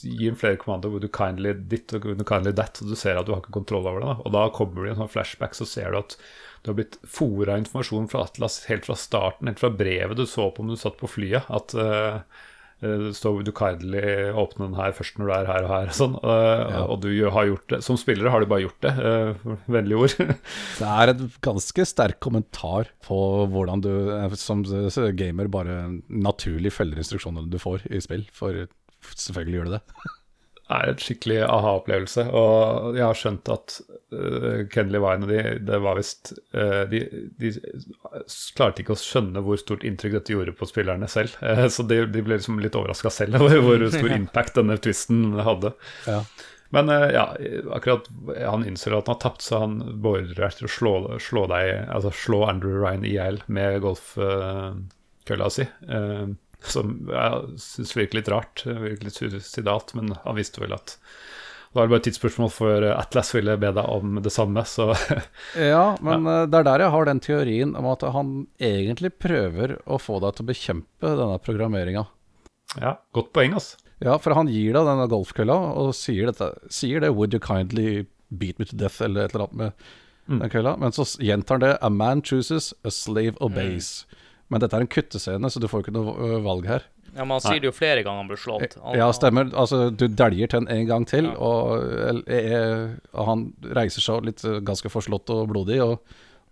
[0.01, 0.95] gir han flere kommandoer.
[0.95, 2.81] Would you kindly ditt og would you kindly that?
[2.81, 4.15] Og du ser at du har ikke kontroll over det.
[4.15, 4.17] da.
[4.25, 6.17] Og da kommer det en sånn flashback, så ser du at
[6.65, 10.49] du har blitt fora informasjon fra Atlas helt fra starten, helt fra brevet du så
[10.49, 11.45] på om du satt på flyet.
[11.53, 12.23] At uh,
[12.83, 14.01] det står du kindly
[14.35, 15.91] åpne den her først når du er her og her.
[15.91, 16.17] Og sånn.
[16.19, 16.81] ja.
[16.91, 17.79] Og du har gjort det.
[17.85, 18.91] Som spillere har du bare gjort det.
[18.99, 20.33] Eh, vennlige ord.
[20.81, 23.19] det er et ganske sterk kommentar på
[23.53, 23.93] hvordan du
[24.41, 24.65] som
[25.15, 25.79] gamer bare
[26.09, 28.27] naturlig følger instruksjonene du får i spill.
[28.35, 28.65] For
[29.15, 29.83] selvfølgelig gjør du det
[30.73, 32.25] er et skikkelig aha-opplevelse.
[32.33, 33.77] Og jeg har skjønt at
[34.15, 37.03] uh, Ken Wine og de, det var visst uh, de,
[37.39, 37.53] de,
[38.57, 41.37] klarte ikke å skjønne hvor stort inntrykk dette gjorde på spillerne selv.
[41.43, 45.39] Uh, så de, de, ble liksom litt overraska selv over hvor stor impact denne twisten
[45.45, 45.75] hadde.
[46.09, 46.23] Ja.
[46.73, 47.29] Men ja,
[47.71, 48.07] akkurat
[48.41, 50.93] han innser at han har tapt, så han beordrer deg til å slå,
[51.23, 55.67] slå, deg, altså slå Andrew Ryan i hjel med golfkølla si.
[55.87, 56.33] Uh,
[56.71, 60.97] som jeg syns virker litt rart, virker litt suicidalt, men han visste vel at
[61.75, 64.93] det var bare et tidsspørsmål før Atlas ville be deg om det samme, så
[65.73, 66.35] Ja, men ja.
[66.43, 68.29] Eh, det er der jeg har den teorien om at han
[68.63, 72.05] egentlig prøver å få deg til å bekjempe denne programmeringa.
[72.79, 73.75] Ja, godt poeng, altså.
[74.03, 78.05] Ja, for han gir deg denne golfkølla og sier, dette, sier det 'Would you kindly
[78.31, 79.71] beat me to death?' eller et eller annet med
[80.27, 80.39] mm.
[80.39, 80.77] den kølla.
[80.79, 84.05] Men så gjentar han det 'A man chooses, a slave obeys'.
[84.07, 84.24] Mm.
[84.53, 86.83] Men dette er en kuttescene, så du får ikke noe valg her.
[87.15, 88.75] Ja, Men han sier det jo flere ganger han blir slått.
[88.83, 89.49] Han, ja, stemmer.
[89.57, 91.33] Altså, du dæljer til en en gang til, ja.
[91.39, 93.47] og, og, han
[93.77, 95.95] reiser seg litt ganske forslått og blodig og,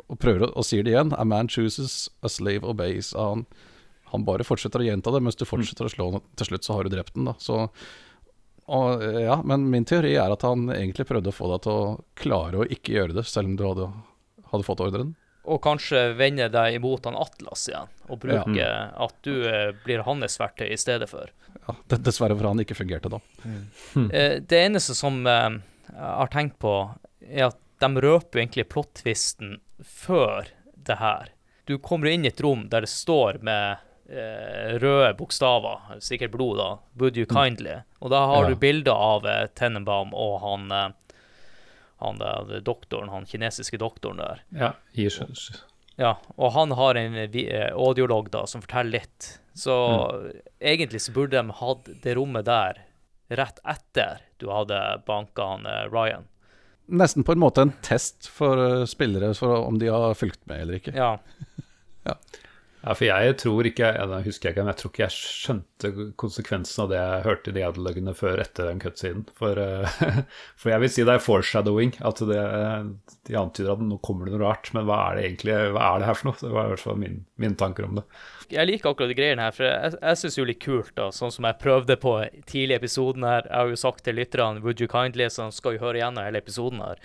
[0.07, 1.13] og prøver å, og sier det igjen.
[1.19, 3.11] A man chooses, a slave obeys.
[3.19, 3.45] Han,
[4.13, 5.91] han bare fortsetter å gjenta det, mens du fortsetter mm.
[5.91, 6.25] å slå den.
[6.39, 7.35] Til slutt så har du drept den, da.
[7.43, 7.67] Så,
[8.73, 11.97] og, ja, men min teori er at han egentlig prøvde å få deg til å
[12.17, 13.91] klare å ikke gjøre det, selv om du hadde,
[14.49, 15.13] hadde fått ordren
[15.43, 18.89] og kanskje vende deg imot han Atlas igjen, og bruke ja.
[19.05, 21.31] at du eh, blir hans verktøy i stedet for.
[21.67, 23.19] Ja, Dessverre for han ikke fungerte da.
[23.43, 23.61] Mm.
[23.93, 24.09] Hmm.
[24.47, 25.59] det eneste som eh,
[25.91, 26.77] jeg har tenkt på,
[27.27, 30.47] er at de røper egentlig plottvisten før
[30.87, 31.33] det her.
[31.67, 36.57] Du kommer inn i et rom der det står med eh, røde bokstaver, sikkert blod,
[36.59, 37.35] da, 'Would you hmm.
[37.37, 38.49] kindly', og da har ja.
[38.49, 40.71] du bilder av eh, Tenenbaum og han
[42.03, 44.43] han der doktoren, han kinesiske doktoren der.
[44.53, 44.73] Ja,
[45.95, 49.39] ja, og han har en eh, audiolog da som forteller litt.
[49.53, 50.29] Så mm.
[50.59, 52.81] egentlig så burde de hatt det rommet der
[53.33, 56.25] rett etter du hadde banka han eh, Ryan.
[56.85, 60.65] nesten på en måte en test for eh, spillere for om de har fulgt med
[60.65, 60.95] eller ikke.
[60.97, 61.17] Ja.
[62.03, 62.17] Ja,
[62.91, 66.89] for jeg tror ikke jeg, husker ikke, men jeg tror ikke jeg skjønte konsekvensen av
[66.91, 69.23] det jeg hørte i de dialogene før etter den cutsiden.
[69.37, 69.99] For, eh,
[70.59, 71.93] for jeg vil si det er foreshadowing.
[72.03, 72.41] At det,
[73.29, 74.71] de antyder at nå kommer det noe rart.
[74.75, 76.39] Men hva er det egentlig hva er det her for noe?
[76.41, 78.05] Det var i hvert fall min, mine tanker om det.
[78.53, 81.31] Jeg liker akkurat de greiene her, for jeg, jeg syns jo litt kult, da, sånn
[81.33, 82.17] som jeg prøvde på
[82.49, 83.47] tidlig i episoden her.
[83.47, 86.43] Jeg har jo sagt til lytterne Would you kindly, så skal jo høre igjennom hele
[86.43, 86.99] episoden her.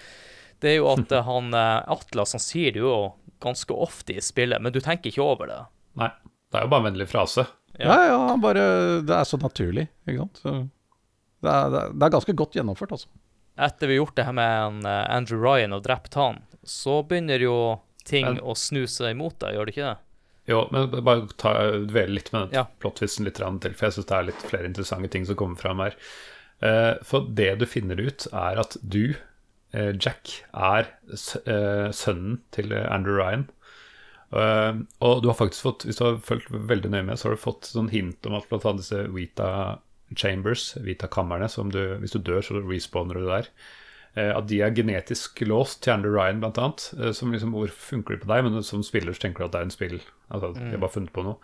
[0.60, 2.94] Det er jo at eh, han eh, Atlas han sier det jo
[3.42, 5.58] ganske ofte i spillet, men du tenker ikke over det.
[6.00, 6.08] Nei,
[6.50, 7.44] det er jo bare en vennlig frase.
[7.78, 8.64] Ja, ja, han bare
[9.06, 10.40] Det er så naturlig, ikke sant.
[10.42, 13.08] Så det, er, det, er, det er ganske godt gjennomført, altså.
[13.58, 17.00] Etter vi har gjort det her med en, eh, Andrew Ryan og drept han, så
[17.06, 17.56] begynner jo
[18.08, 19.96] ting Men- å snu seg imot deg, gjør det ikke det?
[20.48, 21.52] Jo, men bare ta,
[21.84, 22.64] dvele litt med den Ja.
[22.80, 25.78] plottvisten litt til, for jeg syns det er litt flere interessante ting som kommer fram
[25.84, 25.94] her.
[26.64, 29.14] Eh, for det du finner ut, er at du,
[29.72, 33.48] Jack, er eh, sønnen til eh, Andrew Ryan.
[34.32, 37.36] Eh, og du har faktisk fått, hvis du har fulgt veldig nøye med, så har
[37.36, 39.50] du fått sånn hint om at annet disse Vita
[40.16, 43.50] Chambers, Vita-kammerne, som du, hvis du dør, så respawner du der.
[44.16, 46.88] Eh, at de er genetisk låst til Andrew Ryan, annet.
[46.98, 48.46] eh, Som liksom, hvor funker de på deg?
[48.46, 50.00] Men som spiller så tenker du at det er en spill.
[50.30, 51.36] Altså, De har bare funnet på noe.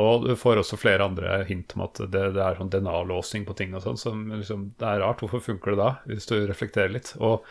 [0.00, 3.54] Og du får også flere andre hint om at det, det er sånn DNA-låsing på
[3.58, 3.98] ting og sånn.
[4.00, 5.20] Som liksom, det er rart.
[5.20, 5.90] Hvorfor funker det da?
[6.08, 7.12] Hvis du reflekterer litt.
[7.20, 7.44] Og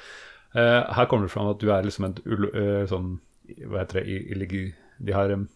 [0.55, 2.15] eh, her kommer det fram at du er liksom en
[2.51, 3.19] eh, sånn
[3.67, 4.07] Hva heter det?
[4.09, 5.47] i- illegi- De har um,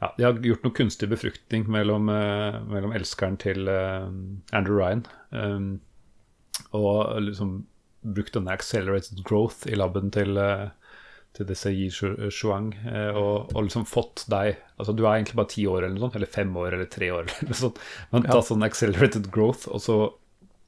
[0.00, 4.06] ja, de har gjort noe kunstig befruktning mellom, uh, mellom elskeren til uh,
[4.54, 5.00] Andrew Ryan.
[5.32, 5.80] Um,
[6.72, 7.64] og liksom
[8.06, 10.68] brukt denne accelerated growth i laben til, eh,
[11.38, 12.72] til disse Yi Shuang.
[12.90, 16.04] eh, og, og liksom fått deg Altså du er egentlig bare ti år eller noe
[16.06, 17.78] sånt, eller fem år eller tre år, eller noe sånt.
[18.12, 19.98] Men ta sånn accelerated growth, og så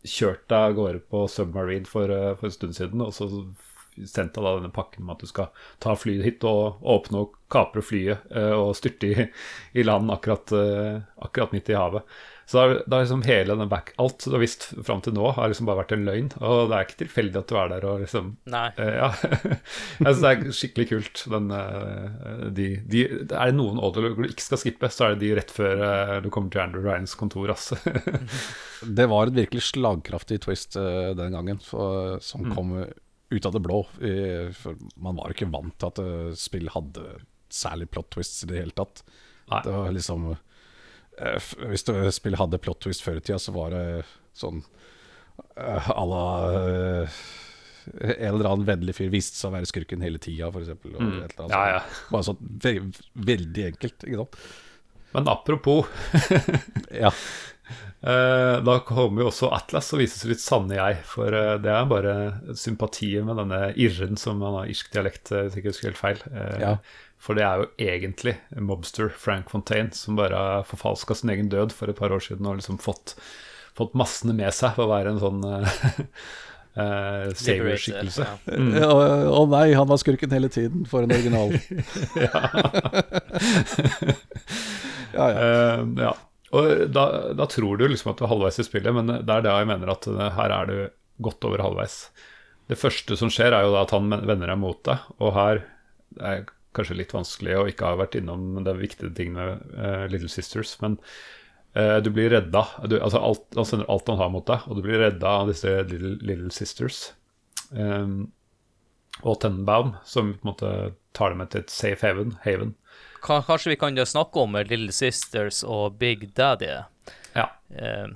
[0.01, 3.29] kjørt deg av gårde på Submarine for, eh, for en stund siden, og så
[4.07, 5.51] sendt deg da denne pakken om at du skal
[5.83, 9.27] ta flyet hit og åpne og kapre flyet eh, og styrte i,
[9.79, 12.19] i land akkurat, eh, akkurat midt i havet.
[12.51, 15.29] Så da er- da liksom hele den back Alt du har visst fram til nå,
[15.37, 16.31] har liksom bare vært en løgn.
[16.43, 18.65] Og det er ikke tilfeldig at du er der og liksom Nei.
[18.75, 19.11] Uh, Ja.
[20.01, 21.23] jeg syns det er skikkelig kult.
[21.31, 25.23] Den, uh, de, de, er det noen odder du ikke skal skippe, så er det
[25.23, 27.55] de rett før uh, du kommer til Andrew Ryans kontor.
[27.55, 27.79] Altså.
[28.99, 33.83] Det var et virkelig slagkraftig twist den gangen, for, som kom ut av det blå.
[34.57, 37.05] For man var jo ikke vant til at spill hadde
[37.53, 39.03] særlig plot twists i det hele tatt.
[39.53, 39.61] Nei.
[39.67, 40.31] Det var liksom
[41.71, 43.85] Hvis du spill hadde plot twist før i tida, så var det
[44.39, 44.63] sånn
[45.59, 46.25] uh, à la
[46.55, 47.21] eh,
[47.91, 50.75] en eller annen vennlig fyr viste seg å være skurken hele tida, f.eks.
[50.85, 51.23] Mm.
[51.51, 51.81] Ja, ja.
[52.13, 52.75] Bare sånn ve
[53.31, 54.37] veldig enkelt, ikke sant.
[55.17, 55.89] Men apropos
[57.05, 57.11] Ja.
[58.01, 61.01] Eh, da kommer jo også Atlas og viser sitt litt sanne jeg.
[61.09, 62.15] For eh, det er bare
[62.59, 66.01] sympatien med denne irren som han har irsk dialekt, eh, hvis jeg ikke husker helt
[66.05, 66.23] feil.
[66.33, 66.75] Eh, Ja.
[67.21, 71.87] For det er jo egentlig mobster Frank Fontaine som bare forfalska sin egen død for
[71.93, 73.07] et par år siden og liksom fått,
[73.77, 75.67] fått massene med seg på å være en sånn uh,
[77.37, 78.25] savior-skikkelse.
[78.25, 78.33] Ja.
[78.89, 78.91] Å
[79.37, 81.49] oh nei, han var skurken hele tiden, for en original.
[85.19, 85.37] ja, ja.
[85.37, 86.15] Uh, ja.
[86.51, 87.05] Og da,
[87.37, 89.69] da tror du liksom at du er halvveis i spillet, men det er det jeg
[89.71, 90.79] mener at eh, her er du
[91.23, 91.99] godt over halvveis.
[92.71, 95.63] Det første som skjer, er jo da at han vender deg mot deg, og her
[96.19, 100.31] er kanskje litt vanskelig å ikke ha vært innom den viktige tingene med eh, Little
[100.31, 100.99] Sisters, men
[101.75, 102.67] eh, du blir redda.
[102.87, 105.51] Du, altså alt, han sender alt han har mot deg, og du blir redda av
[105.51, 107.09] disse Little, little Sisters.
[107.71, 108.31] Um,
[109.27, 110.71] og Tenenbaum, som på en måte
[111.17, 112.37] tar dem med til et safe haven.
[112.45, 112.75] haven.
[113.21, 116.71] Kanskje vi kan jo snakke om Little Sisters og Big Daddy.
[117.35, 117.51] Ja.
[117.75, 118.15] Uh,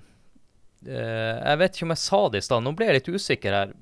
[0.87, 3.59] uh, jeg vet ikke om jeg sa det i stad, nå ble jeg litt usikker
[3.59, 3.75] her.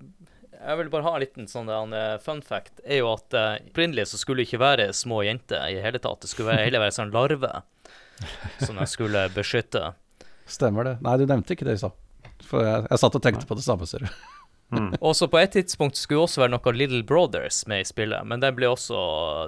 [0.63, 2.81] Jeg vil bare ha en liten sånn eh, fun fact.
[2.85, 6.21] er jo at eh, Opprinnelig så skulle det ikke være små jenter i hele tatt.
[6.23, 7.51] Det skulle være, heller være sånn larve
[8.63, 9.93] som de skulle beskytte.
[10.47, 10.95] Stemmer det.
[11.03, 11.97] Nei, du nevnte ikke det i stad.
[12.47, 14.13] For jeg, jeg satt og tenkte på det samme, ser du.
[15.05, 18.25] Og så på et tidspunkt skulle det også være noe Little Brothers med i spillet,
[18.25, 18.97] men den ble også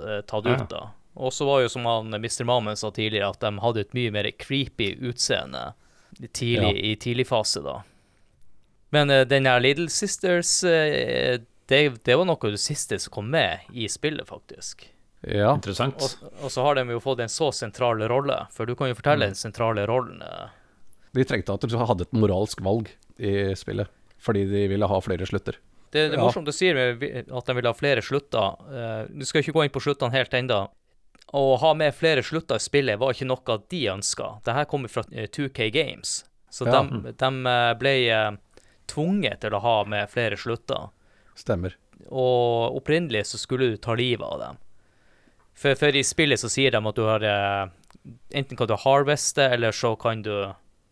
[0.02, 0.58] uh, tatt Ja.
[0.58, 0.82] ut da.
[1.14, 2.42] Og så var jo som han Mr.
[2.44, 5.70] Mammen sa tidligere, at de hadde et mye mer creepy utseende
[6.36, 7.78] tidlig, i tidlig fase, da.
[8.94, 11.38] Men uh, den her Little Sisters, uh,
[11.70, 14.86] det, det var noe av det siste som kom med i spillet, faktisk.
[15.24, 15.54] Ja.
[15.56, 15.96] Interessant.
[16.04, 18.98] Og, og så har de jo fått en så sentral rolle, for du kan jo
[18.98, 20.20] fortelle den sentrale rollen.
[20.22, 20.52] eh.
[21.16, 22.90] De trengte at de hadde et moralsk valg
[23.22, 23.88] i spillet,
[24.20, 25.56] fordi de ville ha flere slutter.
[25.94, 26.24] Det, det er Ja.
[26.26, 28.56] morsomt du sier at de vil ha flere slutter.
[29.14, 30.60] Du skal ikke gå inn på sluttene helt ennå.
[31.34, 34.26] Å ha med flere slutter i spillet var ikke noe de ønska.
[34.44, 36.18] Dette kommer fra eh, 2K Games.
[36.52, 36.82] Så Ja.
[36.82, 37.30] de, de
[37.80, 37.94] ble
[38.90, 40.90] tvunget til å ha med flere slutter.
[41.38, 41.76] Stemmer.
[42.10, 44.60] Og opprinnelig så skulle du ta livet av dem.
[45.54, 47.72] For, for i spillet så sier de at du har eh,
[48.34, 50.34] Enten kan du harveste, eller så kan du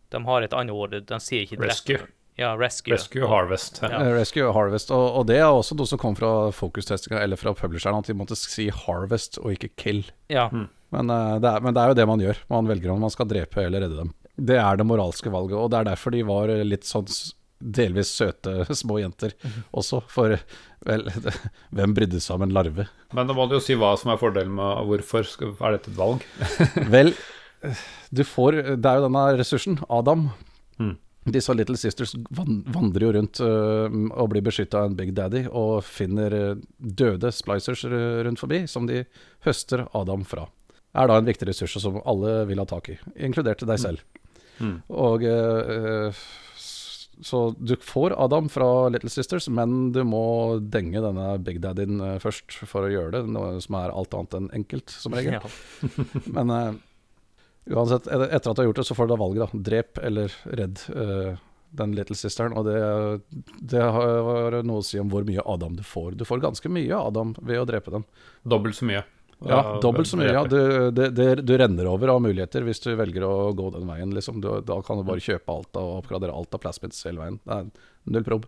[0.09, 2.05] De har et annet ord, de sier ikke Rescue.
[2.39, 2.95] Ja, rescue.
[2.95, 3.77] Rescue Harvest.
[3.83, 3.91] Ja.
[3.91, 4.13] Ja.
[4.15, 4.89] Rescue og Harvest.
[4.89, 8.15] Og, og det er også noe som kom fra focus-testinga eller fra publisheren, at de
[8.17, 10.01] måtte si Harvest og ikke Kill.
[10.33, 10.47] Ja.
[10.49, 12.41] Men, eh, det er, men det er jo det man gjør.
[12.49, 14.09] Man velger om man skal drepe eller redde dem.
[14.33, 17.05] Det er det moralske valget, og det er derfor de var litt sånn
[17.63, 19.33] delvis søte små jenter
[19.71, 20.01] også.
[20.11, 20.35] For
[20.87, 21.05] vel,
[21.75, 22.87] hvem brydde seg om en larve?
[23.15, 25.93] Men da må du jo si hva som er fordelen med Hvorfor skal, er dette
[25.93, 26.25] et valg?
[26.95, 27.13] Vel,
[28.11, 30.27] du får Det er jo denne ressursen, Adam.
[30.81, 30.95] Mm.
[31.31, 33.85] Disse Little Sisters vandrer jo rundt uh,
[34.19, 38.89] og blir beskytta av en Big Daddy, og finner øh, døde splicers rundt forbi, som
[38.89, 39.05] de
[39.47, 40.49] høster Adam fra.
[40.91, 44.03] Er da en viktig ressurs som alle vil ha tak i, inkludert deg selv.
[44.59, 44.75] Mm.
[44.91, 46.19] Og s-
[47.23, 52.17] Så du får Adam fra Little Sisters, men du må denge denne Big Daddyen øh,
[52.19, 55.39] først for å gjøre det, noe som er alt annet enn enkelt, som regel.
[55.39, 55.87] ja.
[56.35, 56.75] Men uh,
[57.71, 59.63] uansett, etter at du har gjort det, så får du da valget, da.
[59.69, 61.39] Drep eller redd uh,
[61.79, 62.57] den little sisteren.
[62.59, 62.77] Og det,
[63.71, 66.19] det har noe å si om hvor mye Adam du får.
[66.19, 68.07] Du får ganske mye Adam ved å drepe dem.
[68.43, 69.05] Dobbelt så mye.
[69.49, 70.31] Ja, dobbelt så mye.
[70.31, 70.43] Ja.
[70.47, 74.13] Du, det, det, du renner over av muligheter hvis du velger å gå den veien.
[74.15, 74.39] Liksom.
[74.43, 77.39] Du, da kan du bare kjøpe alt og oppgradere alt av plasmids hele veien.
[77.43, 78.47] Det er null prob.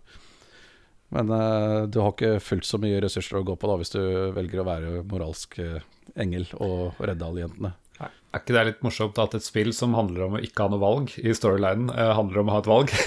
[1.15, 4.01] Men eh, du har ikke fullt så mye ressurser å gå på da hvis du
[4.35, 5.83] velger å være moralsk eh,
[6.19, 7.75] engel og redde alle jentene.
[7.99, 10.73] Nei, Er ikke det litt morsomt at et spill som handler om å ikke ha
[10.73, 12.95] noe valg i storylinen, eh, handler om å ha et valg?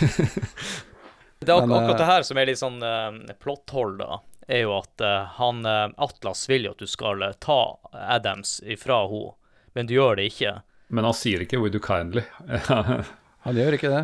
[1.39, 4.19] Det er ak Men, eh, akkurat det her som er litt sånn uh, plotthold, da.
[4.49, 7.61] Er jo at eh, han eh, Atlas vil jo at du skal eh, ta
[7.93, 9.35] Adams ifra henne,
[9.77, 10.55] men du gjør det ikke.
[10.89, 12.25] Men han sier ikke 'would you kindly'.
[13.47, 14.01] Han gjør ikke det.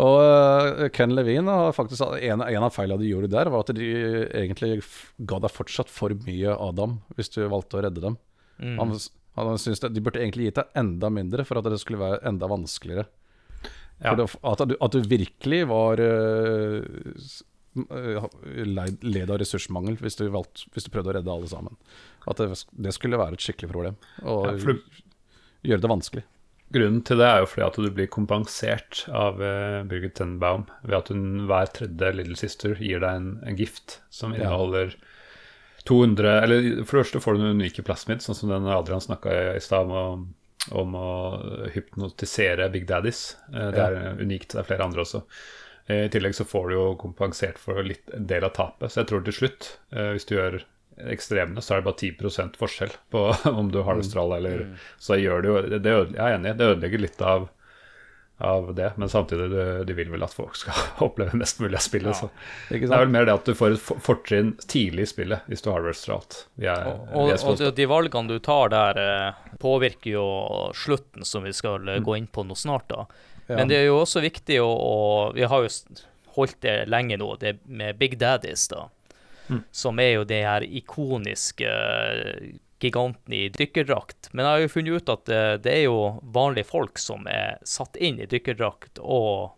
[0.00, 3.74] Og uh, Ken Levine har faktisk En, en av feilene de gjorde der, var at
[3.76, 3.88] de
[4.32, 4.80] egentlig
[5.28, 8.16] ga deg fortsatt for mye Adam hvis du valgte å redde dem.
[8.62, 8.78] Mm.
[8.80, 8.94] Han,
[9.38, 12.22] han syntes det, De burde egentlig gitt deg enda mindre for at det skulle være
[12.32, 13.06] enda vanskeligere.
[14.02, 14.12] Ja.
[14.12, 16.80] For det, at, du, at du virkelig var uh,
[17.74, 21.78] led av ressursmangel hvis du, valgte, hvis du prøvde å redde alle sammen.
[22.28, 22.50] At det,
[22.86, 23.96] det skulle være et skikkelig problem.
[24.22, 24.76] Og Ja,
[25.72, 26.24] gjøre det vanskelig.
[26.72, 30.96] Grunnen til det er jo fordi at du blir kompensert av uh, Birgit Tenbaum ved
[30.96, 34.46] at hun hver tredje Little Sister gir deg en, en gift som Ja.
[34.46, 34.94] inneholder
[35.84, 39.32] 200 Eller for det første får du noen unike plasmids, sånn som den Adrian snakka
[39.34, 40.28] i i stad om,
[40.70, 41.10] om å
[41.74, 43.36] hypnotisere Big Daddies.
[43.52, 45.24] Eh, det er unikt, det er flere andre også.
[45.88, 48.92] Eh, I tillegg så får du jo kompensert for litt, del av tapet.
[48.92, 50.60] Så jeg tror til slutt, eh, hvis du gjør
[51.10, 51.98] ekstremene, så er det bare
[52.52, 53.24] 10 forskjell på
[53.58, 54.66] om du harvester alle eller
[55.00, 57.48] Så gjør det jo det øde, Jeg er enig, det ødelegger litt av,
[58.42, 60.74] av det, men samtidig de, de vil vel at folk skal
[61.06, 62.16] oppleve mest mulig av spillet.
[62.20, 62.28] Så.
[62.68, 65.62] Det er vel mer det at du får et for- fortrinn tidlig i spillet hvis
[65.64, 65.82] du har.
[65.88, 70.26] Vi er, Og, vi er og de, valgene du tar der, eh, påvirker jo
[70.76, 72.88] slutten, som vi skal eh, gå inn på nå snart.
[72.92, 73.06] da.
[73.48, 73.56] Ja.
[73.58, 74.96] Men det er jo også viktig å, å
[75.34, 75.70] Vi har jo
[76.36, 78.88] holdt det lenge nå, det med Big Daddies, da.
[79.74, 81.68] Som er jo de her ikoniske
[82.80, 84.30] giganten i dykkerdrakt.
[84.32, 85.98] Men jeg har jo funnet ut at det, det er jo
[86.34, 89.52] vanlige folk som er satt inn i dykkerdrakt og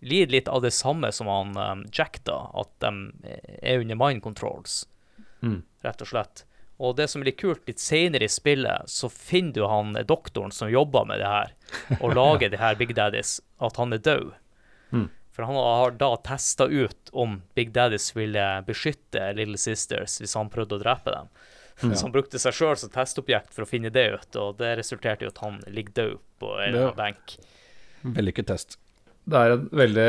[0.00, 2.40] lider litt av det samme som han um, Jack, da.
[2.60, 4.84] At de er under mind controls,
[5.38, 5.60] Mm.
[5.86, 6.40] rett og slett.
[6.78, 10.54] Og det som er litt kult, litt senere i spillet, så finner du han doktoren
[10.54, 11.54] som jobber med det her,
[11.98, 14.30] og lager det her Big Daddies, at han er død.
[14.94, 15.08] Mm.
[15.34, 20.50] For han har da testa ut om Big Daddies ville beskytte Little Sisters hvis han
[20.50, 21.30] prøvde å drepe dem.
[21.78, 25.26] Så han brukte seg sjøl som testobjekt for å finne det ut, og det resulterte
[25.26, 27.36] i at han ligger død på en benk.
[28.02, 28.78] Vellykket test.
[29.28, 30.04] Det er en veldig,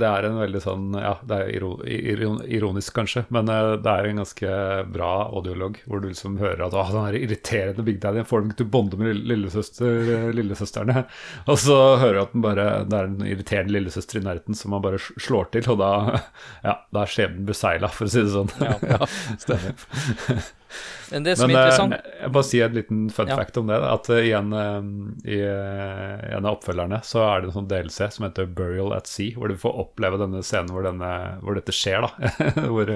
[0.00, 3.92] det er en veldig sånn Ja, det er iro, iron- ironisk kanskje, men eh, det
[3.92, 4.54] er en ganske
[4.94, 8.60] bra audiolog hvor du liksom hører at den er irriterende Big Daddy får dem ikke
[8.62, 11.04] til å bonde med lillesøster, eh, lillesøsterne.
[11.52, 14.72] Og så hører du at den bare, det er en irriterende lillesøster i nærheten som
[14.72, 15.92] man bare slår til, og da,
[16.68, 18.52] ja, da er skjebnen besegla, for å si det sånn.
[18.88, 19.04] Ja,
[19.44, 20.42] stemmer.
[21.10, 23.36] Men det som Men er eh, interessant jeg bare si en liten fun Ja.
[23.36, 23.78] fact om det.
[23.84, 24.78] At i igjen eh,
[25.34, 29.10] i eh, en av oppfølgerne så er det en sånn DLC som heter Burial at
[29.10, 31.12] Sea, hvor du får oppleve denne scenen hvor, denne,
[31.42, 32.06] hvor dette skjer.
[32.06, 32.94] da hvor,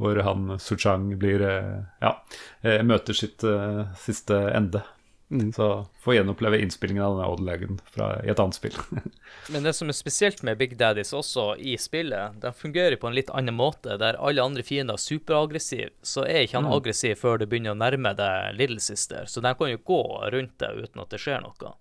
[0.00, 2.14] hvor han Suchang blir eh, Ja,
[2.62, 4.82] eh, møter sitt eh, siste ende.
[5.30, 5.52] Mm.
[5.54, 5.66] Så
[6.02, 7.76] får gjenoppleve innspillingen av denne Odd-legen
[8.26, 8.74] i et annet spill.
[9.54, 13.14] Men det som er spesielt med Big Daddies også i spillet, de fungerer på en
[13.14, 13.94] litt annen måte.
[14.02, 16.74] Der alle andre fiender er superaggressive, så er ikke han Mm.
[16.80, 19.24] aggressiv før du begynner å nærme deg Little Sister.
[19.30, 20.02] Så de kan jo gå
[20.34, 21.76] rundt deg uten at det skjer noe.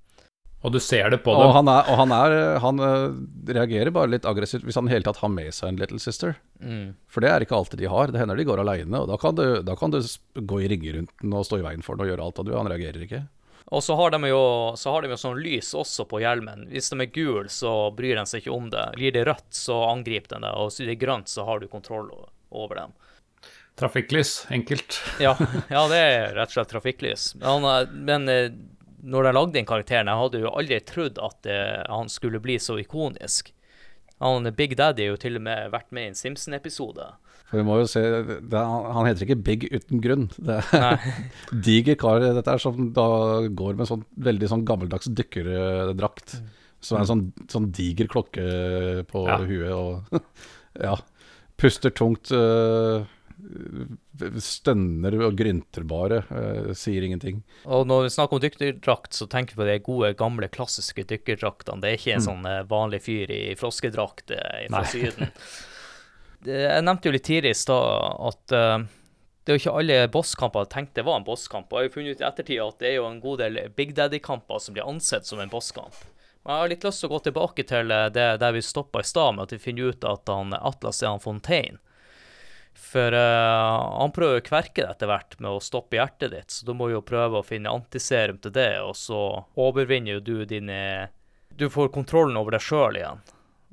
[0.61, 1.53] Og du ser det på Og dem.
[1.55, 3.13] han, er, og han, er, han øh,
[3.47, 6.35] reagerer bare litt aggressivt hvis han i hele tatt har med seg en little sister.
[6.59, 6.97] Mm.
[7.07, 8.11] For det er ikke alltid de har.
[8.11, 10.01] Det hender de går aleine, og da kan, du, da kan du
[10.35, 12.45] gå i ringer rundt den og stå i veien for den og gjøre alt, og
[12.49, 13.21] du, han reagerer ikke.
[13.69, 14.41] Og så har de jo
[14.81, 16.63] så har de jo sånn lys også på hjelmen.
[16.71, 18.87] Hvis de er gule, så bryr de seg ikke om det.
[18.95, 20.53] Blir det rødt, så angriper de det.
[20.57, 22.09] Og hvis det er grønt, så har du kontroll
[22.49, 22.95] over dem.
[23.79, 24.97] Trafikklys, enkelt.
[25.21, 25.35] Ja,
[25.69, 27.29] ja det er rett og slett trafikklys.
[27.39, 28.49] Men, er- men eh,
[29.05, 32.57] når de lagde den karakteren, jeg hadde jo aldri trodd at det, han skulle bli
[32.59, 33.53] så ikonisk.
[34.19, 37.05] Han, Big Daddy har jo til og med vært med i en Simpson-episode.
[37.49, 40.27] For vi må jo se, er, Han heter ikke Big uten grunn.
[40.49, 41.05] Det er
[41.67, 43.07] diger kar dette er som da
[43.49, 46.37] går med sånn veldig sånn gammeldags dykkerdrakt.
[46.79, 48.45] Som er en sånn, sånn diger klokke
[49.09, 49.39] på Ja.
[49.43, 50.21] huet og
[50.85, 50.93] Ja.
[51.59, 52.29] Puster tungt.
[52.31, 53.01] øh,
[54.39, 56.21] stønner og grynter bare.
[56.31, 57.41] øh, sier ingenting.
[57.65, 61.81] Og når vi snakker om dykkerdrakt, så tenker vi på de gode, gamle, klassiske dykkerdraktene.
[61.81, 64.83] Det er ikke en sånn eh, vanlig fyr i froskedrakt fra.
[64.91, 65.31] Syden.
[66.45, 68.85] Det- Jeg nevnte jo litt tidligere i stad at uh,
[69.43, 71.67] det er jo ikke alle bosskamper jeg tenkte var en bosskamp.
[71.71, 73.59] Og jeg har jo funnet ut i ettertid at det er jo en god del
[73.75, 75.95] Big Daddy-kamper som blir ansett som en bosskamp.
[76.45, 79.01] Men jeg har litt lyst til å gå tilbake til eh, det der vi stoppa
[79.01, 81.81] i stad, med at vi finner ut at han, Atlas er han Fontaine.
[82.79, 86.65] For uh, han prøver å kverke deg etter hvert med å stoppe hjertet ditt, så
[86.69, 89.19] du må jo prøve å finne antiserum til det, og så
[89.59, 91.09] overvinner jo du dine
[91.51, 93.19] Du får kontrollen over deg sjøl igjen.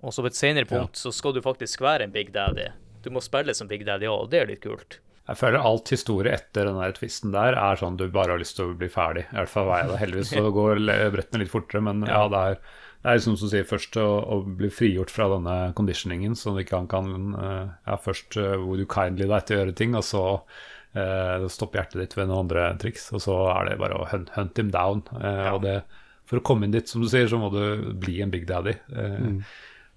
[0.07, 2.69] Og så på et senere punkt så skal du faktisk være en Big Daddy.
[3.03, 5.01] Du må spille som Big Daddy òg, og det er litt kult.
[5.27, 8.55] Jeg føler alt historie etter den der tvisten der er sånn du bare har lyst
[8.61, 9.25] til å bli ferdig.
[9.33, 10.01] I hvert fall var jeg det.
[10.05, 10.83] Heldigvis så går
[11.17, 12.61] brettene litt fortere, men ja, det er,
[13.03, 16.63] det er som du sier, først å, å bli frigjort fra denne conditioningen, så du
[16.63, 19.99] ikke han kan eh, Ja, først uh, would you kindly deg til å gjøre ting,
[19.99, 23.99] og så uh, stoppe hjertet ditt ved noen andre triks, og så er det bare
[23.99, 25.03] å hunt, hunt him down.
[25.19, 25.81] Eh, Og det,
[26.27, 28.79] for å komme inn dit, som du sier, så må du bli en big daddy.
[28.95, 29.43] Eh,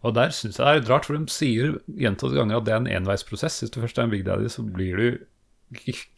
[0.07, 2.73] Og der syns jeg det er litt rart, for de sier gjentatte ganger at det
[2.73, 3.57] er en enveisprosess.
[3.63, 5.25] Hvis du først er en big daddy, så blir du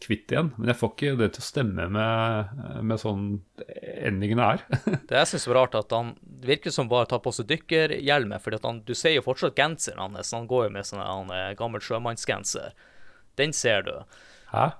[0.00, 0.52] kvitt igjen.
[0.56, 2.52] Men jeg får ikke det til å stemme med,
[2.88, 3.24] med sånn
[4.06, 4.62] endingene er.
[5.10, 6.14] Det jeg syns var rart, at han
[6.46, 8.54] virker som bare tar på seg dykkerhjelmen, for
[8.86, 10.32] du ser jo fortsatt genseren hans.
[10.32, 12.72] Han går jo med sånn han, eh, gammel sjømannsgenser.
[13.40, 13.92] Den ser du.
[14.54, 14.70] Hæ?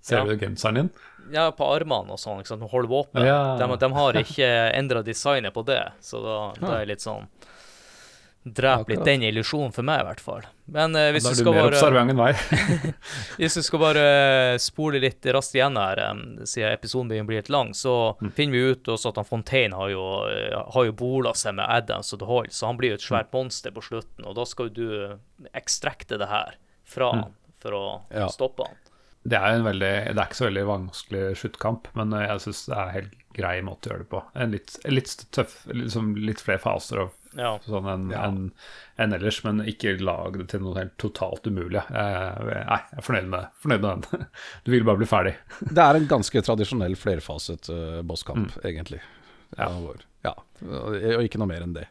[0.00, 0.24] Ser Ja.
[0.24, 0.90] du genseren din?
[1.32, 2.70] Ja, på armene og sånn, Liksom, sant.
[2.72, 3.24] Holder våpen.
[3.26, 3.56] Ja.
[3.60, 7.26] De, de har ikke endra designet på det, så da, da er jeg litt sånn
[8.42, 10.46] Dreper litt den illusjonen for meg, i hvert fall.
[10.72, 12.32] Men eh, hvis du skal bare.
[13.40, 14.04] Hvis du skal bare
[14.62, 18.32] spole litt raskt igjen her, em, siden episoden begynner å bli litt lang, så Mm.
[18.32, 21.66] finner vi ut også at han Fontaine har jo, eh, har jo bola seg med
[21.68, 23.10] Adams og The Hoyle, så han blir jo et Mm.
[23.10, 25.18] svært monster på slutten, og da skal du
[25.54, 26.54] ekstrakte det her
[26.84, 27.22] fra Mm.
[27.22, 28.26] han for å Ja.
[28.28, 28.76] stoppe han.
[29.26, 32.66] Det er, en veldig, det er ikke så veldig vanskelig sluttkamp, men eh, jeg syns
[32.66, 34.22] det er en helt grei måte å gjøre det på.
[34.34, 37.52] En litt, en litt tøff, liksom litt flere faser og Ja.
[37.66, 38.24] sånn enn Ja.
[38.26, 38.50] en,
[38.96, 41.82] en ellers, men ikke lag det til noe helt totalt umulig.
[41.86, 44.26] Jeg, nei, jeg er fornøyd med, fornøyd med den.
[44.66, 45.36] Du vil bare bli ferdig.
[45.76, 49.00] Det er en ganske tradisjonell flerfaset uh, bosskamp, egentlig.
[49.56, 49.70] Ja.
[50.26, 50.36] ja.
[50.66, 51.88] Og og ikke noe mer enn det.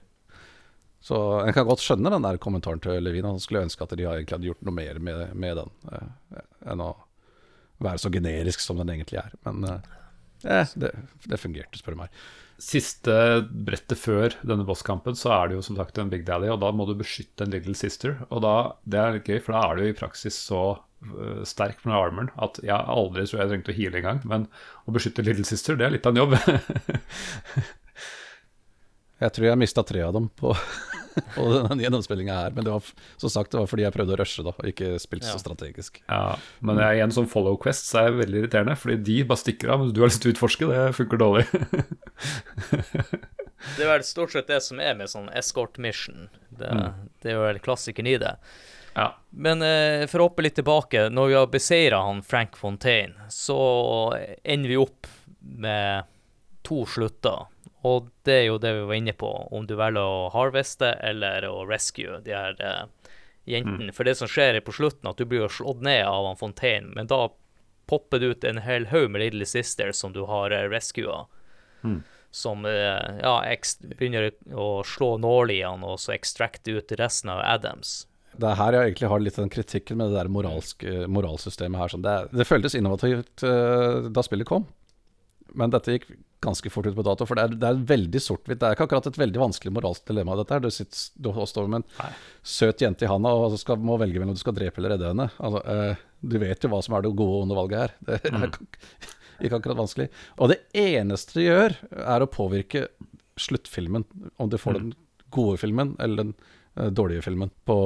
[1.04, 3.28] Så en kan godt skjønne den der kommentaren til Levin.
[3.28, 6.84] Han skulle ønske at de egentlig hadde gjort noe mer med, med den, uh, enn
[6.84, 6.92] å
[7.80, 9.32] være så generisk som den egentlig er.
[9.48, 9.78] Men uh,
[10.44, 10.92] eh, det,
[11.32, 12.24] det fungerte, spør du meg.
[12.60, 13.14] Siste
[13.50, 16.74] brettet før denne bosskampen, så er det jo som sagt en Big Daddy, og da
[16.76, 18.18] må du beskytte en Little Sister.
[18.30, 18.54] Og da,
[18.84, 22.32] det er litt gøy, for da er du i praksis så uh, sterk med armoren
[22.36, 24.20] at jeg aldri tror jeg trengte å heale engang.
[24.28, 24.48] Men
[24.84, 26.36] å beskytte Little Sister, det er litt av en jobb.
[29.20, 30.54] Jeg tror jeg mista tre av dem på,
[31.36, 32.56] på denne gjennomspillinga her.
[32.56, 32.90] Men det var,
[33.22, 35.34] som sagt, det var fordi jeg prøvde å rushe, da, og ikke spilt Ja.
[35.36, 36.02] så strategisk.
[36.08, 36.36] ja,
[36.66, 39.74] men jeg, igjen som follow quest så er jeg veldig irriterende, fordi de bare stikker
[39.74, 40.70] av, Men du har lyst til å utforske.
[40.70, 41.48] Det funker dårlig.
[43.78, 46.30] Det er vel stort sett det som er med sånn escort mission.
[46.50, 46.70] Det,
[47.24, 48.36] det er jo vel klassikeren i det.
[48.96, 49.10] ja.
[49.36, 53.60] Men eh, for å hoppe litt tilbake, når vi har beseira han Frank Fontaine, så
[54.44, 55.08] ender vi opp
[55.42, 56.08] med
[56.66, 57.46] to slutter.
[57.88, 61.48] Og det er jo det vi var inne på, om du velger å harveste eller
[61.48, 63.12] å rescue de her eh,
[63.48, 63.94] jentene.
[63.96, 66.40] For det som skjer er på slutten, at du blir jo slått ned av han
[66.40, 67.30] Fontaine, men da
[67.90, 71.24] popper det ut en hel haug med Little Sisters som du har uh, rescua.
[72.30, 73.40] Som eh, ja,
[73.98, 78.04] begynner å slå nål i han, og så ekstrakte ut resten av Adams.
[78.38, 81.94] Det er her jeg egentlig har litt den kritikken med det der moralsk, moralsystemet her.
[81.96, 82.06] Sånn.
[82.06, 84.68] Det, det føltes innovativt eh, da spillet kom,
[85.58, 86.12] men dette gikk
[86.42, 87.28] ganske fort ut på dato.
[87.28, 88.60] For det er, det er veldig sort-hvitt.
[88.62, 90.38] Det er ikke akkurat et veldig vanskelig moralsk dilemma.
[90.40, 90.64] dette her.
[90.64, 92.14] Du, sitter, du står med en
[92.44, 95.30] søt jente i handa og skal, må velge mellom du skal drepe eller redde henne.
[95.38, 97.98] Altså, eh, du vet jo hva som er det gode og onde valget her.
[98.08, 98.48] Det er
[99.48, 100.10] ikke akkurat vanskelig.
[100.38, 101.78] Og det eneste det gjør,
[102.16, 102.88] er å påvirke
[103.40, 104.08] sluttfilmen.
[104.40, 104.96] Om du får den
[105.36, 106.34] gode filmen eller den
[106.76, 107.80] eh, dårlige filmen på,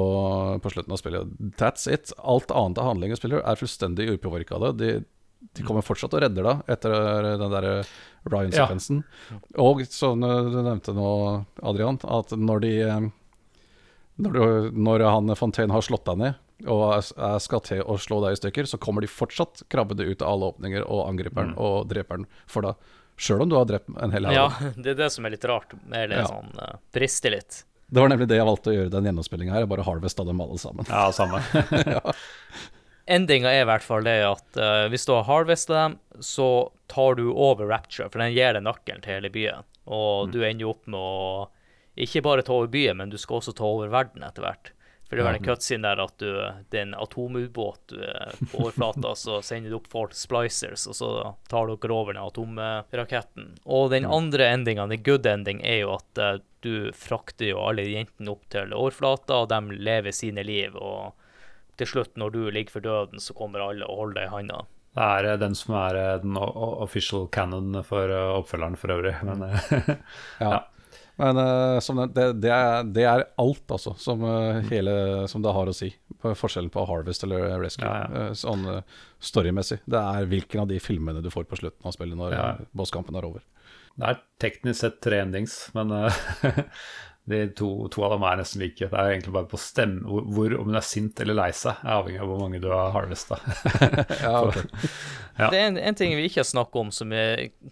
[0.62, 1.34] på slutten av spillet.
[1.60, 2.14] That's it.
[2.18, 4.72] Alt annet av handling og spiller er fullstendig upåvirka av det.
[4.80, 4.92] De,
[5.52, 6.94] de kommer fortsatt og redder deg etter
[7.38, 7.66] den der
[8.30, 9.02] Ryan-sekvensen.
[9.60, 11.10] Og som du nevnte nå,
[11.62, 13.10] Adrian, at når de eh,
[14.16, 16.40] når, du, når han Fontaine har slått deg ned
[16.70, 20.06] og er, er skal til å slå deg i stykker, så kommer de fortsatt krabbende
[20.06, 22.92] ut av alle åpninger og angriper den og dreper den for deg.
[23.20, 24.34] Sjøl om du har drept en hel haug.
[24.34, 24.46] Ja,
[24.82, 25.74] det er det som er litt rart.
[25.90, 26.28] Eller Ja.
[26.30, 27.64] sånn uh, brister litt.
[27.90, 29.66] Det var nemlig det jeg valgte å gjøre den gjennomspillinga her.
[29.66, 30.88] Jeg bare harvesta dem alle sammen.
[30.88, 31.42] Ja, samme.
[33.06, 37.18] Endinga er i hvert fall det at uh, hvis du har harvesta dem, så tar
[37.18, 39.66] du over Rapture, for den gir deg nøkkelen til hele byen.
[39.84, 41.50] Og du ender jo opp med å
[42.00, 44.72] ikke bare ta over byen, men du skal også ta over verden etter hvert.
[45.04, 46.30] For det vel en cutscene der at du,
[46.72, 51.10] det er en atomubåt er på overflata, så sender du opp folk splicers, og så
[51.52, 53.50] tar dere over den atomraketten.
[53.68, 57.84] Og den andre endinga, den good ending, er jo at eh, du frakter jo alle
[57.84, 60.74] jentene opp til overflata, og de lever sine liv.
[60.80, 61.12] og
[61.80, 64.60] til slutt, når du ligger for døden, så kommer alle og holder deg i handa.
[64.94, 69.16] Det er eh, den som er eh, den official canon for eh, oppfølgeren for øvrig.
[69.26, 69.96] Men eh,
[70.44, 70.60] Ja.
[71.18, 74.94] Men eh, som det, det, er, det er alt, altså, som, eh, hele,
[75.30, 75.92] som det har å si.
[76.22, 77.86] På forskjellen på Harvest eller Rescue.
[77.86, 78.34] Ja, ja.
[78.38, 78.64] Sånn
[79.22, 79.78] storymessig.
[79.86, 82.46] Det er hvilken av de filmene du får på slutten av spillet når Ja.
[82.74, 83.42] bosskampen er over.
[83.94, 85.92] det er teknisk sett tre endings, men
[87.24, 88.84] de to, to av dem er nesten like.
[88.90, 91.78] Det er egentlig bare på stemme hvor, hvor om hun er sint eller lei seg,
[91.80, 93.38] er avhengig av hvor mange du har harvesta.
[94.24, 94.66] Ja, okay.
[95.34, 95.48] Ja.
[95.50, 97.10] Det er en, en ting vi ikke har snakket om, som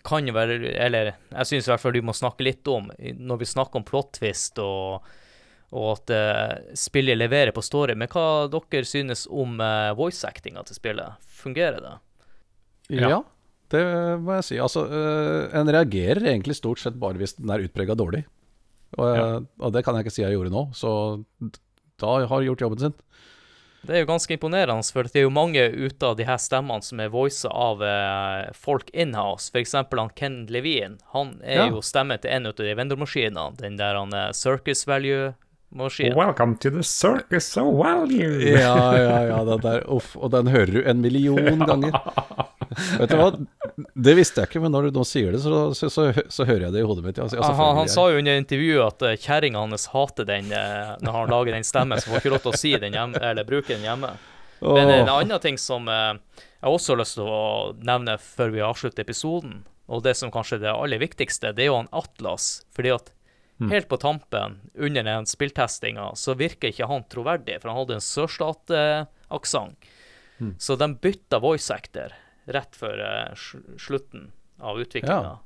[0.03, 3.39] kan jo være Eller jeg syns i hvert fall du må snakke litt om når
[3.39, 5.07] vi snakker om plot twist og,
[5.70, 7.95] og at uh, spillet leverer på story.
[7.95, 11.23] Men hva dere synes om uh, voice-actinga til spillet?
[11.39, 11.95] Fungerer det?
[12.99, 13.15] Ja.
[13.15, 13.23] Ja.
[13.70, 13.85] det
[14.27, 14.59] må jeg si.
[14.59, 18.24] Altså, uh, en reagerer egentlig stort sett bare hvis den er utprega dårlig.
[18.98, 19.28] Og, ja.
[19.60, 20.90] og det kan jeg ikke si jeg gjorde nå, så
[22.02, 22.94] da har jeg gjort jobben sin.
[23.82, 26.85] Det er jo ganske imponerende, for det er jo mange ut av de her stemmene
[26.86, 29.51] som er voisa av eh, folk inhouse.
[29.51, 29.73] F.eks.
[29.74, 31.01] Han Ken Levine.
[31.16, 31.69] Han er Ja.
[31.73, 33.48] jo stemme til en av de vendormaskinene.
[33.59, 34.31] Den der han er
[35.73, 36.16] Circus Value-maskinen.
[36.16, 39.44] Welcome to the circus so well you Ja, ja, ja.
[39.44, 40.16] Den der, uff.
[40.16, 41.93] Og den hører du en million ganger.
[42.99, 43.32] Vet du hva,
[43.94, 46.69] det visste jeg ikke, men når du nå sier det, så, så, så, så hører
[46.69, 47.19] jeg det i hodet mitt.
[47.19, 50.94] Ja, altså, han, han sa jo under intervjuet at uh, kjerringa hans hater den eh,
[51.05, 53.49] når han lager den stemmen, så får ikke lov til å si den hjemme, eller
[53.49, 54.15] bruke den hjemme.
[54.62, 56.15] Men en annen ting som eh,
[56.62, 57.43] jeg også har lyst til å
[57.82, 59.62] nevne før vi avslutter episoden,
[59.93, 62.62] og det som kanskje er det aller viktigste, det er jo han Atlas.
[62.73, 63.12] Fordi at
[63.71, 68.07] helt på tampen, under den spilltestinga, så virker ikke han troverdig, for han hadde en
[68.07, 69.91] sørstatsaksent.
[70.59, 72.15] Så de bytta voice actor
[72.51, 73.43] rett før eh,
[73.79, 75.37] slutten av utviklinga,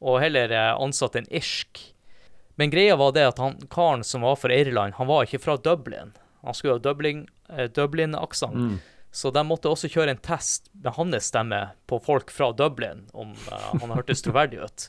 [0.00, 1.82] og heller eh, ansatte en irsk.
[2.58, 5.58] Men greia var det at han karen som var fra Irland, han var ikke fra
[5.60, 6.14] Dublin.
[6.42, 8.78] Han skulle ha Dublin, eh, Dublin mm.
[9.10, 13.32] Så de måtte også kjøre en test med hans stemme på folk fra Dublin, om
[13.48, 14.88] uh, han hørtes troverdig ut.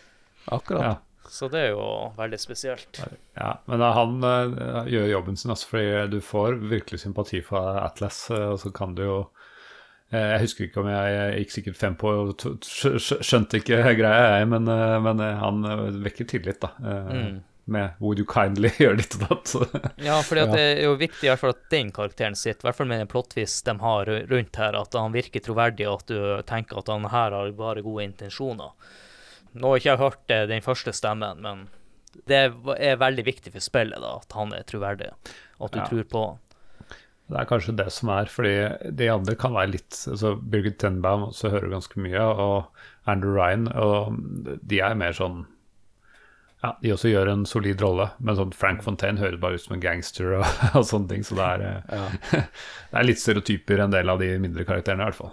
[0.56, 0.82] Akkurat.
[0.82, 0.96] Ja.
[1.30, 1.82] Så det er jo
[2.16, 2.98] veldig spesielt.
[3.38, 7.78] Ja, men da han uh, gjør jobben sin, altså, fordi du får virkelig sympati for
[7.78, 8.24] Atlas.
[8.32, 11.78] Uh, og så kan du jo uh, Jeg husker ikke om jeg, jeg gikk sikkert
[11.78, 14.66] fem på og skjønte ikke greia, jeg, men,
[15.06, 15.70] men han
[16.02, 16.72] vekker tillit, da.
[16.82, 17.38] Mm.
[17.70, 19.52] Med 'would you kindly' gjøre ditt og datt.
[20.02, 20.48] Ja, for ja.
[20.50, 22.98] det er jo viktig i hvert fall at den karakteren sitt, i hvert fall med
[23.04, 26.18] den plottvis de har rundt her, at han virker troverdig, og at du
[26.50, 28.74] tenker at han her har bare gode intensjoner.
[29.54, 31.64] Nå har ikke jeg hørt eh, den første stemmen, men
[32.26, 32.36] det
[32.78, 35.10] er veldig viktig for spillet da, at han er troverdig,
[35.58, 35.86] og at du Ja.
[35.88, 36.38] tror på han.
[37.30, 38.52] Det er kanskje det som er, fordi
[38.98, 42.66] de andre kan være litt altså Birgit Tenbaum også hører ganske mye, og
[43.06, 44.16] Andrew Ryan, og
[44.66, 45.46] de er mer sånn
[46.62, 49.78] Ja, de også gjør en solid rolle, men sånn Frank Fontaine høres bare ut som
[49.78, 50.44] en gangster og,
[50.76, 52.08] og sånne ting, så det er, ja.
[52.90, 55.32] det er litt stereotyper en del av de mindre karakterene, i hvert fall.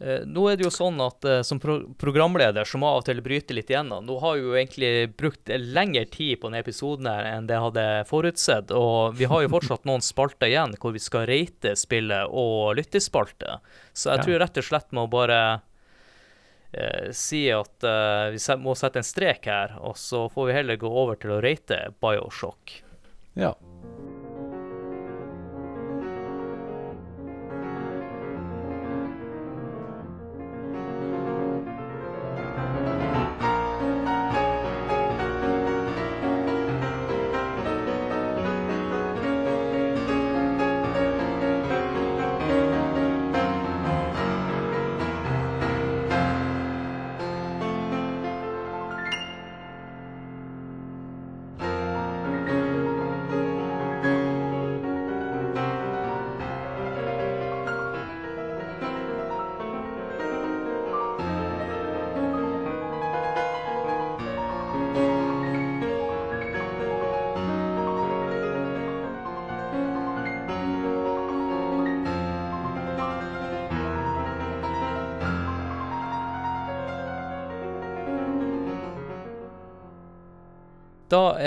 [0.00, 3.02] Eh, nå er det jo sånn at eh, som pro programleder så må jeg av
[3.02, 4.06] og til bryte litt igjennom.
[4.08, 7.66] Nå har jeg jo egentlig brukt lengre tid på denne episoden her enn det jeg
[7.66, 12.32] hadde forutsett, og vi har jo fortsatt noen spalter igjen hvor vi skal rate spillet
[12.32, 13.58] og lyttespalte.
[13.92, 15.40] Så jeg tror rett og slett må bare
[16.72, 20.80] eh, si at eh, vi må sette en strek her, og så får vi heller
[20.80, 22.80] gå over til å rate Bioshock.
[23.36, 23.52] Ja.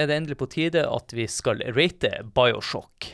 [0.03, 3.13] Er det endelig på tide at vi skal rate Bioshock.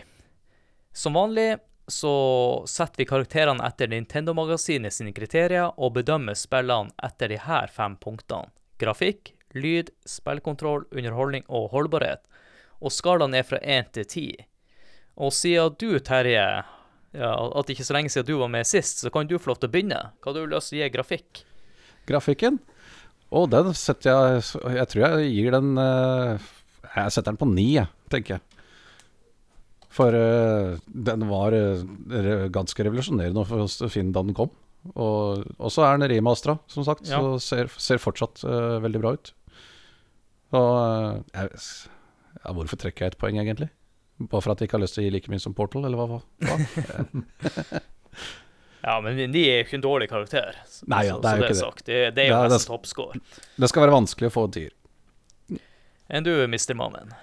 [0.93, 1.57] Som vanlig
[1.89, 7.95] så setter vi karakterene etter Nintendo-magasinet sine kriterier, og bedømmer spillene etter de her fem
[7.97, 8.51] punktene.
[8.79, 12.21] Grafikk, lyd, spillkontroll, underholdning og holdbarhet.
[12.79, 14.27] Og skalaen er fra én til ti.
[15.19, 16.45] Og siden du, Terje,
[17.17, 19.59] ja, at ikke så lenge siden du var med sist, så kan du få lov
[19.59, 20.03] til å begynne.
[20.21, 21.41] Hva har du lyst til å gi grafikk?
[22.09, 22.61] Grafikken?
[23.35, 26.47] Og den setter jeg Jeg tror jeg gir den eh,
[26.95, 28.65] Jeg setter den på ni, jeg, tenker jeg.
[29.93, 34.51] For uh, den var uh, ganske revolusjonerende for Finn å finne da den kom.
[34.95, 37.19] Og og så er den remastera, som sagt, Ja.
[37.19, 39.33] så ser, ser fortsatt uh, veldig bra ut.
[40.55, 41.59] Og eh, jeg,
[42.39, 43.69] ja, Hvorfor trekker jeg et poeng, egentlig?
[44.19, 45.99] Bare for at jeg ikke har lyst til å gi like mye som Portal, eller
[45.99, 46.21] hva?
[46.41, 46.57] hva?
[48.79, 50.55] Ja, men de er jo ikke en dårlig karakter.
[50.87, 51.71] Nei, ja, det er jo ikke det.
[51.83, 53.19] Det, det er jo nesten toppscore.
[53.59, 54.71] Det skal være vanskelig å få en tier.
[56.09, 56.73] Enn du, Mr.
[56.73, 57.13] Mannen.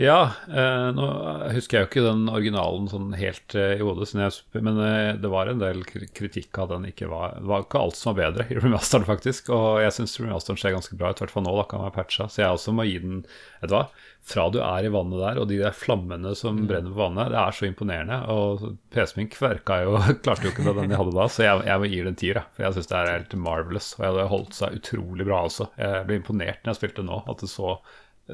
[0.00, 1.06] Ja, eh, nå
[1.52, 4.08] husker jeg jo ikke den originalen sånn helt eh, i hodet,
[4.56, 7.98] men eh, det var en del kritikk av den ikke var Det var ikke alt
[7.98, 9.50] som var bedre i remasteren, faktisk.
[9.52, 11.96] Og jeg syns remasteren ser ganske bra ut, i hvert fall nå, da kan være
[11.98, 12.24] patcha.
[12.32, 13.20] Så jeg også må gi den
[13.60, 13.84] Vet du hva?
[14.32, 17.40] Fra du er i vannet der, og de der flammene som brenner på vannet, det
[17.42, 18.18] er så imponerende.
[18.32, 18.64] Og
[18.94, 21.82] PC-en min kverka jo Klarte jo ikke det den de hadde da, så jeg, jeg
[21.82, 22.40] må gi den en tier.
[22.56, 23.92] For jeg syns det er helt marvelous.
[23.98, 25.68] Og det har holdt seg utrolig bra også.
[25.76, 27.76] Jeg ble imponert når jeg spilte nå, at det så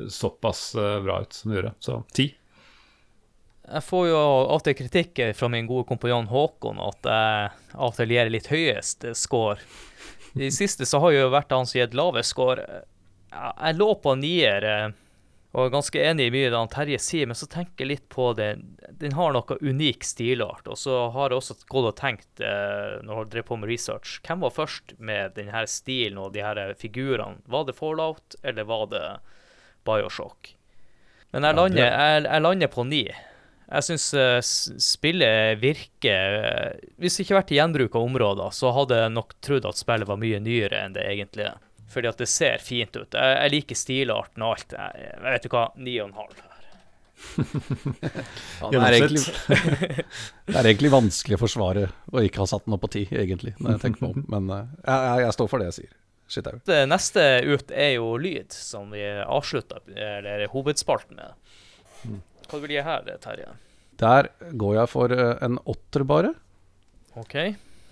[0.09, 1.73] såpass eh, bra ut som det gjorde.
[1.79, 2.29] Så ti.
[3.69, 7.09] Jeg får jo alltid kritikk fra min gode kompanjong Håkon at
[8.01, 9.59] jeg gir litt høyest score.
[10.41, 12.65] I siste så har jo vært han som gitt lavest score.
[13.29, 14.89] Jeg lå på nier eh,
[15.57, 18.31] og er ganske enig i mye det Terje sier, men så tenker jeg litt på
[18.37, 18.51] det.
[19.01, 20.69] Den har noe unik stilart.
[20.69, 24.19] Og så har jeg også gått og tenkt, eh, når jeg drev på med research,
[24.27, 27.41] hvem var først med denne stilen og de her figurene?
[27.49, 29.05] Var det Fallout, eller var det
[29.89, 30.53] Bioshock?
[31.35, 33.03] Men jeg lander, jeg, jeg lander på ni.
[33.69, 34.07] Jeg syns
[34.81, 39.35] spillet virker eh, Hvis det ikke hadde vært gjenbruk av områder, så hadde jeg nok
[39.45, 41.59] trodd at spillet var mye nyere enn det egentlig er.
[41.93, 43.13] Fordi at det ser fint ut.
[43.13, 44.77] Jeg, jeg liker stilarten og alt.
[44.77, 46.45] Jeg, jeg vet du hva, ni og en halv.
[48.59, 49.23] Ja, det, er egentlig,
[50.47, 53.55] det er egentlig vanskelig å forsvare å ikke ha satt den opp på ti, egentlig,
[53.59, 54.27] når jeg tenker meg om.
[54.35, 55.97] Men eh, jeg, jeg, jeg står for det jeg sier.
[56.29, 56.49] Shit.
[56.69, 61.33] Det neste ut er jo lyd, som vi avslutta eller hovedspalten med.
[62.49, 63.49] Hva vil du gi her, Terje?
[63.99, 64.29] Der
[64.61, 66.35] går jeg for eh, en åtter, bare.
[67.19, 67.35] OK.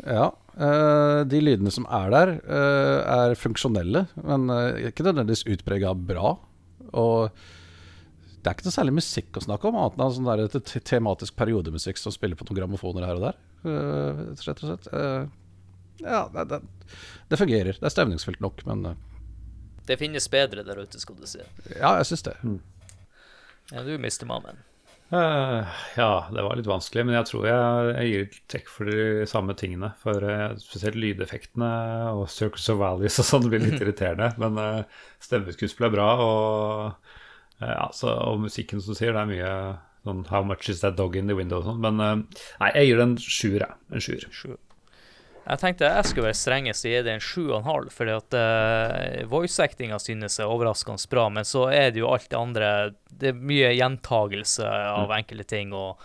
[0.06, 0.26] Ja.
[0.54, 4.46] eh, de lydene som er der, eh, er funksjonelle, men
[4.92, 6.36] ikke nødvendigvis utprega bra.
[6.92, 10.60] Og det er ikke noe særlig musikk å snakke om, annet enn sånn der te-
[10.62, 13.40] te- tematisk periodemusikk som spiller på noen grammofoner her og der.
[13.66, 14.86] eh, rett og slett.
[14.92, 15.26] Eh,
[16.02, 16.60] ja, det, det,
[17.28, 17.78] det fungerer.
[17.80, 19.02] Det er stemningsfullt nok, men eh,
[19.88, 21.42] Det finnes bedre der ute, skal du si.
[21.74, 22.36] ja, jeg syns det.
[23.72, 24.62] Ja, du mister mannen.
[25.06, 25.62] Uh,
[25.94, 29.26] ja, det var litt vanskelig, men jeg tror jeg, jeg gir et trekk for de
[29.30, 29.92] samme tingene.
[30.02, 31.70] For uh, spesielt lydeffektene
[32.10, 34.32] og Circus of Valleys og sånn blir litt irriterende.
[34.42, 37.14] Men uh, stemmeskuespillet er bra, og,
[37.62, 39.52] uh, ja, så, og musikken som du sier, det er mye
[40.06, 41.82] sånn How much is that dog in the window og sånn.
[41.82, 43.78] Men nei, jeg gir det en sjuer, jeg.
[43.90, 44.58] En sjuer.
[45.46, 48.14] Jeg tenkte jeg skulle være strengest og gi det en sju og en halv, fordi
[48.16, 52.70] at uh, voice-actinga synes er overraskende bra, men så er det jo alt det andre
[53.06, 56.02] Det er mye gjentagelse av enkelte ting, og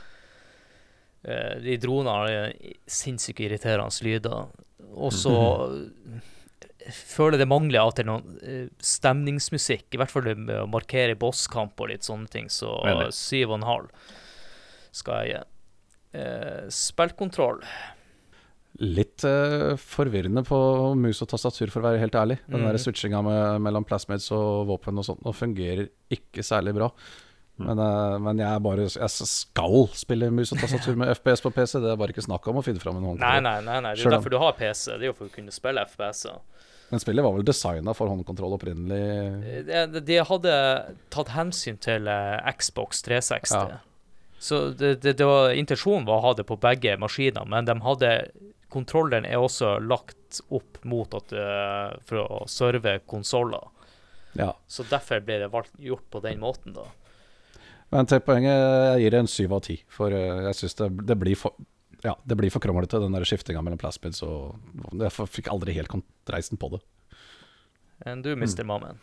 [1.26, 2.54] uh, de dronene har
[2.86, 4.52] sinnssykt irriterende lyder.
[4.92, 5.34] Og så
[6.86, 10.60] jeg føler det mangler av og til noen uh, stemningsmusikk, i hvert fall det med
[10.60, 13.10] å markere bosskamp og litt sånne ting, så Enig.
[13.18, 14.14] syv og en halv
[15.02, 15.42] skal jeg gi.
[16.12, 17.62] Uh, spillkontroll.
[18.82, 20.58] Litt uh, forvirrende på
[20.98, 22.40] mus og tastatur, for å være helt ærlig.
[22.50, 22.82] Den der Mhm.
[22.82, 23.20] switchinga
[23.62, 26.90] mellom plasmids og våpen og sånt og fungerer ikke særlig bra.
[27.62, 31.78] Men, uh, men jeg, bare, jeg skal spille mus og tastatur med FPS på PC.
[31.84, 33.44] Det er bare ikke snakk om å finne fram en håndkontroll.
[33.46, 33.94] nei, nei, nei.
[33.94, 34.96] det er jo derfor du har PC.
[34.98, 36.40] Det er jo for å kunne spille FPS-er.
[36.92, 39.70] Men spillet var vel designa for håndkontroll opprinnelig?
[39.70, 40.56] De, de hadde
[41.14, 43.54] tatt hensyn til eh, Xbox 360.
[43.70, 43.78] Ja.
[44.42, 47.76] Så det, det, det var, intensjonen var å ha det på begge maskiner, men de
[47.86, 48.10] hadde
[48.72, 53.68] Kontrolleren er også lagt opp mot at, uh, for å serve konsoller.
[54.40, 54.54] Ja.
[54.68, 56.88] Så derfor ble det valgt, gjort på den måten, da.
[57.92, 59.76] Men til poenget, jeg gir det en syv av ti.
[59.92, 61.58] For eh, jeg syns det, det blir for
[62.02, 64.56] ja, det blir for kronglete, den skiftinga mellom plasmids og
[64.98, 65.94] Jeg fikk aldri helt
[66.34, 66.80] reisen på det.
[68.06, 68.64] Enn du, Mr.
[68.68, 69.02] Mammen.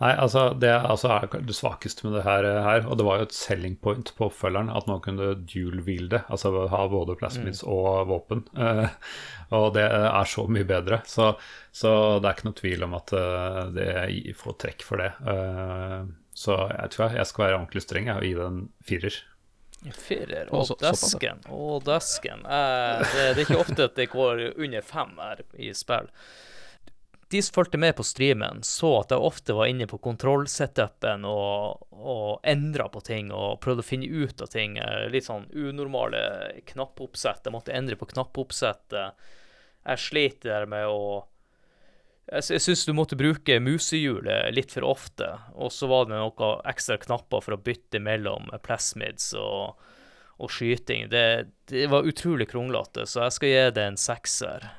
[0.00, 3.26] Nei, altså det altså, er det svakeste med det her, her, og det var jo
[3.28, 8.46] et selling point på oppfølgeren, at man kunne dual-wielde, altså ha både plasmids og våpen.
[8.56, 8.88] Uh,
[9.60, 11.02] og det er så mye bedre.
[11.04, 11.34] Så,
[11.72, 15.12] så det er ikke noe tvil om at uh, det får trekk for det.
[15.20, 16.08] Uh,
[16.40, 19.16] Så jeg tror jeg skal være ordentlig streng jeg, og gi det en firer.
[19.96, 20.52] Firer.
[20.56, 21.40] Og desken.
[21.52, 22.44] Og desken.
[22.44, 26.08] Eh, det, det er ikke ofte at det går under fem her i spill.
[27.30, 31.84] De som fulgte med på streamen, så at jeg ofte var inne på kontrollsetupen og,
[31.94, 34.74] og endra på ting og prøvde å finne ut av ting.
[34.82, 36.22] eh, Litt sånn unormale
[36.72, 37.44] knappoppsett.
[37.46, 39.14] Jeg måtte endre på knappoppsettet.
[39.86, 41.28] Jeg slet der med å
[42.30, 45.30] Jeg, jeg syns du måtte bruke musehjulet litt for ofte.
[45.54, 49.78] Og så var det noen ekstra knapper for å bytte mellom plasmids og,
[50.38, 51.06] og skyting.
[51.14, 51.24] Det,
[51.70, 54.70] det var utrolig kronglete, så jeg skal gi det en sekser.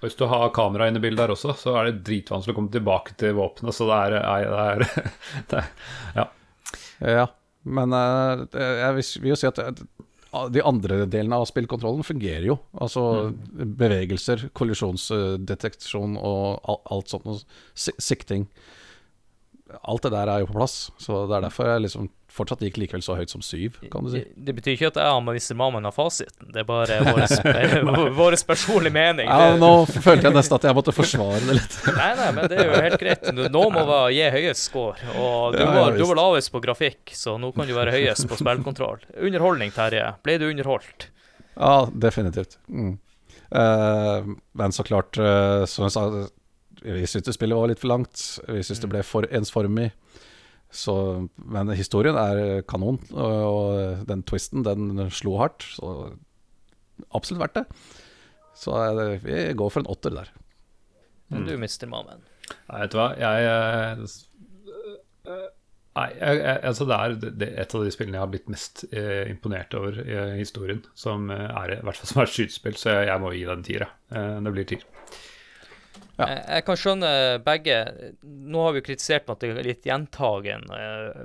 [0.00, 2.56] Og hvis du har kamera inne i bildet der også, så er det dritvanskelig å
[2.56, 3.76] komme tilbake til våpenet.
[3.76, 5.10] Så det er, det er,
[5.50, 5.74] det er
[6.16, 6.28] Ja.
[7.00, 7.26] Ja,
[7.64, 9.60] men eh, jeg vil, jo si at
[10.52, 12.58] de andre delene av spillkontrollen fungerer jo.
[12.76, 13.02] Altså
[13.52, 17.44] bevegelser, kollisjonsdeteksjon og alt sånt.
[17.74, 18.46] Sikting.
[19.80, 20.78] Alt det der er jo på plass.
[21.00, 24.12] Så det er derfor jeg liksom fortsatt gikk likevel så høyt som syv, kan du
[24.12, 24.22] si.
[24.34, 25.56] Det, betyr ikke at jeg og Mr.
[25.58, 27.24] Mamen har fasiten, det er bare vår,
[28.20, 29.28] vår personlige mening.
[29.28, 31.76] Ja, nå følte jeg nesten at jeg måtte forsvare det litt.
[31.96, 33.30] Nei, nei, men det er jo helt greit.
[33.50, 35.12] Nå må vi gi høyest score.
[35.14, 38.28] Og du, ja, var, du var lavest på grafikk, så nå kan du være høyest
[38.30, 39.04] på spillkontroll.
[39.20, 40.12] Underholdning, Terje.
[40.24, 41.10] Ble du underholdt?
[41.54, 42.58] Ja, definitivt.
[42.68, 42.98] Mm.
[43.50, 46.06] Uh, men så klart, uh, som jeg sa,
[46.80, 48.22] vi syntes spillet var litt for langt.
[48.46, 49.90] Vi syntes det ble for ensformig.
[50.70, 50.94] Så,
[51.50, 55.66] men historien er kanon, og, den twisten, den slo hardt.
[55.76, 56.12] Så
[57.10, 57.64] absolutt verdt det.
[58.60, 60.30] Så eh, vi går for en åtter der.
[61.30, 62.22] Men du, mister Mamen.
[62.50, 64.04] Nei, vet du hva, jeg eh,
[65.30, 65.48] eh,
[65.90, 68.50] Nei, jeg, jeg, altså det er det, er et av de spillene jeg har blitt
[68.52, 70.84] mest eh, imponert over i historien.
[70.98, 73.58] Som er i hvert fall som er et skytespill, så jeg, jeg må gi den
[73.58, 73.86] en tier.
[74.14, 74.84] Eh, det blir tier.
[76.20, 76.26] Ja.
[76.28, 77.10] Jeg, jeg kan skjønne
[77.44, 77.76] begge.
[78.24, 80.66] Nå har vi jo kritisert med at det er litt gjentagen.
[80.76, 81.22] eh,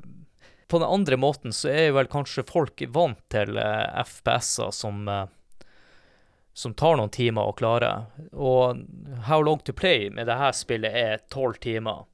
[0.71, 5.07] På den andre måten så er jo vel kanskje folk vant til eh, FPS-er som
[5.11, 5.25] eh,
[6.55, 7.89] som tar noen timer å klare.
[8.31, 8.77] Og
[9.27, 12.05] How Long To Play med det her spillet er tolv timer.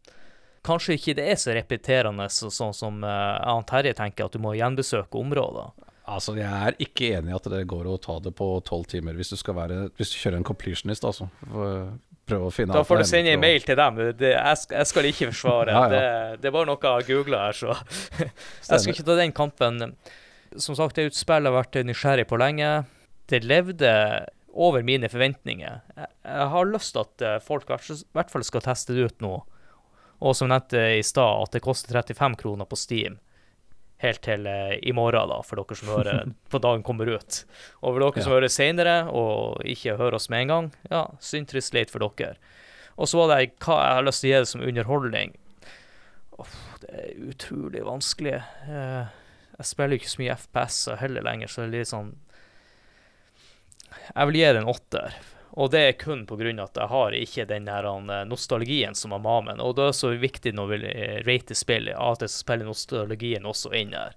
[0.65, 4.33] Kanskje ikke det er så repeterende så, sånn som eh, jeg og Terje tenker, at
[4.33, 5.69] du må gjenbesøke områder.
[6.09, 9.13] Altså, jeg er ikke enig i at det går å ta det på tolv timer
[9.13, 11.29] hvis du skal være Hvis du kjører en completionist, altså.
[11.45, 11.93] For-
[12.31, 14.01] Prøve å finne Da får du sende en mail til dem.
[14.17, 15.71] Det, jeg, skal, jeg skal ikke forsvare.
[15.77, 15.93] Ja, ja.
[15.93, 17.75] Det, det bare noe jeg googla her, så
[18.25, 19.81] jeg skal ikke ta den kampen.
[20.59, 22.71] Som sagt, det et spill jeg har vært nysgjerrig på lenge.
[23.31, 23.91] Det levde
[24.51, 25.77] over mine forventninger.
[25.95, 27.75] Jeg, jeg har lyst til at eh, folk i
[28.11, 29.37] hvert- fall skal teste det ut nå.
[30.21, 33.15] Og som nevnte i stad, at det koster 35 kroner på Steam.
[34.02, 36.23] Helt til eh, i morgen, da, for dere som hører
[36.53, 37.44] på dagen kommer ut.
[37.82, 41.52] Og for dere som hører seinere og ikke hører oss med en gang, ja, synd
[41.52, 42.36] trist leit for dere.
[42.98, 45.36] Og så var det hva jeg har lyst til å gi det som underholdning.
[46.41, 48.40] Uff, det er utrolig vanskelig.
[48.68, 49.18] Eh,
[49.57, 52.15] jeg spiller ikke så mye FPS heller lenger, så det er litt sånn
[53.91, 55.18] Jeg vil gi det en åtter.
[55.60, 59.19] Og det er kun av at jeg har ikke den der eh, nostalgien som har
[59.19, 59.60] Mamen.
[59.60, 63.73] Og det er så viktig når vi eh, rater spill, at jeg spiller nostalgien også
[63.76, 64.15] inn her.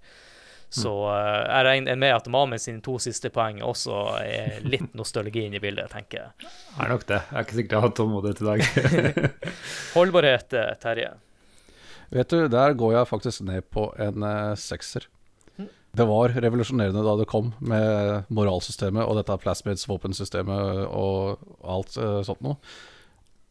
[0.75, 5.47] Så eh, jeg regner med at Mamen sine to siste poeng også er litt nostalgi
[5.49, 6.53] inne i bildet, tenker jeg.
[6.85, 7.21] Er nok det.
[7.31, 9.29] Jeg er ikke sikkert jeg har tålmodighet i dag.
[9.97, 11.11] Holdbarhet, Terje.
[12.15, 14.27] Vet du, der går jeg faktisk ned på en
[14.61, 15.09] sekser.
[15.95, 22.19] Det var revolusjonerende da det kom med moralsystemet og dette plasmids våpensystemet og alt eh,
[22.27, 22.59] sånt noe.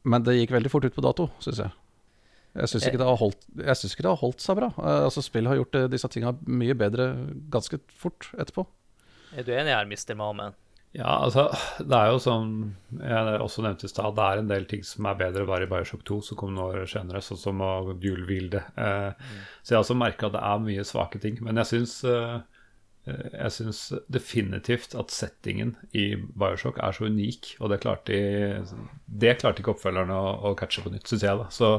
[0.03, 1.72] Men det gikk veldig fort ut på dato, syns jeg.
[2.53, 4.70] Jeg syns ikke, ikke det har holdt seg bra.
[4.76, 7.07] Eh, altså Spill har gjort eh, disse tinga mye bedre
[7.53, 8.68] ganske fort etterpå.
[9.34, 10.14] Er du enig her, Mr.
[10.20, 10.60] Mamen?
[10.94, 11.48] Ja, altså,
[11.82, 12.49] det er jo som
[13.02, 15.70] jeg også nevnte i stad, det er en del ting som er bedre bare i
[15.72, 18.61] Bioshock 2, som kom noen år senere, sånn som å dual wielde.
[18.78, 19.32] Eh,
[19.64, 21.40] Så jeg har også merka at det er mye svake ting.
[21.41, 22.36] Men jeg syns, eh,
[23.10, 23.82] eh, jeg syns
[24.14, 28.86] definitivt at settingen i Bioshock er så unik, og det klarte, de,
[29.26, 31.49] det klarte ikke oppfølgerne å, å catche på nytt, syns jeg, da.
[31.49, 31.74] Så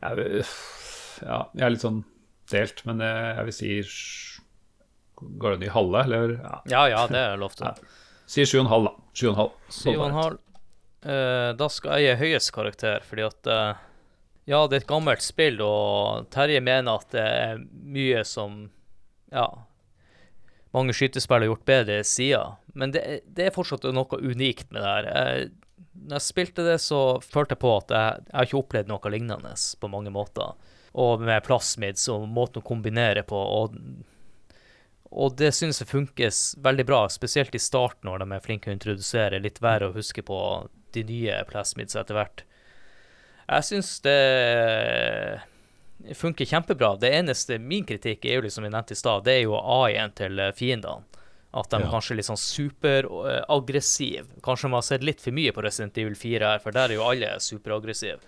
[0.00, 0.46] jeg,
[1.20, 2.00] ja, jeg er litt sånn
[2.50, 3.74] delt, men jeg, jeg vil si
[5.22, 6.32] Går det an i halve, eller?
[6.40, 6.56] Ja.
[6.72, 7.68] Ja, ja, det er lov til.
[8.26, 8.92] Si 7,5, da.
[9.14, 9.50] 7,5.
[9.68, 10.38] Syv og en halv.
[11.02, 13.88] Eh, da skal jeg gi høyest karakter, fordi at eh,
[14.50, 18.64] Ja, det er et gammelt spill, og Terje mener at det er mye som
[19.32, 19.48] Ja.
[20.72, 24.88] Mange skytespill har gjort bedre sider, men det, det er fortsatt noe unikt med det
[24.88, 25.08] her.
[25.10, 25.50] Jeg,
[25.92, 29.12] når jeg spilte det, så følte jeg på at jeg, jeg har ikke opplevd noe
[29.12, 30.54] lignende på mange måter.
[30.96, 33.36] Og med plasmids og måten å kombinere på.
[33.36, 33.76] og
[35.12, 38.74] og det synes jeg funkes veldig bra, spesielt i starten når de er flinke å
[38.76, 40.38] introdusere litt verre å huske på
[40.96, 42.42] de nye plasmids etter hvert.
[43.48, 44.18] Jeg syns det
[46.18, 46.96] funker kjempebra.
[47.00, 50.14] Det eneste min kritikk er jo liksom jeg nevnte i stad, det er jo AI-en
[50.18, 51.04] til fiendene.
[51.52, 51.90] At de Ja.
[51.90, 54.26] kanskje er litt sånn superaggressive.
[54.42, 56.94] Kanskje man har sett litt for mye på Resident Evil 4 her, for der er
[56.94, 58.18] jo alle superaggressive.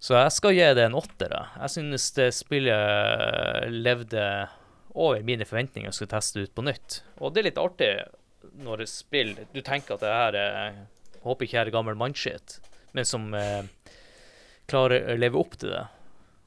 [0.00, 1.30] Så jeg skal gi det en åtter.
[1.60, 4.48] Jeg synes det spillet levde
[4.94, 7.00] over mine forventninger og skal teste ut på nytt.
[7.18, 7.90] Og det er litt artig
[8.60, 10.74] når spill Du tenker at det her er
[11.24, 12.58] Håper ikke jeg er gammel mannskitt,
[12.92, 13.64] men som eh,
[14.68, 15.86] klarer å leve opp til det.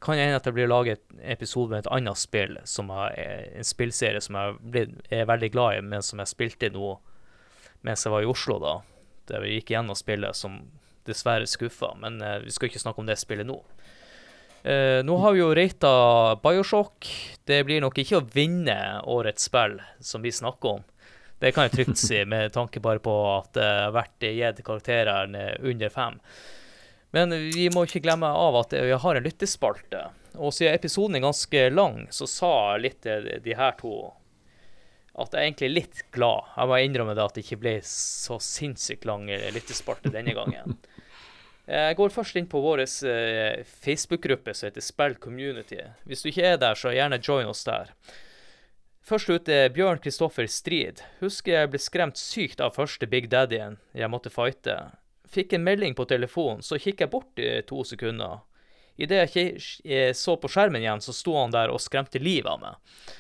[0.06, 3.16] Kan hende at det blir laget en episode med et annet spill, som er
[3.58, 6.92] en spillserie som jeg er veldig glad i, men som jeg spilte nå
[7.82, 8.76] mens jeg var i Oslo, da.
[9.32, 10.60] Der vi gikk gjennom spillet som
[11.10, 13.58] dessverre skuffa, men eh, vi skal ikke snakke om det spillet nå.
[14.64, 17.08] Eh, nå har vi jo rata Bioshock.
[17.46, 20.86] Det blir nok ikke å vinne årets spill, som vi snakker om.
[21.40, 25.30] Det kan jeg trygt si, med tanke bare på at det har vært gitt karakterer
[25.62, 26.18] under fem.
[27.14, 30.08] Men vi må ikke glemme av at vi har en lyttespalte.
[30.38, 33.94] Og siden episoden er ganske lang, så sa litt de, de her to
[35.18, 36.46] at jeg er egentlig litt glad.
[36.54, 39.26] Jeg må innrømme det at det ikke ble så sinnssykt lang
[39.56, 40.78] lyttespalte denne gangen.
[41.68, 45.82] Jeg går først inn på vår eh, Facebook-gruppe som heter Spill Community.
[46.08, 47.92] Hvis du ikke er der, så gjerne join oss der.
[49.08, 51.04] Først ut er Bjørn Kristoffer Strid.
[51.20, 54.78] Husker jeg ble skremt sykt av første Big Daddy-en jeg måtte fighte.
[55.28, 58.40] Fikk en melding på telefonen, så kikket jeg bort i to sekunder.
[58.96, 62.64] Idet jeg eh, så på skjermen igjen, så sto han der og skremte livet av
[62.64, 63.14] meg.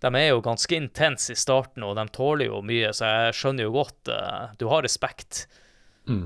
[0.00, 3.68] De er jo ganske intense i starten, og de tåler jo mye, så jeg skjønner
[3.68, 4.08] jo godt
[4.56, 5.44] Du har respekt.
[6.08, 6.24] Mm.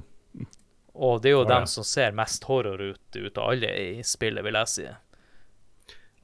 [0.95, 1.71] Og det er jo Ja, dem ja.
[1.71, 4.87] som ser mest horror ut, ut av alle i spillet, vil jeg si.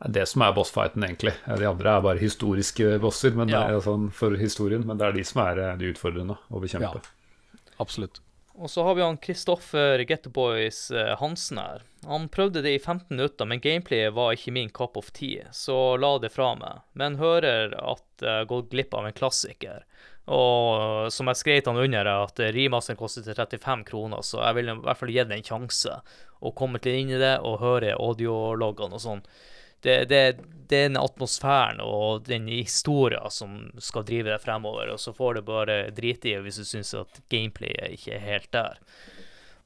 [0.00, 1.34] Det er det som er bossfighten, egentlig.
[1.44, 5.18] De andre er bare historiske bosser men det er sånn for historien, men det er
[5.18, 7.02] de som er eh, de utfordrende å bekjempe.
[7.02, 7.66] Ja.
[7.82, 8.22] Absolutt.
[8.60, 11.84] Og så har vi han Kristoffer Getterboys eh, Hansen her.
[12.08, 15.96] Han prøvde det i 15 minutter, men gameplayet var ikke min cup of tea, så
[16.00, 16.82] la det fra meg.
[16.92, 19.84] Men hører at jeg har gått glipp av en klassiker.
[20.30, 24.76] Og som jeg skrev han under, at remasteren koster 35 kroner, så jeg vil i
[24.84, 25.96] hvert fall gi det en sjanse.
[26.40, 29.24] Og komme litt inn i det og høre audiologgene og sånn.
[29.80, 30.20] Det, det,
[30.68, 35.38] det er den atmosfæren og den historien som skal drive deg fremover, og så får
[35.38, 38.78] du bare drite i hvis du syns at gameplayet ikke er helt der.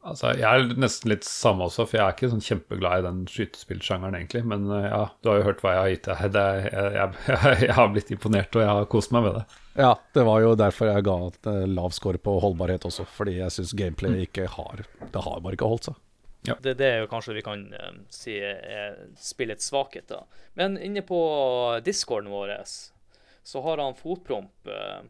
[0.04, 3.22] Altså, jeg er nesten litt samme også, for jeg er ikke sånn kjempeglad i den
[3.30, 4.42] skytespillsjangeren, egentlig.
[4.52, 6.66] Men eh, ja, du har jo hørt hva jeg har gitt deg.
[6.68, 9.44] Jeg, jeg, jeg har blitt imponert, og jeg har kost meg med det.
[9.74, 13.06] Ja, det var jo derfor jeg ga et eh, lav score på holdbarhet også.
[13.10, 16.00] Fordi jeg syns gameplay ikke har Det har bare ikke holdt seg.
[16.44, 20.22] Det, det er jo kanskje vi kan eh, si er spillets svakhet, da.
[20.60, 21.18] Men inne på
[21.84, 24.52] discorden vår så har han fotpromp.
[24.68, 25.02] eh,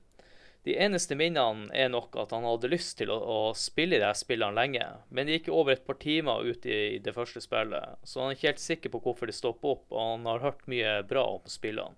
[0.64, 4.56] de eneste minnene er nok at han hadde lyst til å, å spille de spillene
[4.56, 8.22] lenge, men det gikk over et par timer ut i, i det første spillet, så
[8.22, 10.94] han er ikke helt sikker på hvorfor det stopper opp, og han har hørt mye
[11.04, 11.92] bra om spillene.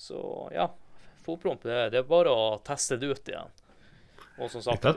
[0.00, 0.16] Så
[0.56, 0.70] ja,
[1.24, 3.56] fotpromp, det, det er bare å teste det ut igjen.
[4.40, 4.86] Og som sagt.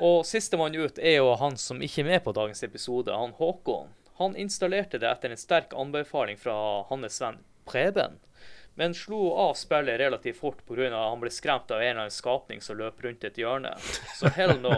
[0.00, 3.92] Og sistemann ut er jo han som ikke er med på dagens episode, han Håkon.
[4.20, 6.54] Han installerte det etter en sterk anbefaling fra
[6.88, 8.16] hans venn Preben,
[8.80, 10.86] men slo av spillet relativt fort pga.
[10.88, 13.74] at han ble skremt av en eller annen skapning som løp rundt et hjørne.
[14.16, 14.72] Så hell no.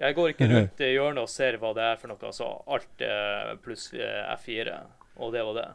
[0.00, 3.04] Jeg går ikke rundt i hjørnet og ser hva det er for noe, så alt
[3.04, 4.78] eh, pluss eh, F4,
[5.20, 5.68] og det var det.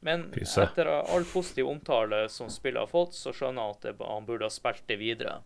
[0.00, 0.62] Men Pyse.
[0.64, 4.48] etter all positiv omtale som spillet har fått, så skjønner han at det, han burde
[4.48, 5.40] ha spilt det videre.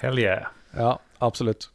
[0.00, 0.50] Hell yeah.
[0.74, 1.70] Ja, absolutt.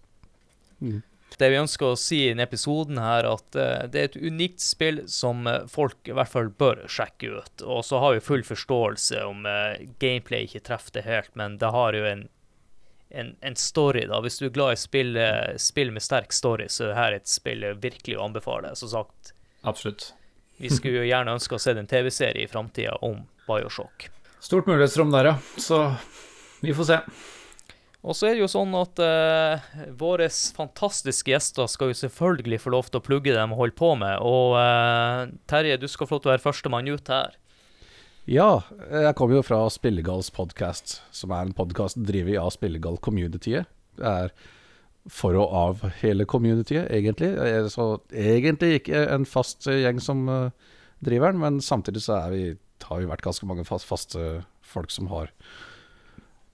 [1.38, 4.62] Det vi ønsker å si i denne episoden her, at eh, det er et unikt
[4.62, 7.64] spill som eh, folk i hvert fall bør sjekke ut.
[7.64, 11.72] Og så har vi full forståelse om eh, gameplay ikke treffer det helt, men det
[11.74, 12.26] har jo en,
[13.10, 14.20] en, en story, da.
[14.22, 15.18] Hvis du er glad i spill,
[15.58, 18.76] spill med sterk story, så er dette et spill jeg virkelig å anbefale.
[18.78, 20.12] Som sagt, Absolutt.
[20.62, 24.10] Vi skulle jo gjerne ønske å se en TV-serie i framtida om Bioshock.
[24.42, 25.36] Stort mulighetsrom der, ja.
[25.58, 25.84] Så
[26.62, 27.00] vi får se.
[28.02, 29.66] Og så er det jo sånn at uh,
[29.98, 33.92] våre fantastiske gjester skal jo selvfølgelig få lov til å plugge dem og holde på
[34.00, 34.16] med.
[34.26, 37.38] Og eh, Terje, du skal få lov til å være førstemann ut her.
[38.30, 43.70] Ja, jeg kommer jo fra Spillegals podkast, som er en podkast drevet av Spillegal communityet.
[43.98, 44.34] Det er
[45.10, 47.32] for og av hele communityet, egentlig.
[47.38, 50.52] Eh, Så egentlig ikke en fast gjeng som eh,
[51.02, 55.08] driver den, men samtidig så vi, har vi vært ganske mange fast, faste folk som
[55.08, 55.32] har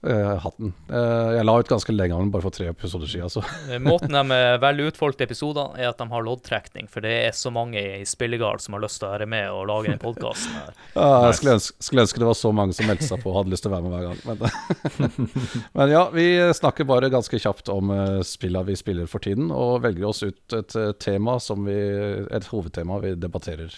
[0.06, 0.72] eh, hatten.
[0.90, 3.32] Uh, jeg la ut ganske lenge av den, bare for tre episoder siden.
[3.32, 3.42] Så.
[3.68, 6.86] Eh, Måten de velger ut folk til episoder, er at de har loddtrekning.
[6.90, 9.66] For det er så mange i Spillegard som har lyst til å være med og
[9.68, 10.54] lage den podkasten
[10.96, 13.40] uh, jeg skulle ønske, skulle ønske det var så mange som meldte seg på og
[13.40, 14.98] hadde lyst til å være med hver gang.
[15.02, 15.12] Men,
[15.80, 16.26] men ja, vi
[16.56, 17.92] snakker bare ganske kjapt om
[18.26, 22.98] spillene vi spiller for tiden, og velger oss ut et tema som vi Et hovedtema
[23.02, 23.74] vi debatterer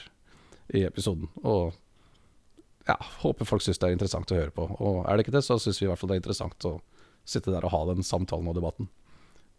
[0.74, 1.28] i episoden.
[1.42, 1.72] Og
[2.90, 4.66] ja, håper folk syns det er interessant å høre på.
[4.78, 6.74] Og er det ikke det, så syns vi i hvert fall det er interessant å
[7.28, 8.90] sitte der og ha den samtalen og debatten.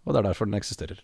[0.06, 1.02] Og det er derfor den eksisterer.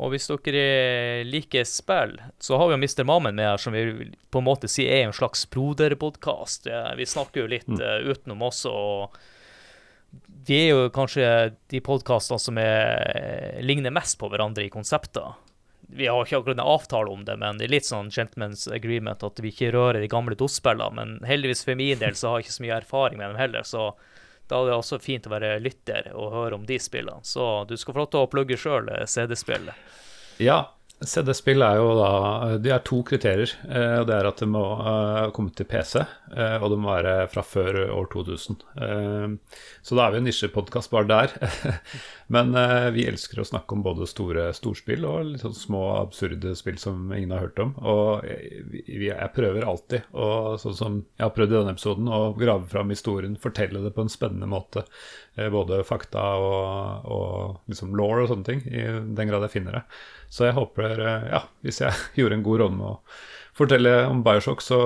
[0.00, 3.04] Og hvis dere eh, liker spill, så har vi jo Mr.
[3.08, 6.70] Mammen med her, som vi på en måte sier er en slags broderpodkast.
[6.96, 8.08] Vi snakker jo litt mm.
[8.08, 8.72] utenom også.
[8.72, 9.20] og
[10.46, 11.26] vi er jo kanskje
[11.70, 15.36] de podkastene som er, ligner mest på hverandre i konsepter.
[15.92, 19.24] Vi har ikke akkurat en avtale om det, men det er litt sånn gentleman's agreement
[19.26, 20.94] at vi ikke rører de gamle DOS-spillene.
[20.96, 23.66] Men heldigvis for min del så har jeg ikke så mye erfaring med dem heller,
[23.66, 23.90] så
[24.50, 27.22] da er det også fint å være lytter og høre om de spillene.
[27.26, 29.98] Så du skal få lov til å plugge sjøl CD-spillet.
[30.42, 30.62] Ja,
[31.00, 32.08] CD-spill er jo da
[32.60, 33.52] De er to kriterier.
[33.68, 36.92] Eh, og Det er at det må uh, komme til PC, uh, og det må
[36.92, 38.60] være fra før år 2000.
[38.76, 41.34] Uh, så da er vi en nisjepodkast bare der.
[42.34, 42.52] Men
[42.94, 47.08] vi elsker å snakke om både store storspill og litt sånn små, absurde spill som
[47.10, 47.72] ingen har hørt om.
[47.82, 48.22] Og
[48.86, 52.94] jeg prøver alltid, og sånn som jeg har prøvd i denne episoden, å grave fram
[52.94, 54.84] historien, fortelle det på en spennende måte.
[55.50, 59.84] Både fakta og, og liksom law og sånne ting, i den grad jeg finner det.
[60.30, 62.96] Så jeg håper, eh, ja, hvis jeg gjorde en god rolle med å
[63.60, 64.78] fortelle om Bioshock, så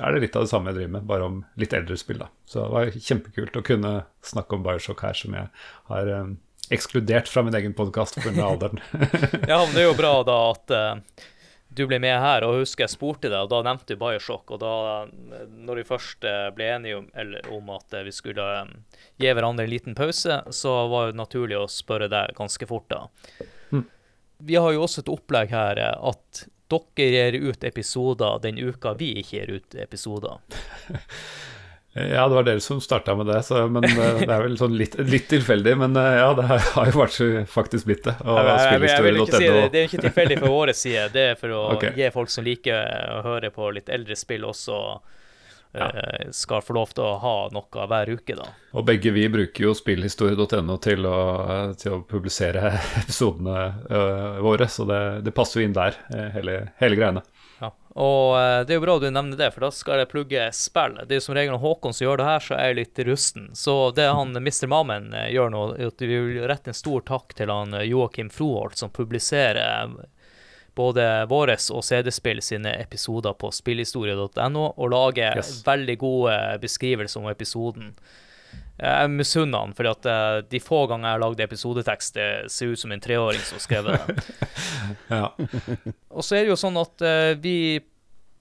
[0.00, 2.22] er det litt av det samme jeg driver med, bare om litt eldre spill.
[2.24, 2.30] da.
[2.48, 3.92] Så det var kjempekult å kunne
[4.24, 5.52] snakke om Bioshock her, som jeg
[5.92, 6.34] har um,
[6.72, 8.32] ekskludert fra min egen podkast pga.
[8.48, 8.80] alderen.
[9.50, 11.28] ja, men det er jo bra da at uh,
[11.68, 14.56] du ble med her, og husker jeg spurte deg, og da nevnte du Bioshock.
[14.56, 15.04] Og da,
[15.52, 16.24] når vi først
[16.56, 18.46] ble enige om, eller, om at vi skulle
[19.20, 23.50] gi hverandre en liten pause, så var det naturlig å spørre deg ganske fort, da.
[24.38, 28.94] Vi har jo også et opplegg her eh, at dere gir ut episoder den uka
[28.98, 30.40] vi ikke gir ut episoder.
[31.94, 34.72] Ja, det var dere som starta med det, så, men eh, det er vel sånn
[34.74, 35.76] litt, litt, tilfeldig.
[35.78, 38.16] Men eh, ja, det har jo vært faktisk blitt det.
[38.24, 41.04] Og jeg, jeg, jeg, vil ikke si det, det er ikke tilfeldig fra vår side.
[41.14, 41.92] Det er for å okay.
[41.94, 42.80] gi folk som liker
[43.14, 44.80] å høre på litt eldre spill, også
[45.74, 45.90] ja.
[45.90, 48.46] Eh, skal få lov til å ha noe hver uke, da.
[48.74, 51.08] Og begge vi bruker jo spillhistorie.no til,
[51.80, 53.58] til, å publisere episodene
[53.90, 57.24] uh, våre, så det, det, passer jo inn der, eh, hele, hele greiene.
[57.60, 60.98] Ja, og det er jo bra du nevner det, for da skal jeg plugge spill.
[61.02, 63.50] Det er jo som regel Håkon som gjør det her, så er jeg litt rusten.
[63.58, 64.66] Så det han Mr.
[64.70, 68.78] Mammen gjør nå, er at vi vil rette en stor takk til han Joakim Froholt,
[68.78, 69.94] som publiserer
[70.74, 75.60] både våre og CD-spill sine episoder på spillhistorie.no, og lager yes.
[75.66, 77.92] veldig gode beskrivelser om episoden.
[78.74, 82.74] Jeg misunner han, for at uh, de få ganger jeg har lagd episodetekst, det ser
[82.74, 84.22] ut som en treåring som skrev den.
[85.14, 85.28] ja.
[86.16, 87.78] og så er det jo sånn at uh, vi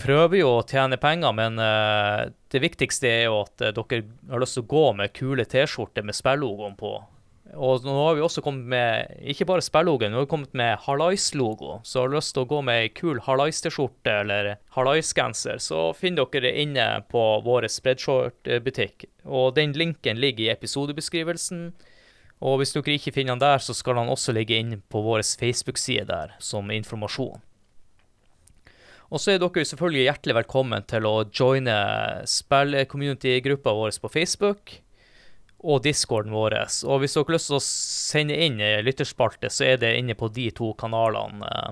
[0.01, 4.01] prøver jo å tjene penger, men uh, det viktigste er jo at dere
[4.31, 6.95] har lyst til å gå med kule T-skjorter med spillogoen på.
[7.53, 10.80] Og nå har vi også kommet med ikke bare spillogoen, nå har vi kommet med
[10.88, 11.80] Hallais-logo.
[11.85, 16.25] Så har du lyst til å gå med ei kul Hallais-T-skjorte eller Hallais-genser, så finner
[16.34, 19.07] dere det inne på vår spreadshort-butikk.
[19.30, 21.71] Og den linken ligger i episodebeskrivelsen.
[22.43, 25.21] Og hvis dere ikke finner den der, så skal den også ligge inne på vår
[25.21, 27.41] Facebook-side der som informasjon.
[29.13, 31.75] Og så er dere selvfølgelig hjertelig velkommen til å joine
[32.25, 34.80] spill-community-gruppa vår på Facebook
[35.64, 36.57] og discorden vår.
[36.85, 40.30] Og hvis dere har lyst til å sende inn lytterspalte, så er det inne på
[40.35, 41.72] de to kanalene eh,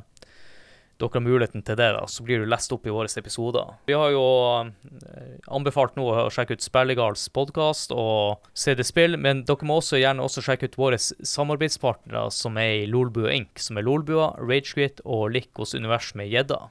[1.02, 1.90] dere har muligheten til det.
[1.96, 3.74] da, Så blir du lest opp i våre episoder.
[3.90, 4.26] Vi har jo
[4.62, 10.02] eh, anbefalt nå å sjekke ut Spellegards podkast og CD Spill, men dere må også
[10.02, 15.02] gjerne også sjekke ut våre samarbeidspartnere som er i Lolbua Inc., som er Lolbua, Ragequit
[15.06, 16.68] og Likos univers med gjedda.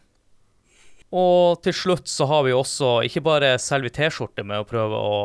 [1.11, 5.17] Og til slutt så har vi også ikke bare selve T-skjorte med å prøve å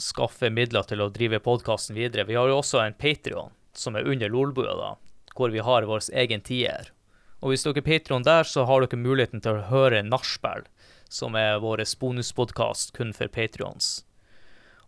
[0.00, 2.26] skaffe midler til å drive podkasten videre.
[2.28, 4.96] Vi har jo også en Patrion som er under Lolbua, da,
[5.36, 6.92] hvor vi har vår egen tier.
[7.40, 10.62] Og hvis dere er Patrion der, så har dere muligheten til å høre Nachspiel,
[11.08, 14.04] som er vår bonuspodkast kun for Patrions.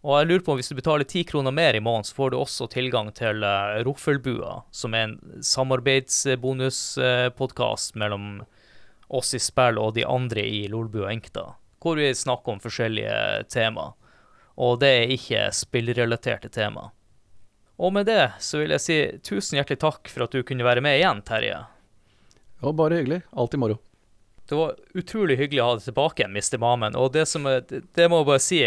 [0.03, 2.37] Og jeg lurer på, hvis du betaler ti kroner mer i måneden, så får du
[2.43, 8.43] også tilgang til uh, Roffelbua, som er en samarbeidsbonuspodkast mellom
[9.13, 11.53] oss i spill og de andre i Lolbua Enkta,
[11.83, 13.93] hvor vi snakker om forskjellige tema.
[14.61, 16.91] Og det er ikke spillrelaterte tema.
[17.83, 20.85] Og med det så vil jeg si tusen hjertelig takk for at du kunne være
[20.85, 21.63] med igjen, Terje.
[22.63, 23.23] Ja, bare hyggelig.
[23.33, 23.79] Alltid moro.
[24.49, 26.59] Det var utrolig hyggelig å ha deg tilbake igjen, Mr.
[26.63, 26.97] Mamen.
[26.99, 28.61] Og det som det, det må jeg bare si,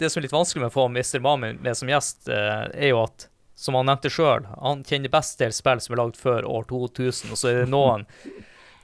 [0.00, 1.20] det som er litt vanskelig med å få Mr.
[1.24, 3.26] Mamen med som gjest, eh, er jo at,
[3.58, 7.32] som han nevnte sjøl, han kjenner best til spill som er lagd før år 2000,
[7.34, 8.06] og så er det noen,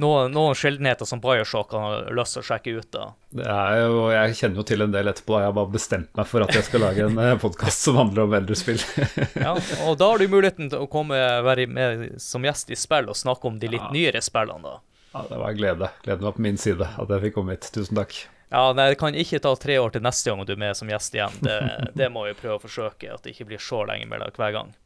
[0.03, 2.89] noen, noen sjeldenheter som Bioshock kan har lyst til å sjekke ut.
[2.95, 3.07] da.
[3.39, 5.39] Det er jo, jeg kjenner jo til en del etterpå.
[5.43, 8.37] Jeg har bare bestemt meg for at jeg skal lage en podkast som handler om
[8.39, 8.81] eldre spill.
[9.45, 9.55] Ja,
[9.87, 13.19] og da har du muligheten til å komme være med som gjest i spill og
[13.19, 13.93] snakke om de litt Ja.
[13.95, 14.81] nyere spillene, da.
[15.15, 15.91] Ja, det var en glede.
[16.05, 17.70] Gleden var på min side at jeg fikk komme hit.
[17.75, 18.16] Tusen takk.
[18.53, 20.89] Ja, nei, Det kan ikke ta tre år til neste gang du er med som
[20.89, 21.35] gjest igjen.
[21.45, 21.57] Det,
[21.97, 24.75] det må vi prøve å forsøke, at det ikke blir så lenge mellom hver gang.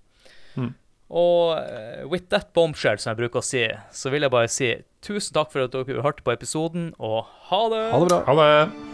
[0.52, 0.74] Mm.
[1.12, 4.72] Og eh, with that bombshell, som jeg bruker å si, så vil jeg bare si
[5.04, 7.84] tusen takk for at dere hørte på episoden, og ha det!
[7.92, 8.24] Ha det bra.
[8.30, 8.91] Ha det!